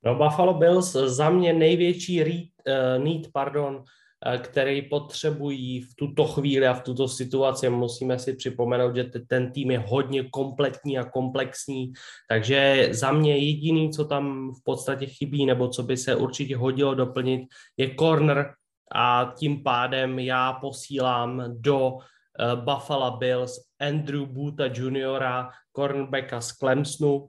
No 0.00 0.16
Buffalo 0.16 0.56
Bills 0.56 0.92
za 0.92 1.30
mě 1.30 1.52
největší 1.52 2.24
read, 2.24 2.50
uh, 2.66 3.04
need, 3.04 3.32
pardon, 3.32 3.84
Eh, 3.84 3.99
který 4.38 4.82
potřebují 4.82 5.80
v 5.80 5.94
tuto 5.94 6.24
chvíli 6.24 6.66
a 6.66 6.74
v 6.74 6.82
tuto 6.82 7.08
situaci. 7.08 7.68
Musíme 7.68 8.18
si 8.18 8.36
připomenout, 8.36 8.96
že 8.96 9.04
ten 9.04 9.52
tým 9.52 9.70
je 9.70 9.78
hodně 9.78 10.24
kompletní 10.30 10.98
a 10.98 11.04
komplexní, 11.04 11.92
takže 12.28 12.88
za 12.90 13.12
mě 13.12 13.38
jediný, 13.38 13.90
co 13.90 14.04
tam 14.04 14.50
v 14.50 14.64
podstatě 14.64 15.06
chybí, 15.06 15.46
nebo 15.46 15.68
co 15.68 15.82
by 15.82 15.96
se 15.96 16.16
určitě 16.16 16.56
hodilo 16.56 16.94
doplnit, 16.94 17.40
je 17.76 17.94
corner 17.94 18.52
a 18.94 19.32
tím 19.38 19.62
pádem 19.62 20.18
já 20.18 20.52
posílám 20.52 21.42
do 21.56 21.92
eh, 21.98 22.56
Buffalo 22.56 23.16
Bills 23.16 23.60
Andrew 23.80 24.26
Boota 24.26 24.66
juniora, 24.66 25.50
cornerbacka 25.76 26.40
z 26.40 26.52
Clemsonu, 26.52 27.28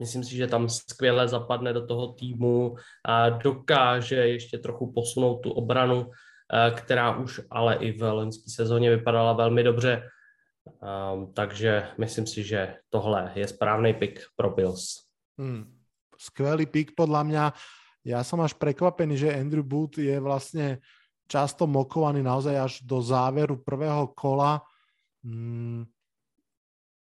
Myslím 0.00 0.24
si, 0.24 0.36
že 0.36 0.46
tam 0.46 0.68
skvěle 0.68 1.28
zapadne 1.28 1.72
do 1.72 1.86
toho 1.86 2.12
týmu 2.12 2.76
a 3.04 3.28
dokáže 3.28 4.16
ještě 4.16 4.58
trochu 4.58 4.92
posunout 4.92 5.36
tu 5.36 5.50
obranu, 5.50 6.10
eh, 6.52 6.70
která 6.70 7.16
už 7.16 7.40
ale 7.50 7.76
i 7.76 7.92
v 7.92 8.12
loňské 8.12 8.50
sezóně 8.50 8.90
vypadala 8.90 9.32
velmi 9.32 9.62
dobře. 9.62 10.08
Um, 10.66 11.32
takže 11.32 11.94
myslím 11.98 12.26
si, 12.26 12.42
že 12.42 12.74
tohle 12.90 13.32
je 13.34 13.48
správný 13.48 13.94
pick 13.94 14.20
pro 14.36 14.50
Bills. 14.50 15.06
Hmm. 15.38 15.78
Skvelý 16.18 16.66
pick 16.66 16.90
podľa 16.98 17.22
mňa. 17.22 17.44
Ja 18.02 18.26
som 18.26 18.42
až 18.42 18.58
prekvapený, 18.58 19.14
že 19.14 19.30
Andrew 19.30 19.62
Booth 19.62 20.02
je 20.02 20.18
vlastne 20.18 20.82
často 21.30 21.70
mokovaný 21.70 22.18
naozaj 22.18 22.56
až 22.58 22.72
do 22.82 22.98
záveru 22.98 23.62
prvého 23.62 24.10
kola. 24.10 24.58
Hmm 25.22 25.86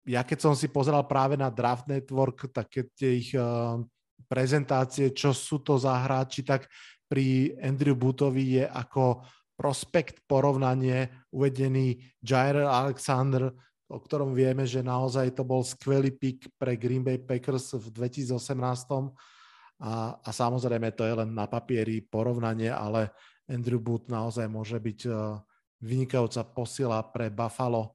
ja 0.06 0.22
keď 0.22 0.38
som 0.38 0.54
si 0.54 0.70
pozeral 0.70 1.10
práve 1.10 1.34
na 1.34 1.50
Draft 1.50 1.90
Network, 1.90 2.54
také 2.54 2.86
tie 2.94 3.12
ich 3.18 3.34
uh, 3.34 3.82
prezentácie, 4.30 5.10
čo 5.12 5.34
sú 5.34 5.66
to 5.66 5.82
za 5.82 5.98
hráči, 6.06 6.46
tak 6.46 6.70
pri 7.10 7.58
Andrew 7.58 7.98
Bootovi 7.98 8.62
je 8.62 8.66
ako 8.70 9.26
prospekt 9.58 10.22
porovnanie 10.30 11.10
uvedený 11.34 11.98
Jair 12.22 12.66
Alexander, 12.66 13.50
o 13.86 13.98
ktorom 14.02 14.34
vieme, 14.34 14.66
že 14.66 14.86
naozaj 14.86 15.38
to 15.38 15.46
bol 15.46 15.62
skvelý 15.62 16.14
pick 16.14 16.50
pre 16.58 16.78
Green 16.78 17.06
Bay 17.06 17.22
Packers 17.22 17.78
v 17.78 17.90
2018. 17.94 18.34
A, 19.76 20.18
a 20.18 20.30
samozrejme 20.30 20.94
to 20.96 21.04
je 21.06 21.14
len 21.14 21.34
na 21.34 21.46
papieri 21.46 22.02
porovnanie, 22.02 22.72
ale 22.72 23.14
Andrew 23.46 23.78
Booth 23.78 24.10
naozaj 24.10 24.50
môže 24.50 24.78
byť 24.82 25.00
uh, 25.08 25.38
vynikajúca 25.86 26.42
posila 26.50 27.00
pre 27.06 27.30
Buffalo 27.30 27.94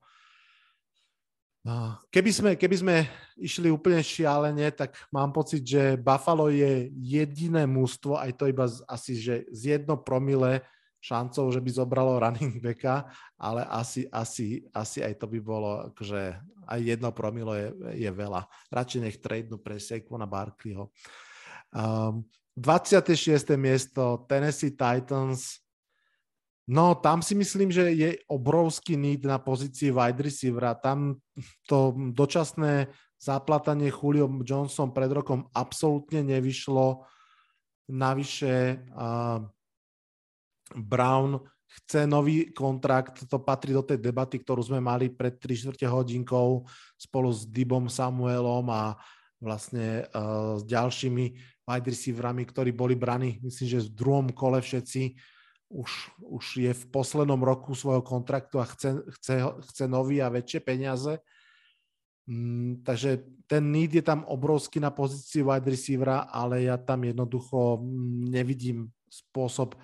Keby 2.09 2.31
sme, 2.33 2.51
keby 2.57 2.77
sme 2.81 2.97
išli 3.37 3.69
úplne 3.69 4.01
šialene, 4.01 4.73
tak 4.73 4.97
mám 5.13 5.29
pocit, 5.29 5.61
že 5.61 6.01
Buffalo 6.01 6.49
je 6.49 6.89
jediné 6.97 7.69
mústvo, 7.69 8.17
aj 8.17 8.33
to 8.41 8.49
iba 8.49 8.65
z, 8.65 8.81
asi 8.89 9.13
že 9.21 9.45
z 9.53 9.77
jedno 9.77 10.01
promile 10.01 10.65
šancov, 11.05 11.53
že 11.53 11.61
by 11.61 11.71
zobralo 11.73 12.17
running 12.17 12.61
backa, 12.65 13.13
ale 13.37 13.69
asi, 13.69 14.09
asi, 14.09 14.65
asi 14.73 15.05
aj 15.05 15.21
to 15.21 15.29
by 15.29 15.41
bolo, 15.41 15.93
že 16.01 16.33
aj 16.65 16.81
jedno 16.81 17.13
promilo 17.13 17.53
je, 17.53 17.69
je 17.93 18.11
veľa. 18.13 18.49
Radšej 18.73 19.01
nech 19.05 19.21
tradenú 19.21 19.61
pre 19.61 19.77
Saquona 19.77 20.25
Barkleyho. 20.25 20.89
Um, 21.77 22.25
26. 22.57 23.57
miesto 23.61 24.25
Tennessee 24.29 24.73
Titans 24.73 25.60
No, 26.71 26.95
tam 26.95 27.19
si 27.19 27.35
myslím, 27.35 27.75
že 27.75 27.91
je 27.91 28.15
obrovský 28.31 28.95
need 28.95 29.27
na 29.27 29.43
pozícii 29.43 29.91
wide 29.91 30.23
receivera. 30.23 30.79
Tam 30.79 31.19
to 31.67 31.91
dočasné 32.15 32.87
zaplatanie 33.19 33.91
Julio 33.91 34.31
Johnson 34.47 34.95
pred 34.95 35.11
rokom 35.11 35.51
absolútne 35.51 36.23
nevyšlo. 36.23 37.03
Navyše 37.91 38.87
uh, 38.87 39.43
Brown 40.79 41.43
chce 41.67 42.07
nový 42.07 42.55
kontrakt, 42.55 43.27
to 43.27 43.43
patrí 43.43 43.75
do 43.75 43.83
tej 43.83 43.99
debaty, 43.99 44.39
ktorú 44.39 44.63
sme 44.63 44.79
mali 44.79 45.11
pred 45.11 45.43
3 45.43 45.51
čtvrte 45.51 45.91
hodinkou 45.91 46.71
spolu 46.95 47.35
s 47.35 47.51
Dibom 47.51 47.91
Samuelom 47.91 48.71
a 48.71 48.95
vlastne 49.43 50.07
uh, 50.15 50.55
s 50.55 50.63
ďalšími 50.71 51.25
wide 51.67 51.89
receiverami, 51.91 52.47
ktorí 52.47 52.71
boli 52.71 52.95
braní, 52.95 53.43
myslím, 53.43 53.67
že 53.75 53.91
v 53.91 53.95
druhom 53.95 54.27
kole 54.31 54.63
všetci 54.63 55.19
už, 55.71 55.91
už 56.19 56.45
je 56.59 56.73
v 56.75 56.85
poslednom 56.91 57.39
roku 57.39 57.79
svojho 57.79 58.03
kontraktu 58.03 58.59
a 58.59 58.67
chce, 58.67 59.07
chce, 59.19 59.35
chce 59.71 59.85
nový 59.87 60.19
a 60.19 60.27
väčšie 60.27 60.61
peniaze. 60.61 61.23
Mm, 62.27 62.83
takže 62.83 63.23
ten 63.47 63.71
need 63.71 63.95
je 63.95 64.03
tam 64.03 64.27
obrovský 64.27 64.83
na 64.83 64.91
pozícii 64.91 65.47
wide 65.47 65.71
receivera, 65.71 66.27
ale 66.27 66.67
ja 66.67 66.75
tam 66.75 67.07
jednoducho 67.07 67.79
mm, 67.79 68.35
nevidím 68.35 68.91
spôsob. 69.07 69.79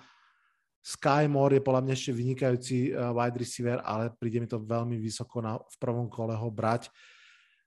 Sky 0.83 1.27
Moore 1.27 1.59
je 1.59 1.65
podľa 1.67 1.83
mňa 1.83 1.93
ešte 1.95 2.11
vynikajúci 2.15 2.77
uh, 2.91 3.11
wide 3.11 3.39
receiver, 3.39 3.79
ale 3.83 4.11
príde 4.15 4.39
mi 4.39 4.47
to 4.47 4.59
veľmi 4.59 4.95
vysoko 4.99 5.43
na, 5.43 5.59
v 5.59 5.75
prvom 5.79 6.07
kole 6.07 6.35
ho 6.35 6.47
brať. 6.51 6.87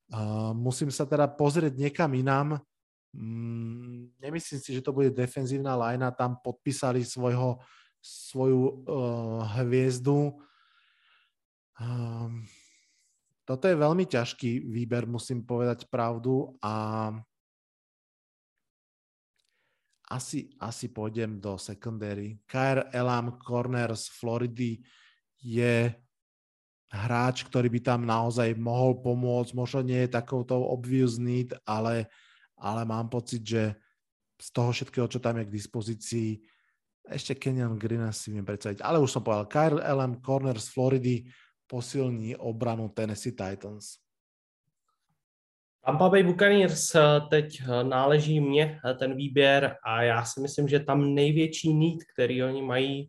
Uh, 0.08 0.56
musím 0.56 0.88
sa 0.88 1.04
teda 1.04 1.28
pozrieť 1.28 1.76
niekam 1.76 2.12
inám. 2.16 2.60
Mm, 3.12 4.12
nemyslím 4.20 4.60
si, 4.60 4.76
že 4.76 4.84
to 4.84 4.92
bude 4.92 5.12
defenzívna 5.12 5.76
lajna. 5.76 6.12
Tam 6.16 6.40
podpísali 6.40 7.04
svojho 7.04 7.60
svoju 8.00 8.84
uh, 8.88 9.44
hviezdu. 9.60 10.36
Um, 11.80 12.44
toto 13.44 13.68
je 13.68 13.76
veľmi 13.76 14.04
ťažký 14.08 14.68
výber, 14.68 15.04
musím 15.08 15.44
povedať 15.44 15.88
pravdu 15.88 16.54
a 16.60 17.08
asi, 20.10 20.50
asi 20.58 20.90
pôjdem 20.90 21.38
do 21.38 21.54
secondary. 21.54 22.42
Kyle 22.46 22.90
Elam, 22.90 23.38
corner 23.38 23.94
z 23.94 24.10
Floridy, 24.10 24.82
je 25.38 25.94
hráč, 26.90 27.46
ktorý 27.46 27.70
by 27.70 27.80
tam 27.80 28.00
naozaj 28.02 28.58
mohol 28.58 28.98
pomôcť. 28.98 29.54
Možno 29.54 29.86
nie 29.86 30.02
je 30.04 30.10
takouto 30.10 30.58
obvious 30.58 31.16
need, 31.22 31.54
ale, 31.62 32.10
ale 32.58 32.82
mám 32.82 33.06
pocit, 33.06 33.46
že 33.46 33.78
z 34.40 34.48
toho 34.50 34.74
všetkého, 34.74 35.06
čo 35.06 35.22
tam 35.22 35.38
je 35.38 35.46
k 35.46 35.54
dispozícii, 35.54 36.30
ešte 37.08 37.38
Kenyan 37.38 37.78
Green 37.78 38.04
si 38.12 38.34
viem 38.34 38.44
predstaviť. 38.44 38.84
Ale 38.84 39.00
už 39.00 39.16
som 39.16 39.22
povedal, 39.24 39.48
Kyle 39.48 39.80
Allen, 39.80 40.20
corner 40.20 40.58
z 40.58 40.68
Floridy, 40.68 41.16
posilní 41.70 42.36
obranu 42.36 42.90
Tennessee 42.90 43.32
Titans. 43.32 44.02
Tampa 45.84 46.08
Bay 46.08 46.22
Buccaneers 46.22 46.94
eh, 46.94 47.00
teď 47.30 47.62
eh, 47.62 47.84
náleží 47.84 48.40
mně 48.40 48.80
eh, 48.84 48.94
ten 48.94 49.16
výběr 49.16 49.76
a 49.84 50.02
já 50.02 50.24
si 50.24 50.40
myslím, 50.40 50.68
že 50.68 50.80
tam 50.80 51.14
největší 51.14 51.74
need, 51.74 51.98
který 52.14 52.44
oni 52.44 52.62
mají, 52.62 53.08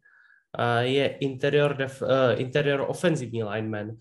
je 0.79 1.07
interior, 1.07 1.77
def, 1.77 2.03
interior 2.35 2.85
ofenzivní 2.87 3.43
lineman. 3.43 3.91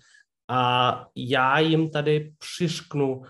A 0.49 1.07
já 1.17 1.59
jim 1.59 1.91
tady 1.91 2.33
přišknu 2.39 3.23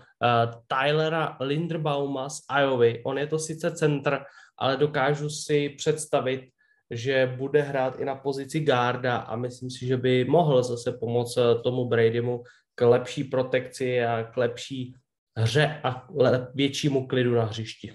Tylera 0.67 1.37
Linderbauma 1.39 2.29
z 2.29 2.41
Iovy. 2.59 3.01
On 3.05 3.17
je 3.17 3.27
to 3.27 3.39
sice 3.39 3.71
centr, 3.71 4.19
ale 4.61 4.77
dokážu 4.77 5.29
si 5.29 5.69
představit, 5.69 6.53
že 6.91 7.33
bude 7.37 7.61
hrát 7.61 7.99
i 7.99 8.05
na 8.05 8.15
pozici 8.15 8.59
garda 8.59 9.17
a 9.17 9.35
myslím 9.35 9.69
si, 9.69 9.87
že 9.87 9.97
by 9.97 10.25
mohl 10.25 10.63
zase 10.63 10.91
pomoct 10.91 11.37
tomu 11.63 11.85
Bradymu 11.85 12.43
k 12.75 12.89
lepší 12.89 13.23
protekci 13.23 14.03
a 14.05 14.23
k 14.23 14.37
lepší 14.37 14.95
hře 15.37 15.81
a 15.83 16.07
většímu 16.53 17.07
klidu 17.07 17.35
na 17.35 17.45
hřišti. 17.45 17.93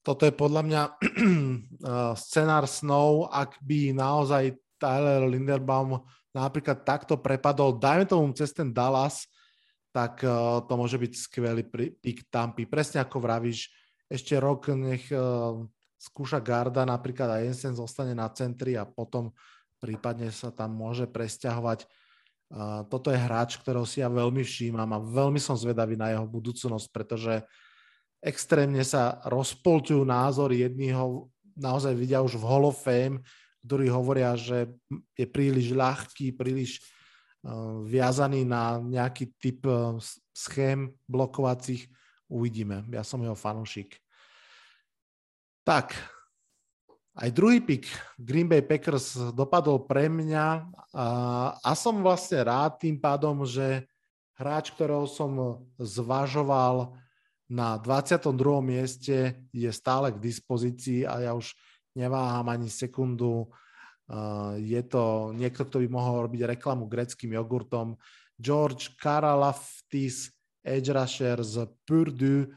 Toto 0.00 0.24
je 0.24 0.32
podľa 0.32 0.62
mňa 0.64 0.82
scenár 2.24 2.64
snov, 2.64 3.28
ak 3.28 3.60
by 3.60 3.92
naozaj 3.92 4.56
Tyler 4.80 5.28
Linderbaum 5.28 6.00
napríklad 6.32 6.88
takto 6.88 7.20
prepadol, 7.20 7.76
dajme 7.76 8.08
tomu 8.08 8.32
cez 8.32 8.48
ten 8.56 8.72
Dallas, 8.72 9.28
tak 9.92 10.24
uh, 10.24 10.64
to 10.64 10.72
môže 10.78 10.96
byť 10.96 11.12
skvelý 11.14 11.62
pick 12.00 12.24
Tampy. 12.32 12.64
Presne 12.64 13.04
ako 13.04 13.20
vravíš, 13.20 13.68
ešte 14.10 14.34
rok 14.42 14.74
nech 14.74 15.06
uh, 15.14 15.62
skúša 15.94 16.42
Garda, 16.42 16.82
napríklad 16.82 17.38
aj 17.38 17.42
Jensen 17.46 17.74
zostane 17.78 18.10
na 18.10 18.26
centri 18.34 18.74
a 18.74 18.82
potom 18.82 19.30
prípadne 19.78 20.34
sa 20.34 20.50
tam 20.50 20.74
môže 20.74 21.06
presťahovať. 21.06 21.86
Uh, 22.50 22.82
toto 22.90 23.14
je 23.14 23.22
hráč, 23.22 23.62
ktorého 23.62 23.86
si 23.86 24.02
ja 24.02 24.10
veľmi 24.10 24.42
všímam 24.42 24.90
a 24.90 24.98
veľmi 24.98 25.38
som 25.38 25.54
zvedavý 25.54 25.94
na 25.94 26.10
jeho 26.10 26.26
budúcnosť, 26.26 26.90
pretože 26.90 27.46
extrémne 28.18 28.82
sa 28.82 29.22
rozpolťujú 29.30 30.02
názory. 30.02 30.66
Jedni 30.66 30.90
ho 30.90 31.30
naozaj 31.54 31.94
vidia 31.94 32.18
už 32.18 32.34
v 32.34 32.44
Hall 32.50 32.66
of 32.66 32.82
Fame, 32.82 33.22
ktorí 33.62 33.86
hovoria, 33.86 34.34
že 34.34 34.66
je 35.14 35.26
príliš 35.30 35.70
ľahký, 35.70 36.34
príliš 36.34 36.82
uh, 37.46 37.86
viazaný 37.86 38.42
na 38.42 38.82
nejaký 38.82 39.38
typ 39.38 39.62
schém 40.34 40.90
blokovacích. 41.06 41.86
Uvidíme. 42.30 42.86
Ja 42.94 43.02
som 43.02 43.18
jeho 43.18 43.34
fanúšik. 43.34 43.98
Tak, 45.66 45.92
aj 47.18 47.28
druhý 47.34 47.58
pik 47.60 47.90
Green 48.16 48.46
Bay 48.46 48.62
Packers 48.62 49.18
dopadol 49.34 49.82
pre 49.84 50.06
mňa 50.06 50.72
a, 50.94 51.06
a 51.58 51.70
som 51.74 52.00
vlastne 52.00 52.40
rád 52.46 52.80
tým 52.80 52.96
pádom, 52.96 53.42
že 53.42 53.84
hráč, 54.40 54.72
ktorého 54.72 55.04
som 55.04 55.60
zvažoval 55.76 56.96
na 57.50 57.76
22. 57.76 58.30
mieste, 58.62 59.42
je 59.50 59.70
stále 59.74 60.14
k 60.14 60.22
dispozícii 60.22 61.02
a 61.02 61.18
ja 61.18 61.32
už 61.34 61.52
neváham 61.98 62.46
ani 62.46 62.70
sekundu. 62.70 63.50
Je 64.56 64.80
to 64.86 65.34
niekto, 65.34 65.66
kto 65.66 65.82
by 65.82 65.88
mohol 65.90 66.30
robiť 66.30 66.56
reklamu 66.56 66.86
greckým 66.86 67.34
jogurtom. 67.34 67.98
George 68.38 68.96
Karalaftis, 68.96 70.32
edge 70.64 70.90
rusher 70.92 71.42
z 71.42 71.68
Purdue, 71.86 72.50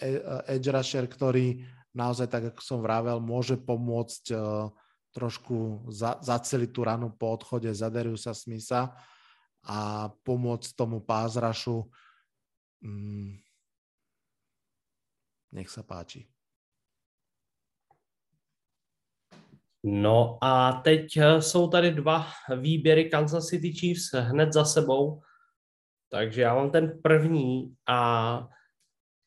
e, 0.00 0.08
edge 0.48 0.70
rusher, 0.70 1.08
ktorý 1.08 1.64
naozaj, 1.94 2.26
tak 2.26 2.42
ako 2.52 2.60
som 2.60 2.78
vravel, 2.82 3.22
môže 3.22 3.54
pomôcť 3.54 4.34
trošku 5.14 5.86
za, 5.94 6.18
zaceliť 6.18 6.70
tú 6.74 6.82
ranu 6.82 7.14
po 7.14 7.38
odchode 7.38 7.70
Zaderiusa 7.70 8.34
Smitha 8.34 8.98
a 9.62 10.10
pomôcť 10.26 10.74
tomu 10.74 10.98
pázrašu. 11.00 11.86
Mm. 12.82 13.38
Nech 15.54 15.70
sa 15.70 15.86
páči. 15.86 16.26
No 19.84 20.38
a 20.44 20.72
teď 20.72 21.16
eh, 21.16 21.42
jsou 21.42 21.68
tady 21.68 21.90
dva 21.90 22.26
výběry 22.56 23.10
Kansas 23.10 23.46
City 23.46 23.72
Chiefs 23.72 24.14
hned 24.14 24.52
za 24.52 24.64
sebou. 24.64 25.22
Takže 26.10 26.42
já 26.42 26.54
mám 26.54 26.70
ten 26.70 26.98
první 27.02 27.74
a 27.88 28.48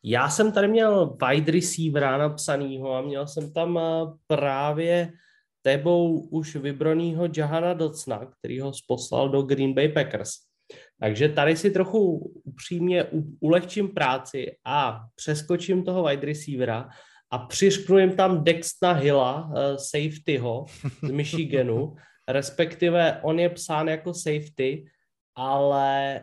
já 0.04 0.30
jsem 0.30 0.52
tady 0.52 0.68
měl 0.68 1.18
wide 1.28 1.52
receivera 1.52 2.18
napsanýho 2.18 2.94
a 2.94 3.02
měl 3.02 3.28
jsem 3.28 3.54
tam 3.54 3.78
eh, 3.78 3.82
právě 4.28 5.12
tebou 5.62 6.20
už 6.20 6.56
vybranýho 6.56 7.28
Jahana 7.38 7.74
Docna, 7.74 8.26
který 8.26 8.60
ho 8.60 8.72
poslal 8.88 9.30
do 9.30 9.42
Green 9.42 9.74
Bay 9.74 9.90
Packers. 9.90 10.32
Takže 11.00 11.30
tady 11.30 11.58
si 11.58 11.72
trochu 11.72 12.18
upřímně 12.44 13.06
ulehčím 13.40 13.90
práci 13.90 14.58
a 14.66 15.00
přeskočím 15.16 15.84
toho 15.84 16.04
wide 16.04 16.26
receivera 16.26 16.90
a 17.32 17.38
přišknu 17.38 17.98
jim 17.98 18.16
tam 18.16 18.44
Dexta 18.44 18.92
Hilla, 18.92 19.46
uh, 19.46 19.54
safetyho 19.76 20.66
z 21.04 21.12
Michiganu, 21.12 21.96
respektive 22.28 23.20
on 23.24 23.40
je 23.40 23.50
psán 23.50 23.88
jako 23.88 24.14
safety, 24.14 24.86
ale 25.36 26.22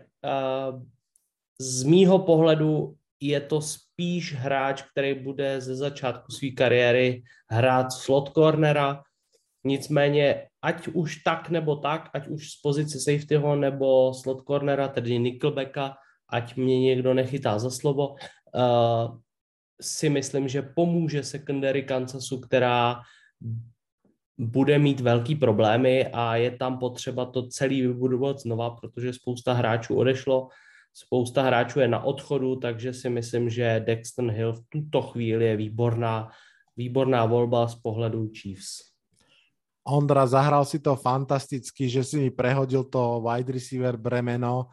z 1.61 1.83
mýho 1.83 2.18
pohledu 2.18 2.95
je 3.20 3.41
to 3.41 3.61
spíš 3.61 4.35
hráč, 4.35 4.83
který 4.83 5.14
bude 5.14 5.61
ze 5.61 5.77
začátku 5.77 6.33
své 6.33 6.51
kariéry 6.51 7.22
hrát 7.51 7.93
slot 7.93 8.29
cornera, 8.29 9.03
nicméně 9.64 10.49
ať 10.62 10.89
už 10.89 11.16
tak 11.16 11.51
nebo 11.51 11.77
tak, 11.77 12.11
ať 12.14 12.29
už 12.29 12.51
z 12.51 12.61
pozice 12.61 13.01
safetyho 13.01 13.57
nebo 13.57 14.14
slot 14.14 14.43
cornera, 14.43 14.89
tedy 14.89 15.18
nickelbacka, 15.18 15.97
ať 16.29 16.57
mě 16.57 16.81
někdo 16.81 17.14
nechytá 17.14 17.59
za 17.59 17.70
slovo, 17.70 18.09
uh, 18.09 19.18
si 19.81 20.11
myslím, 20.11 20.49
že 20.49 20.62
pomůže 20.62 21.22
secondary 21.22 21.83
Kansasu, 21.83 22.41
která 22.41 23.01
bude 24.39 24.78
mít 24.78 25.01
velký 25.01 25.35
problémy 25.35 26.07
a 26.12 26.37
je 26.37 26.51
tam 26.51 26.78
potřeba 26.78 27.24
to 27.24 27.49
celý 27.49 27.82
vybudovat 27.82 28.39
znova, 28.39 28.70
protože 28.70 29.12
spousta 29.12 29.53
hráčů 29.53 29.97
odešlo, 29.97 30.49
spousta 30.95 31.43
hráčů 31.43 31.80
je 31.80 31.89
na 31.89 32.05
odchodu, 32.05 32.57
takže 32.57 32.93
si 32.93 33.11
myslím, 33.11 33.51
že 33.51 33.82
Dexton 33.87 34.30
Hill 34.30 34.53
v 34.53 34.61
tuto 34.68 35.03
chvíli 35.03 35.45
je 35.45 35.57
výborná, 35.57 36.30
výborná 36.76 37.26
volba 37.26 37.68
z 37.68 37.74
pohledu 37.74 38.30
Chiefs. 38.30 38.95
Ondra, 39.85 40.26
zahral 40.26 40.64
si 40.64 40.78
to 40.78 40.97
fantasticky, 40.97 41.89
že 41.89 42.05
si 42.05 42.16
mi 42.16 42.30
prehodil 42.30 42.85
to 42.85 43.20
wide 43.20 43.53
receiver 43.53 43.97
bremeno 43.97 44.72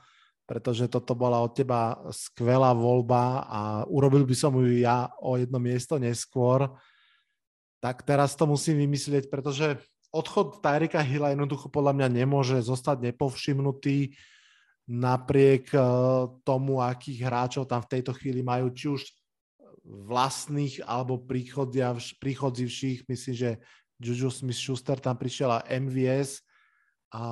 pretože 0.51 0.91
toto 0.91 1.15
bola 1.15 1.39
od 1.39 1.55
teba 1.55 1.95
skvelá 2.11 2.75
voľba 2.75 3.47
a 3.47 3.61
urobil 3.87 4.27
by 4.27 4.35
som 4.35 4.51
ju 4.59 4.83
ja 4.83 5.07
o 5.23 5.39
jedno 5.39 5.63
miesto 5.63 5.95
neskôr. 5.95 6.67
Tak 7.81 8.05
teraz 8.05 8.37
to 8.37 8.45
musím 8.45 8.85
vymyslieť, 8.85 9.27
pretože 9.27 9.81
odchod 10.13 10.61
Tyrika 10.61 11.01
Hilla 11.01 11.33
jednoducho 11.33 11.67
podľa 11.67 11.97
mňa 11.97 12.07
nemôže 12.23 12.61
zostať 12.61 13.09
nepovšimnutý 13.09 14.13
napriek 14.85 15.73
eh, 15.73 15.83
tomu, 16.45 16.79
akých 16.79 17.19
hráčov 17.25 17.65
tam 17.65 17.81
v 17.81 17.91
tejto 17.97 18.13
chvíli 18.13 18.45
majú, 18.45 18.69
či 18.69 18.85
už 18.91 19.01
vlastných 19.81 20.85
alebo 20.85 21.17
príchodzivších. 22.21 23.09
Myslím, 23.09 23.35
že 23.35 23.51
Juju 23.97 24.29
Smith-Schuster 24.29 25.01
tam 25.01 25.17
prišiel 25.17 25.49
a 25.49 25.65
MVS 25.65 26.45
a 27.13 27.23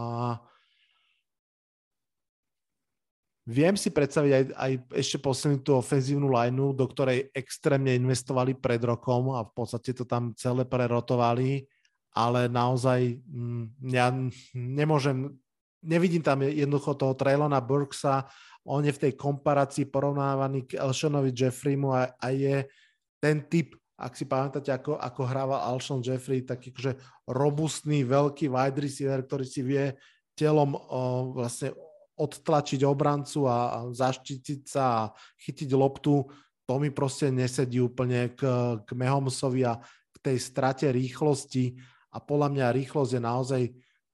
Viem 3.49 3.73
si 3.73 3.89
predstaviť 3.89 4.31
aj, 4.31 4.43
aj 4.53 4.71
ešte 4.93 5.17
posilniť 5.17 5.61
tú 5.65 5.73
ofenzívnu 5.73 6.29
lineu, 6.29 6.69
do 6.69 6.85
ktorej 6.85 7.33
extrémne 7.33 7.97
investovali 7.97 8.53
pred 8.53 8.77
rokom 8.85 9.33
a 9.33 9.41
v 9.41 9.51
podstate 9.57 9.89
to 9.97 10.05
tam 10.05 10.37
celé 10.37 10.69
prerotovali, 10.69 11.65
ale 12.13 12.45
naozaj 12.45 13.17
mm, 13.25 13.89
ja 13.89 14.13
nemôžem, 14.53 15.33
nevidím 15.81 16.21
tam 16.21 16.45
jednoducho 16.45 16.93
toho 16.93 17.17
Traylona 17.17 17.57
Burksa, 17.57 18.29
on 18.69 18.85
je 18.85 18.93
v 18.93 19.09
tej 19.09 19.13
komparácii 19.17 19.89
porovnávaný 19.89 20.69
k 20.69 20.77
Elšonovi 20.77 21.33
Jeffreymu 21.33 21.89
a, 21.89 22.13
a 22.21 22.29
je 22.29 22.69
ten 23.17 23.49
typ, 23.49 23.73
ak 23.97 24.13
si 24.13 24.29
pamätáte, 24.29 24.69
ako, 24.69 25.01
ako 25.01 25.21
hrával 25.25 25.57
Alshon 25.57 26.05
Jeffrey, 26.05 26.45
taký 26.45 26.69
akože 26.69 27.01
robustný, 27.25 28.05
veľký 28.05 28.45
wide 28.45 28.77
receiver, 28.77 29.25
ktorý 29.25 29.45
si 29.49 29.65
vie 29.65 29.97
telom 30.37 30.77
o, 30.77 31.33
vlastne 31.33 31.73
odtlačiť 32.19 32.83
obrancu 32.83 33.47
a 33.47 33.87
zaštitiť 33.95 34.61
sa 34.67 34.83
a 34.85 35.09
chytiť 35.39 35.71
loptu, 35.71 36.27
to 36.67 36.73
mi 36.77 36.91
proste 36.91 37.31
nesedí 37.31 37.81
úplne 37.81 38.35
k, 38.35 38.43
k 38.83 38.89
Mahomsovi 38.93 39.65
a 39.65 39.79
k 40.13 40.17
tej 40.21 40.37
strate 40.37 40.85
rýchlosti. 40.91 41.79
A 42.13 42.21
podľa 42.21 42.53
mňa 42.53 42.75
rýchlosť 42.75 43.11
je 43.17 43.21
naozaj 43.23 43.63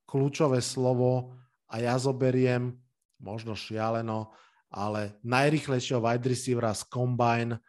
kľúčové 0.07 0.63
slovo 0.63 1.35
a 1.67 1.81
ja 1.81 1.99
zoberiem, 1.99 2.77
možno 3.19 3.57
šialeno, 3.57 4.31
ale 4.69 5.17
najrýchlejšieho 5.25 5.99
wide 5.99 6.27
receivera 6.29 6.71
z 6.71 6.87
Combine, 6.87 7.59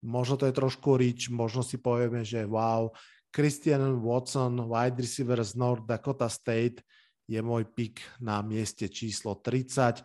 možno 0.00 0.40
to 0.40 0.48
je 0.48 0.54
trošku 0.56 0.96
rich, 0.96 1.28
možno 1.28 1.60
si 1.60 1.76
povieme, 1.76 2.24
že 2.24 2.48
wow, 2.48 2.88
Christian 3.28 4.00
Watson, 4.00 4.56
wide 4.66 4.96
receiver 4.96 5.40
z 5.44 5.56
North 5.56 5.84
Dakota 5.84 6.28
State, 6.32 6.80
je 7.30 7.38
môj 7.38 7.62
pik 7.62 8.02
na 8.18 8.42
mieste 8.42 8.90
číslo 8.90 9.38
30. 9.38 10.02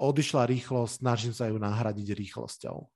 Odišla 0.00 0.48
rýchlosť, 0.48 1.04
snažím 1.04 1.36
sa 1.36 1.52
ju 1.52 1.60
nahradiť 1.60 2.16
rýchlosťou. 2.16 2.88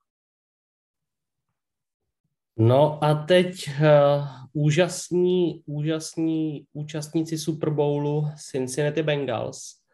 No 2.57 3.05
a 3.05 3.15
teď 3.29 3.69
uh, 3.69 4.25
úžasní, 4.57 5.61
úžasní 5.69 6.65
účastníci 6.73 7.39
Super 7.39 7.69
Bowlu 7.71 8.33
Cincinnati 8.41 9.03
Bengals. 9.05 9.85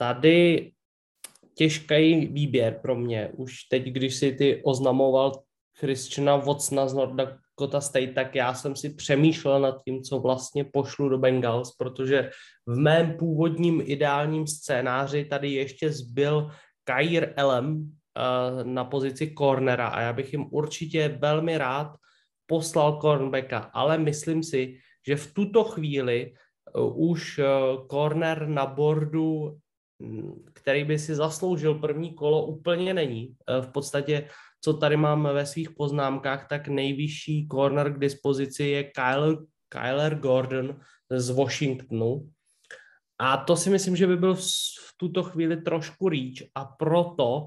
Tady 0.00 0.72
těžký 1.54 2.26
výběr 2.26 2.78
pro 2.82 2.96
mě. 2.96 3.28
Už 3.36 3.64
teď, 3.68 3.82
když 3.82 4.16
si 4.16 4.32
ty 4.32 4.62
oznamoval 4.64 5.44
Christiana 5.78 6.36
Watsona 6.36 6.88
z 6.88 6.94
North 6.94 7.45
Dakota 7.56 7.80
State, 7.80 8.14
tak 8.14 8.34
já 8.34 8.54
jsem 8.54 8.76
si 8.76 8.90
přemýšlel 8.90 9.60
nad 9.60 9.82
tím, 9.84 10.02
co 10.02 10.18
vlastně 10.20 10.64
pošlu 10.64 11.08
do 11.08 11.18
Bengals, 11.18 11.76
protože 11.76 12.30
v 12.66 12.78
mém 12.78 13.16
původním 13.16 13.82
ideálním 13.84 14.46
scénáři 14.46 15.24
tady 15.24 15.52
ještě 15.52 15.92
zbyl 15.92 16.50
Kair 16.84 17.32
Elem 17.36 17.76
uh, 17.76 18.64
na 18.64 18.84
pozici 18.84 19.34
cornera 19.38 19.88
a 19.88 20.00
já 20.00 20.12
bych 20.12 20.32
jim 20.32 20.46
určitě 20.50 21.08
velmi 21.08 21.58
rád 21.58 21.96
poslal 22.46 23.00
cornerbacka, 23.00 23.58
ale 23.58 23.98
myslím 23.98 24.42
si, 24.42 24.78
že 25.06 25.16
v 25.16 25.34
tuto 25.34 25.64
chvíli 25.64 26.32
uh, 26.76 27.10
už 27.10 27.38
uh, 27.38 27.86
corner 27.86 28.48
na 28.48 28.66
bordu 28.66 29.58
který 30.52 30.84
by 30.84 30.98
si 30.98 31.14
zasloužil 31.14 31.74
první 31.74 32.14
kolo, 32.14 32.46
úplně 32.46 32.94
není. 32.94 33.36
Eh, 33.48 33.62
v 33.62 33.68
podstatě, 33.68 34.28
co 34.60 34.72
tady 34.74 34.96
mám 34.96 35.22
ve 35.22 35.46
svých 35.46 35.70
poznámkách, 35.70 36.48
tak 36.48 36.68
nejvyšší 36.68 37.48
corner 37.52 37.92
k 37.92 37.98
dispozici 37.98 38.64
je 38.64 38.84
Kyler, 38.84 39.36
Kyler 39.68 40.14
Gordon 40.18 40.80
z 41.10 41.30
Washingtonu. 41.30 42.30
A 43.18 43.36
to 43.36 43.56
si 43.56 43.70
myslím, 43.70 43.96
že 43.96 44.06
by 44.06 44.16
byl 44.16 44.34
v 44.34 44.92
tuto 44.96 45.22
chvíli 45.22 45.56
trošku 45.56 46.08
reach 46.08 46.48
a 46.54 46.64
proto 46.64 47.46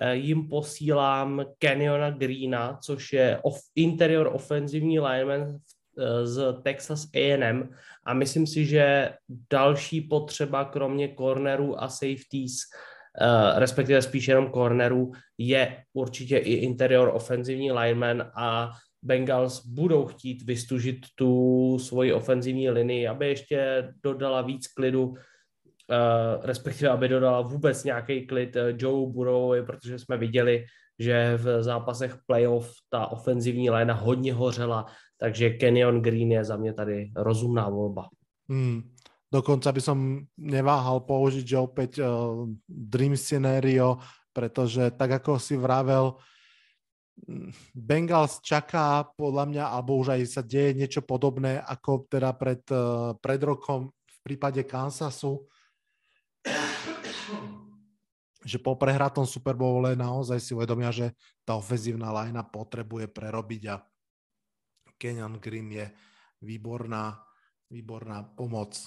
eh, 0.00 0.16
jim 0.16 0.48
posílám 0.48 1.44
Canyona 1.58 2.10
Greena, 2.10 2.78
což 2.82 3.12
je 3.12 3.40
off, 3.42 3.60
interior 3.74 4.30
ofenzivní 4.34 5.00
lineman 5.00 5.58
v 5.58 5.78
z 6.24 6.62
Texas 6.62 7.06
A&M 7.14 7.68
a 8.06 8.14
myslím 8.14 8.46
si, 8.46 8.66
že 8.66 9.12
další 9.50 10.00
potřeba 10.00 10.64
kromě 10.64 11.14
cornerů 11.14 11.82
a 11.82 11.88
safeties, 11.88 12.56
respektive 13.56 14.02
spíš 14.02 14.28
jenom 14.28 14.50
cornerů, 14.50 15.12
je 15.38 15.76
určitě 15.92 16.38
i 16.38 16.52
interior 16.52 17.10
ofenzivní 17.14 17.72
lineman 17.72 18.30
a 18.34 18.70
Bengals 19.02 19.66
budou 19.66 20.06
chtít 20.06 20.42
vystužit 20.42 20.96
tu 21.14 21.78
svoji 21.78 22.12
ofenzivní 22.12 22.70
linii, 22.70 23.08
aby 23.08 23.28
ještě 23.28 23.88
dodala 24.02 24.42
víc 24.42 24.66
klidu, 24.66 25.06
uh, 25.08 25.16
respektive 26.42 26.90
aby 26.90 27.08
dodala 27.08 27.40
vůbec 27.40 27.84
nějaký 27.84 28.26
klid 28.26 28.56
uh, 28.56 28.62
Joe 28.78 29.12
Burrow, 29.12 29.66
protože 29.66 29.98
jsme 29.98 30.16
viděli, 30.16 30.64
že 30.98 31.36
v 31.36 31.62
zápasech 31.62 32.16
playoff 32.26 32.72
ta 32.90 33.06
ofenzivní 33.06 33.70
léna 33.70 33.94
hodně 33.94 34.34
hořela, 34.34 34.86
takže 35.16 35.50
Kenyon 35.50 36.02
Green 36.02 36.32
je 36.32 36.44
za 36.44 36.56
mě 36.56 36.72
tady 36.72 37.10
rozumná 37.16 37.68
volba. 37.68 38.08
Hmm. 38.50 38.82
Dokonca 39.28 39.68
by 39.72 39.80
som 39.84 40.24
neváhal 40.40 41.04
použiť, 41.04 41.44
že 41.44 41.58
opäť 41.60 42.00
uh, 42.00 42.48
Dream 42.64 43.12
Scenario, 43.12 44.00
pretože 44.32 44.88
tak 44.96 45.20
ako 45.20 45.36
si 45.36 45.54
vravel, 45.60 46.16
Bengals 47.74 48.38
čaká 48.40 49.02
podľa 49.18 49.44
mňa, 49.50 49.64
alebo 49.74 49.98
už 49.98 50.14
aj 50.14 50.22
sa 50.30 50.42
deje 50.46 50.72
niečo 50.78 51.02
podobné 51.02 51.58
ako 51.60 52.08
teda 52.08 52.30
pred, 52.32 52.62
uh, 52.72 53.12
pred 53.20 53.40
rokom 53.42 53.92
v 53.92 54.18
prípade 54.24 54.64
Kansasu 54.64 55.44
že 58.48 58.56
po 58.56 58.80
prehratom 58.80 59.28
Super 59.28 59.52
Bowle 59.52 59.92
naozaj 59.92 60.40
si 60.40 60.56
uvedomia, 60.56 60.88
že 60.88 61.12
tá 61.44 61.58
ofenzívna 61.58 62.08
lajna 62.08 62.48
potrebuje 62.48 63.12
prerobiť 63.12 63.62
a 63.68 63.76
Kenyan 64.96 65.36
Green 65.36 65.68
je 65.68 65.86
výborná, 66.40 67.18
výborná 67.68 68.24
pomoc. 68.24 68.78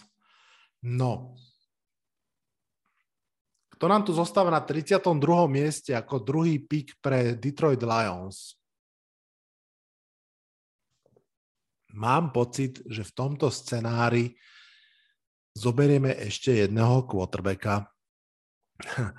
No, 0.82 1.38
kto 3.82 3.90
nám 3.90 4.06
tu 4.06 4.14
zostáva 4.14 4.54
na 4.54 4.62
32. 4.62 5.02
mieste 5.50 5.98
ako 5.98 6.22
druhý 6.22 6.62
pick 6.62 7.02
pre 7.02 7.34
Detroit 7.34 7.82
Lions? 7.82 8.54
Mám 11.98 12.30
pocit, 12.30 12.78
že 12.86 13.02
v 13.02 13.10
tomto 13.18 13.50
scenári 13.50 14.38
zoberieme 15.58 16.14
ešte 16.14 16.62
jedného 16.62 17.10
quarterbacka. 17.10 17.90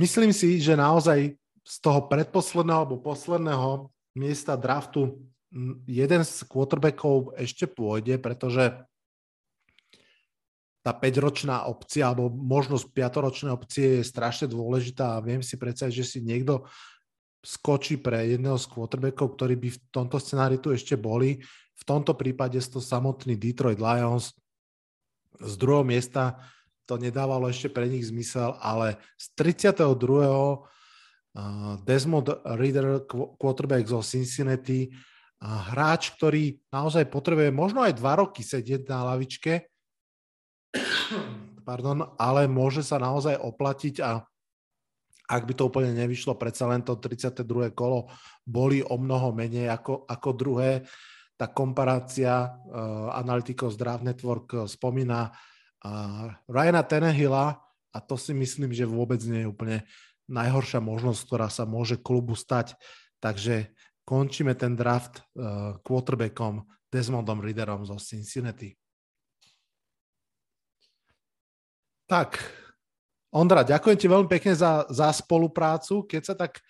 Myslím 0.00 0.32
si, 0.32 0.64
že 0.64 0.80
naozaj 0.80 1.36
z 1.60 1.76
toho 1.84 2.08
predposledného 2.08 2.88
alebo 2.88 3.04
posledného 3.04 3.92
miesta 4.16 4.56
draftu 4.56 5.28
jeden 5.84 6.24
z 6.24 6.40
quarterbackov 6.48 7.36
ešte 7.36 7.68
pôjde, 7.68 8.16
pretože 8.16 8.80
tá 10.84 10.92
5-ročná 10.92 11.64
opcia 11.64 12.12
alebo 12.12 12.28
možnosť 12.28 12.92
5-ročnej 12.92 13.52
opcie 13.56 13.86
je 13.98 14.04
strašne 14.04 14.52
dôležitá 14.52 15.16
a 15.16 15.24
viem 15.24 15.40
si 15.40 15.56
predstaviť, 15.56 15.94
že 15.96 16.04
si 16.04 16.18
niekto 16.20 16.68
skočí 17.40 17.96
pre 17.96 18.36
jedného 18.36 18.60
z 18.60 18.68
quarterbackov, 18.68 19.32
ktorí 19.32 19.56
by 19.56 19.68
v 19.72 19.80
tomto 19.88 20.20
scenári 20.20 20.60
tu 20.60 20.76
ešte 20.76 21.00
boli. 21.00 21.40
V 21.80 21.82
tomto 21.88 22.12
prípade 22.12 22.60
to 22.60 22.84
samotný 22.84 23.32
Detroit 23.40 23.80
Lions. 23.80 24.36
Z 25.40 25.56
druhého 25.56 25.88
miesta 25.88 26.36
to 26.84 27.00
nedávalo 27.00 27.48
ešte 27.48 27.72
pre 27.72 27.88
nich 27.88 28.04
zmysel, 28.04 28.52
ale 28.60 29.00
z 29.16 29.32
32. 29.40 29.88
Desmond 31.82 32.28
Reader, 32.44 33.08
quarterback 33.40 33.88
zo 33.88 34.04
Cincinnati, 34.04 34.92
hráč, 35.42 36.14
ktorý 36.14 36.60
naozaj 36.70 37.08
potrebuje 37.10 37.50
možno 37.50 37.82
aj 37.82 37.98
dva 37.98 38.20
roky 38.20 38.44
sedieť 38.46 38.86
na 38.86 39.12
lavičke, 39.12 39.73
pardon, 41.64 42.14
ale 42.20 42.44
môže 42.44 42.84
sa 42.84 43.00
naozaj 43.00 43.40
oplatiť 43.40 44.04
a 44.04 44.22
ak 45.24 45.42
by 45.48 45.52
to 45.56 45.72
úplne 45.72 45.96
nevyšlo, 45.96 46.36
predsa 46.36 46.68
len 46.68 46.84
to 46.84 47.00
32. 47.00 47.72
kolo 47.72 48.12
boli 48.44 48.84
o 48.84 49.00
mnoho 49.00 49.32
menej 49.32 49.72
ako, 49.72 50.04
ako 50.04 50.28
druhé. 50.36 50.84
Tá 51.34 51.48
komparácia 51.48 52.44
uh, 52.44 53.08
analytikov 53.16 53.72
z 53.72 53.80
Draft 53.80 54.04
Network 54.04 54.68
spomína 54.68 55.32
a 55.84 55.90
Ryana 56.44 56.84
Tenehilla 56.84 57.56
a 57.92 57.98
to 58.04 58.20
si 58.20 58.36
myslím, 58.36 58.76
že 58.76 58.84
vôbec 58.84 59.20
nie 59.24 59.48
je 59.48 59.50
úplne 59.50 59.78
najhoršia 60.28 60.80
možnosť, 60.80 61.20
ktorá 61.24 61.48
sa 61.48 61.64
môže 61.64 62.00
klubu 62.00 62.36
stať. 62.36 62.76
Takže 63.20 63.72
končíme 64.04 64.52
ten 64.52 64.76
draft 64.76 65.24
uh, 65.36 65.80
quarterbackom 65.80 66.68
Desmondom 66.92 67.40
Riderom 67.40 67.88
zo 67.88 67.96
Cincinnati. 67.96 68.83
Tak, 72.04 72.38
Ondra, 73.34 73.64
ďakujem 73.64 73.98
ti 73.98 74.06
veľmi 74.06 74.28
pekne 74.28 74.54
za, 74.54 74.84
za 74.92 75.10
spoluprácu. 75.12 76.04
Keď 76.04 76.22
sa 76.22 76.34
tak 76.36 76.60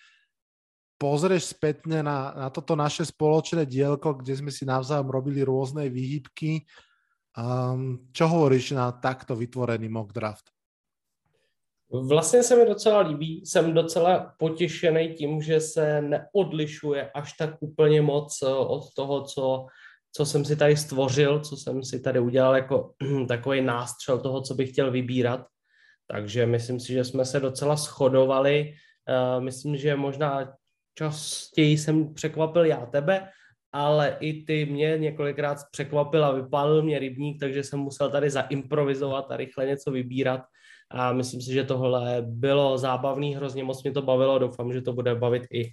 pozrieš 0.95 1.51
spätne 1.51 1.99
na, 2.01 2.31
na 2.33 2.47
toto 2.47 2.73
naše 2.73 3.03
spoločné 3.03 3.67
dielko, 3.67 4.19
kde 4.19 4.33
sme 4.39 4.51
si 4.51 4.63
navzájom 4.63 5.11
robili 5.11 5.43
rôzne 5.43 5.91
výhybky, 5.91 6.63
Um, 7.35 8.07
čo 8.15 8.31
hovoríš 8.31 8.71
na 8.71 8.95
takto 8.95 9.35
vytvorený 9.35 9.89
mock 9.89 10.13
draft? 10.13 10.43
Vlastně 11.91 12.43
se 12.43 12.55
mi 12.55 12.65
docela 12.65 12.99
líbí, 12.99 13.45
jsem 13.45 13.73
docela 13.73 14.35
potěšený 14.39 15.13
tím, 15.13 15.41
že 15.41 15.59
se 15.59 16.01
neodlišuje 16.01 17.11
až 17.11 17.33
tak 17.33 17.49
úplně 17.59 18.01
moc 18.01 18.39
eh, 18.43 18.47
od 18.47 18.93
toho, 18.93 19.23
co, 19.23 19.65
co 20.15 20.25
jsem 20.25 20.45
si 20.45 20.55
tady 20.55 20.77
stvořil, 20.77 21.39
co 21.39 21.57
jsem 21.57 21.83
si 21.83 21.99
tady 21.99 22.19
udělal 22.19 22.55
jako 22.55 22.93
takový 23.27 23.61
nástřel 23.61 24.19
toho, 24.19 24.41
co 24.41 24.53
bych 24.53 24.69
chtěl 24.69 24.91
vybírat. 24.91 25.45
Takže 26.07 26.45
myslím 26.45 26.79
si, 26.79 26.93
že 26.93 27.03
jsme 27.03 27.25
se 27.25 27.39
docela 27.39 27.75
shodovali. 27.75 28.73
Uh, 29.09 29.43
myslím, 29.43 29.77
že 29.77 29.95
možná 29.95 30.53
častěji 30.97 31.77
jsem 31.77 32.13
překvapil 32.13 32.65
já 32.65 32.85
tebe, 32.85 33.29
ale 33.71 34.17
i 34.19 34.43
ty 34.43 34.65
mě 34.65 34.97
několikrát 34.97 35.57
překvapil 35.71 36.25
a 36.25 36.31
vypálil 36.31 36.83
mě 36.83 36.99
rybník, 36.99 37.39
takže 37.39 37.63
jsem 37.63 37.79
musel 37.79 38.11
tady 38.11 38.29
zaimprovizovat 38.29 39.31
a 39.31 39.37
rychle 39.37 39.65
něco 39.65 39.91
vybírat. 39.91 40.41
A 40.91 41.13
myslím 41.13 41.41
si, 41.41 41.53
že 41.53 41.63
tohle 41.63 42.17
bylo 42.21 42.77
zábavný, 42.77 43.35
hrozně 43.35 43.63
moc 43.63 43.83
mě 43.83 43.91
to 43.91 44.01
bavilo. 44.01 44.39
Doufám, 44.39 44.73
že 44.73 44.81
to 44.81 44.93
bude 44.93 45.15
bavit 45.15 45.43
i 45.51 45.65
eh, 45.65 45.71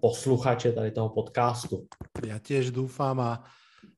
posluchače 0.00 0.72
tady 0.72 0.90
toho 0.90 1.08
podcastu. 1.08 1.86
Ja 2.22 2.38
tiež 2.38 2.70
dúfam 2.70 3.18
a 3.18 3.42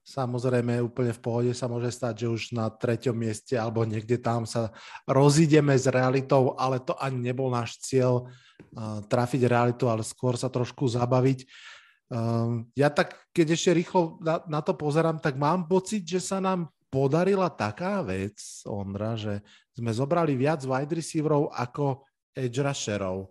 samozrejme 0.00 0.80
úplne 0.80 1.12
v 1.12 1.20
pohode 1.20 1.52
sa 1.52 1.68
môže 1.68 1.92
stať, 1.92 2.24
že 2.24 2.32
už 2.32 2.42
na 2.56 2.72
treťom 2.72 3.12
mieste 3.12 3.54
alebo 3.54 3.84
niekde 3.84 4.16
tam 4.16 4.48
sa 4.48 4.72
rozídeme 5.04 5.76
s 5.76 5.86
realitou, 5.86 6.56
ale 6.56 6.80
to 6.80 6.96
ani 6.96 7.30
nebol 7.30 7.52
náš 7.52 7.76
cieľ 7.80 8.24
uh, 8.26 9.04
trafiť 9.04 9.46
realitu, 9.46 9.86
ale 9.86 10.00
skôr 10.00 10.34
sa 10.40 10.48
trošku 10.48 10.88
zabaviť. 10.88 11.44
Um, 12.11 12.66
ja 12.74 12.90
tak, 12.90 13.14
keď 13.30 13.54
ešte 13.54 13.70
rýchlo 13.70 14.18
na, 14.18 14.42
na 14.50 14.61
to 14.64 14.74
pozerám, 14.74 15.22
tak 15.22 15.38
mám 15.38 15.70
pocit, 15.70 16.02
že 16.02 16.18
sa 16.18 16.42
nám 16.42 16.72
podarila 16.90 17.46
taká 17.52 18.02
vec, 18.02 18.34
Ondra, 18.66 19.14
že 19.14 19.46
sme 19.78 19.94
zobrali 19.94 20.34
viac 20.34 20.66
wide 20.66 20.90
receiverov 20.90 21.54
ako 21.54 22.02
edge 22.34 22.58
rusherov. 22.58 23.30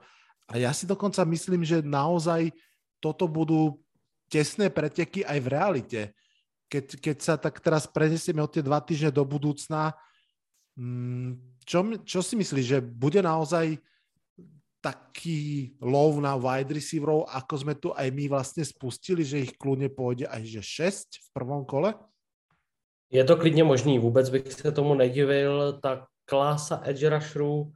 A 0.50 0.58
ja 0.58 0.74
si 0.74 0.90
dokonca 0.90 1.22
myslím, 1.30 1.62
že 1.62 1.86
naozaj 1.86 2.50
toto 2.98 3.30
budú 3.30 3.78
tesné 4.30 4.74
preteky 4.74 5.22
aj 5.22 5.40
v 5.42 5.48
realite. 5.48 6.02
Keď, 6.70 6.86
keď 7.02 7.18
sa 7.22 7.36
tak 7.38 7.62
teraz 7.62 7.90
prenesieme 7.90 8.42
od 8.42 8.50
tie 8.54 8.66
dva 8.66 8.82
týždne 8.82 9.14
do 9.14 9.26
budúcna, 9.26 9.94
mm, 10.78 11.62
čo, 11.66 11.80
čo 12.06 12.20
si 12.22 12.34
myslíš, 12.38 12.66
že 12.66 12.80
bude 12.82 13.22
naozaj 13.22 13.78
taký 14.80 15.76
lov 15.84 16.24
na 16.24 16.40
wide 16.40 16.72
receiverov, 16.72 17.28
ako 17.28 17.54
sme 17.60 17.74
tu 17.76 17.92
aj 17.92 18.08
my 18.16 18.32
vlastne 18.32 18.64
spustili, 18.64 19.28
že 19.28 19.44
ich 19.44 19.54
kľudne 19.60 19.92
pôjde 19.92 20.26
aj 20.30 20.42
že 20.46 20.62
6 20.64 21.20
v 21.20 21.28
prvom 21.36 21.68
kole? 21.68 21.94
Je 23.12 23.24
to 23.24 23.36
klidně 23.36 23.64
možný, 23.64 24.00
vůbec 24.00 24.30
bych 24.30 24.54
se 24.54 24.72
tomu 24.72 24.94
nedivil. 24.96 25.80
Ta 25.82 26.08
klása 26.26 26.82
edge 26.84 27.10
rusherů 27.10 27.74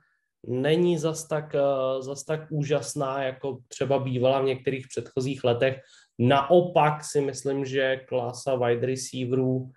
není 0.47 0.97
zas 0.97 1.27
tak, 1.27 1.55
eh, 1.55 2.01
zas 2.01 2.23
tak 2.23 2.41
úžasná, 2.51 3.23
jako 3.23 3.59
třeba 3.67 3.99
bývala 3.99 4.41
v 4.41 4.45
některých 4.45 4.87
předchozích 4.87 5.43
letech. 5.43 5.79
Naopak 6.19 7.03
si 7.03 7.21
myslím, 7.21 7.65
že 7.65 7.97
klasa 7.97 8.55
wide 8.55 8.87
receiverů 8.87 9.69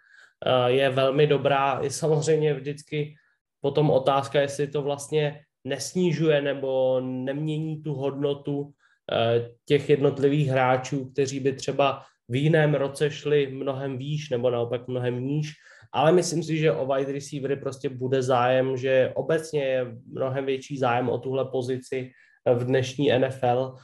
eh, 0.47 0.71
je 0.71 0.91
velmi 0.91 1.27
dobrá. 1.27 1.81
Je 1.83 1.91
samozřejmě 1.91 2.55
vždycky 2.55 3.15
potom 3.61 3.91
otázka, 3.91 4.41
jestli 4.41 4.67
to 4.67 4.83
vlastně 4.83 5.41
nesnižuje 5.65 6.43
nebo 6.43 7.01
nemění 7.01 7.83
tu 7.83 7.95
hodnotu 7.95 8.71
eh, 9.13 9.51
těch 9.65 9.91
jednotlivých 9.91 10.49
hráčů, 10.49 11.11
kteří 11.11 11.41
by 11.41 11.53
třeba 11.53 12.03
v 12.29 12.35
jiném 12.35 12.75
roce 12.75 13.11
šli 13.11 13.47
mnohem 13.47 13.99
výš 13.99 14.31
nebo 14.31 14.51
naopak 14.51 14.89
mnohem 14.89 15.25
níž, 15.25 15.53
ale 15.93 16.13
myslím 16.13 16.43
si, 16.43 16.59
že 16.59 16.73
o 16.73 16.87
wide 16.87 17.13
receivery 17.13 17.57
prostě 17.57 17.89
bude 17.89 18.23
zájem, 18.23 18.77
že 18.77 19.13
obecně 19.15 19.63
je 19.65 19.97
mnohem 20.07 20.47
větší 20.47 20.79
zájem 20.79 21.09
o 21.09 21.19
tuhle 21.19 21.45
pozici 21.45 22.11
v 22.55 22.65
dnešní 22.65 23.19
NFL 23.19 23.75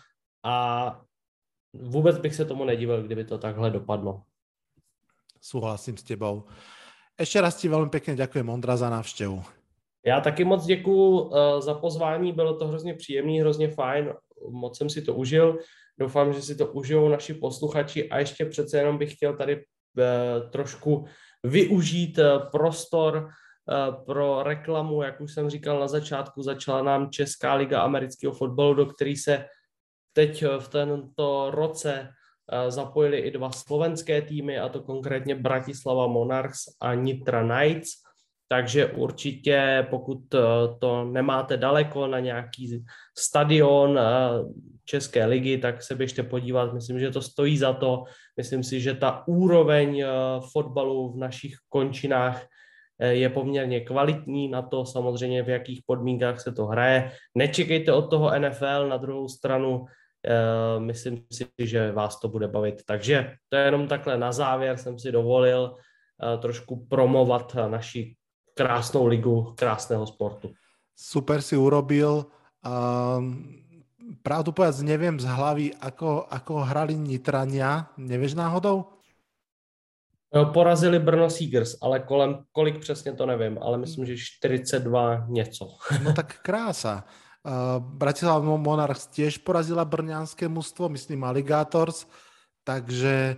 a 0.44 0.56
vůbec 1.72 2.18
bych 2.18 2.34
se 2.34 2.44
tomu 2.44 2.64
nedivil, 2.64 3.02
kdyby 3.02 3.24
to 3.24 3.38
takhle 3.38 3.70
dopadlo. 3.70 4.22
Súhlasím 5.40 5.96
s 5.96 6.02
tebou. 6.02 6.46
Ešte 7.18 7.42
raz 7.42 7.58
ti 7.58 7.66
veľmi 7.68 7.90
pekne 7.90 8.14
ďakujem, 8.14 8.46
Ondra, 8.48 8.76
za 8.76 8.90
návštěvu. 8.90 9.42
Já 10.06 10.20
taky 10.20 10.44
moc 10.44 10.66
děkuji 10.66 11.20
uh, 11.20 11.30
za 11.60 11.74
pozvání, 11.74 12.32
bylo 12.32 12.56
to 12.56 12.68
hrozně 12.68 12.94
příjemný, 12.94 13.40
hrozně 13.40 13.68
fajn, 13.68 14.14
moc 14.50 14.78
jsem 14.78 14.90
si 14.90 15.02
to 15.02 15.14
užil. 15.14 15.58
Doufám, 15.98 16.32
že 16.32 16.42
si 16.42 16.56
to 16.56 16.66
užijou 16.66 17.08
naši 17.08 17.34
posluchači 17.34 18.10
a 18.10 18.18
ještě 18.18 18.44
přece 18.44 18.78
jenom 18.78 18.98
bych 18.98 19.14
chtěl 19.14 19.36
tady 19.36 19.56
uh, 19.56 20.50
trošku 20.50 21.04
využít 21.42 22.18
uh, 22.18 22.50
prostor 22.50 23.28
pro 24.06 24.42
reklamu, 24.42 25.02
jak 25.02 25.20
už 25.20 25.34
jsem 25.34 25.50
říkal 25.50 25.80
na 25.80 25.88
začátku, 25.88 26.42
začala 26.42 26.82
nám 26.82 27.10
Česká 27.10 27.54
liga 27.54 27.82
amerického 27.82 28.32
fotbalu, 28.32 28.74
do 28.74 28.86
který 28.86 29.16
se 29.16 29.46
teď 30.12 30.44
v 30.58 30.68
tento 30.68 31.50
roce 31.50 32.08
zapojili 32.68 33.18
i 33.18 33.30
dva 33.30 33.52
slovenské 33.52 34.22
týmy, 34.22 34.58
a 34.58 34.68
to 34.68 34.82
konkrétně 34.82 35.34
Bratislava 35.34 36.06
Monarchs 36.06 36.58
a 36.80 36.94
Nitra 36.94 37.42
Knights. 37.42 37.90
Takže 38.52 38.86
určitě, 38.86 39.86
pokud 39.90 40.18
to 40.78 41.04
nemáte 41.04 41.56
daleko 41.56 42.06
na 42.06 42.20
nějaký 42.20 42.84
stadion 43.18 44.00
České 44.84 45.24
ligy, 45.26 45.58
tak 45.58 45.82
se 45.82 45.94
běžte 45.94 46.22
podívat. 46.22 46.74
Myslím, 46.74 47.00
že 47.00 47.10
to 47.10 47.22
stojí 47.22 47.58
za 47.58 47.72
to. 47.72 48.04
Myslím 48.36 48.64
si, 48.64 48.80
že 48.80 48.94
ta 48.94 49.24
úroveň 49.26 50.04
fotbalu 50.52 51.12
v 51.12 51.16
našich 51.16 51.54
končinách 51.68 52.46
je 53.00 53.28
poměrně 53.28 53.80
kvalitní 53.80 54.48
na 54.48 54.62
to 54.62 54.84
samozřejmě, 54.84 55.42
v 55.42 55.48
jakých 55.48 55.80
podmínkách 55.86 56.40
se 56.40 56.52
to 56.52 56.66
hraje. 56.66 57.12
Nečekejte 57.34 57.92
od 57.92 58.10
toho 58.10 58.38
NFL, 58.38 58.88
na 58.88 58.96
druhou 58.96 59.28
stranu 59.28 59.86
Eh, 60.26 60.80
myslím 60.80 61.24
si, 61.32 61.46
že 61.58 61.92
vás 61.92 62.20
to 62.20 62.28
bude 62.28 62.48
bavit. 62.48 62.82
Takže 62.86 63.34
to 63.48 63.56
je 63.56 63.64
jenom 63.64 63.88
takhle 63.88 64.18
na 64.18 64.32
závěr 64.32 64.76
jsem 64.76 64.98
si 64.98 65.12
dovolil 65.12 65.76
eh, 65.76 66.38
trošku 66.38 66.86
promovat 66.86 67.56
naši 67.68 68.14
krásnou 68.62 69.06
ligu 69.10 69.54
krásného 69.58 70.06
sportu. 70.06 70.54
Super 70.94 71.42
si 71.42 71.58
urobil. 71.58 72.30
Um, 72.62 73.58
pravdu 74.22 74.54
povedať, 74.54 74.86
neviem 74.86 75.18
z 75.18 75.26
hlavy, 75.26 75.74
ako, 75.82 76.30
ako 76.30 76.62
hrali 76.62 76.94
Nitrania. 76.94 77.90
Nevieš 77.98 78.38
náhodou? 78.38 79.02
Porazili 80.32 80.96
Brno 80.96 81.28
Seegers, 81.28 81.76
ale 81.82 82.00
kolem, 82.00 82.40
kolik 82.52 82.80
přesně 82.80 83.12
to 83.12 83.26
nevím, 83.26 83.58
ale 83.60 83.78
myslím, 83.78 84.06
že 84.06 84.16
42 84.16 85.26
něco. 85.28 85.68
No 86.02 86.12
tak 86.12 86.40
krása. 86.40 87.04
Uh, 87.42 87.82
Bratislava 87.82 88.56
Monarchs 88.56 89.10
tiež 89.10 89.42
porazila 89.42 89.82
brňanské 89.84 90.46
mužstvo, 90.46 90.88
myslím 90.88 91.26
Alligators, 91.26 92.06
takže 92.62 93.34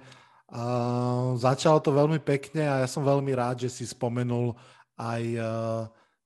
uh, 0.52 1.40
začalo 1.40 1.80
to 1.80 1.88
veľmi 1.88 2.20
pekne 2.20 2.68
a 2.68 2.84
ja 2.84 2.86
som 2.86 3.00
veľmi 3.00 3.32
rád, 3.32 3.64
že 3.64 3.72
si 3.72 3.88
spomenul 3.88 4.52
aj 4.98 5.22
uh, 5.34 5.46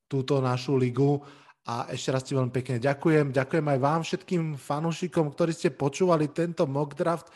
túto 0.09 0.41
našu 0.41 0.77
ligu 0.77 1.21
a 1.69 1.85
ešte 1.93 2.09
raz 2.09 2.25
ti 2.25 2.33
veľmi 2.33 2.49
pekne 2.49 2.81
ďakujem. 2.81 3.29
Ďakujem 3.29 3.65
aj 3.69 3.79
vám 3.79 4.01
všetkým 4.01 4.43
fanúšikom, 4.57 5.29
ktorí 5.29 5.53
ste 5.53 5.69
počúvali 5.69 6.33
tento 6.33 6.65
mock 6.65 6.97
draft. 6.97 7.29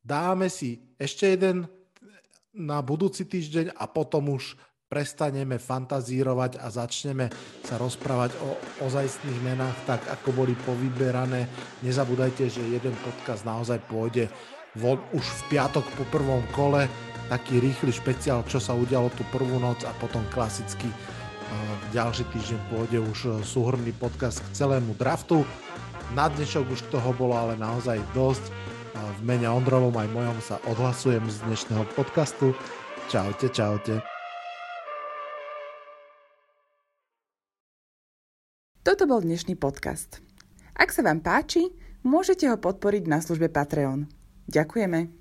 Dáme 0.00 0.52
si 0.52 0.80
ešte 1.00 1.32
jeden 1.32 1.64
na 2.52 2.84
budúci 2.84 3.24
týždeň 3.24 3.72
a 3.72 3.88
potom 3.88 4.36
už 4.36 4.58
prestaneme 4.90 5.54
fantazírovať 5.62 6.58
a 6.58 6.66
začneme 6.66 7.30
sa 7.62 7.78
rozprávať 7.78 8.34
o 8.42 8.58
ozajstných 8.90 9.38
menách 9.46 9.78
tak, 9.86 10.02
ako 10.10 10.34
boli 10.34 10.58
povyberané. 10.66 11.46
Nezabúdajte, 11.86 12.50
že 12.50 12.74
jeden 12.74 12.98
podcast 12.98 13.46
naozaj 13.46 13.78
pôjde 13.86 14.26
von 14.74 14.98
už 15.14 15.22
v 15.22 15.42
piatok 15.54 15.86
po 15.94 16.04
prvom 16.10 16.42
kole, 16.50 16.90
taký 17.30 17.62
rýchly 17.62 17.94
špeciál, 17.94 18.42
čo 18.50 18.58
sa 18.58 18.74
udialo 18.74 19.06
tú 19.14 19.22
prvú 19.30 19.62
noc 19.62 19.86
a 19.86 19.94
potom 20.02 20.26
klasicky 20.34 20.90
v 21.50 21.84
ďalší 21.94 22.26
týždeň 22.30 22.60
pôjde 22.70 22.98
už 23.02 23.18
súhrný 23.46 23.94
podcast 23.94 24.42
k 24.42 24.54
celému 24.54 24.94
draftu. 24.98 25.46
Na 26.14 26.26
dnešok 26.26 26.66
už 26.74 26.80
toho 26.90 27.10
bolo 27.14 27.38
ale 27.38 27.54
naozaj 27.54 27.98
dosť. 28.14 28.50
V 28.94 29.20
mene 29.26 29.50
Ondrovom 29.50 29.94
aj 29.94 30.08
mojom 30.10 30.38
sa 30.42 30.62
odhlasujem 30.66 31.22
z 31.26 31.42
dnešného 31.46 31.86
podcastu. 31.98 32.54
Čaute, 33.10 33.50
čaute. 33.50 34.02
Toto 38.86 39.04
bol 39.10 39.22
dnešný 39.22 39.58
podcast. 39.58 40.22
Ak 40.74 40.94
sa 40.94 41.02
vám 41.02 41.22
páči, 41.22 41.70
môžete 42.06 42.46
ho 42.46 42.56
podporiť 42.58 43.04
na 43.10 43.18
službe 43.22 43.50
Patreon. 43.50 44.06
Ďakujeme. 44.46 45.19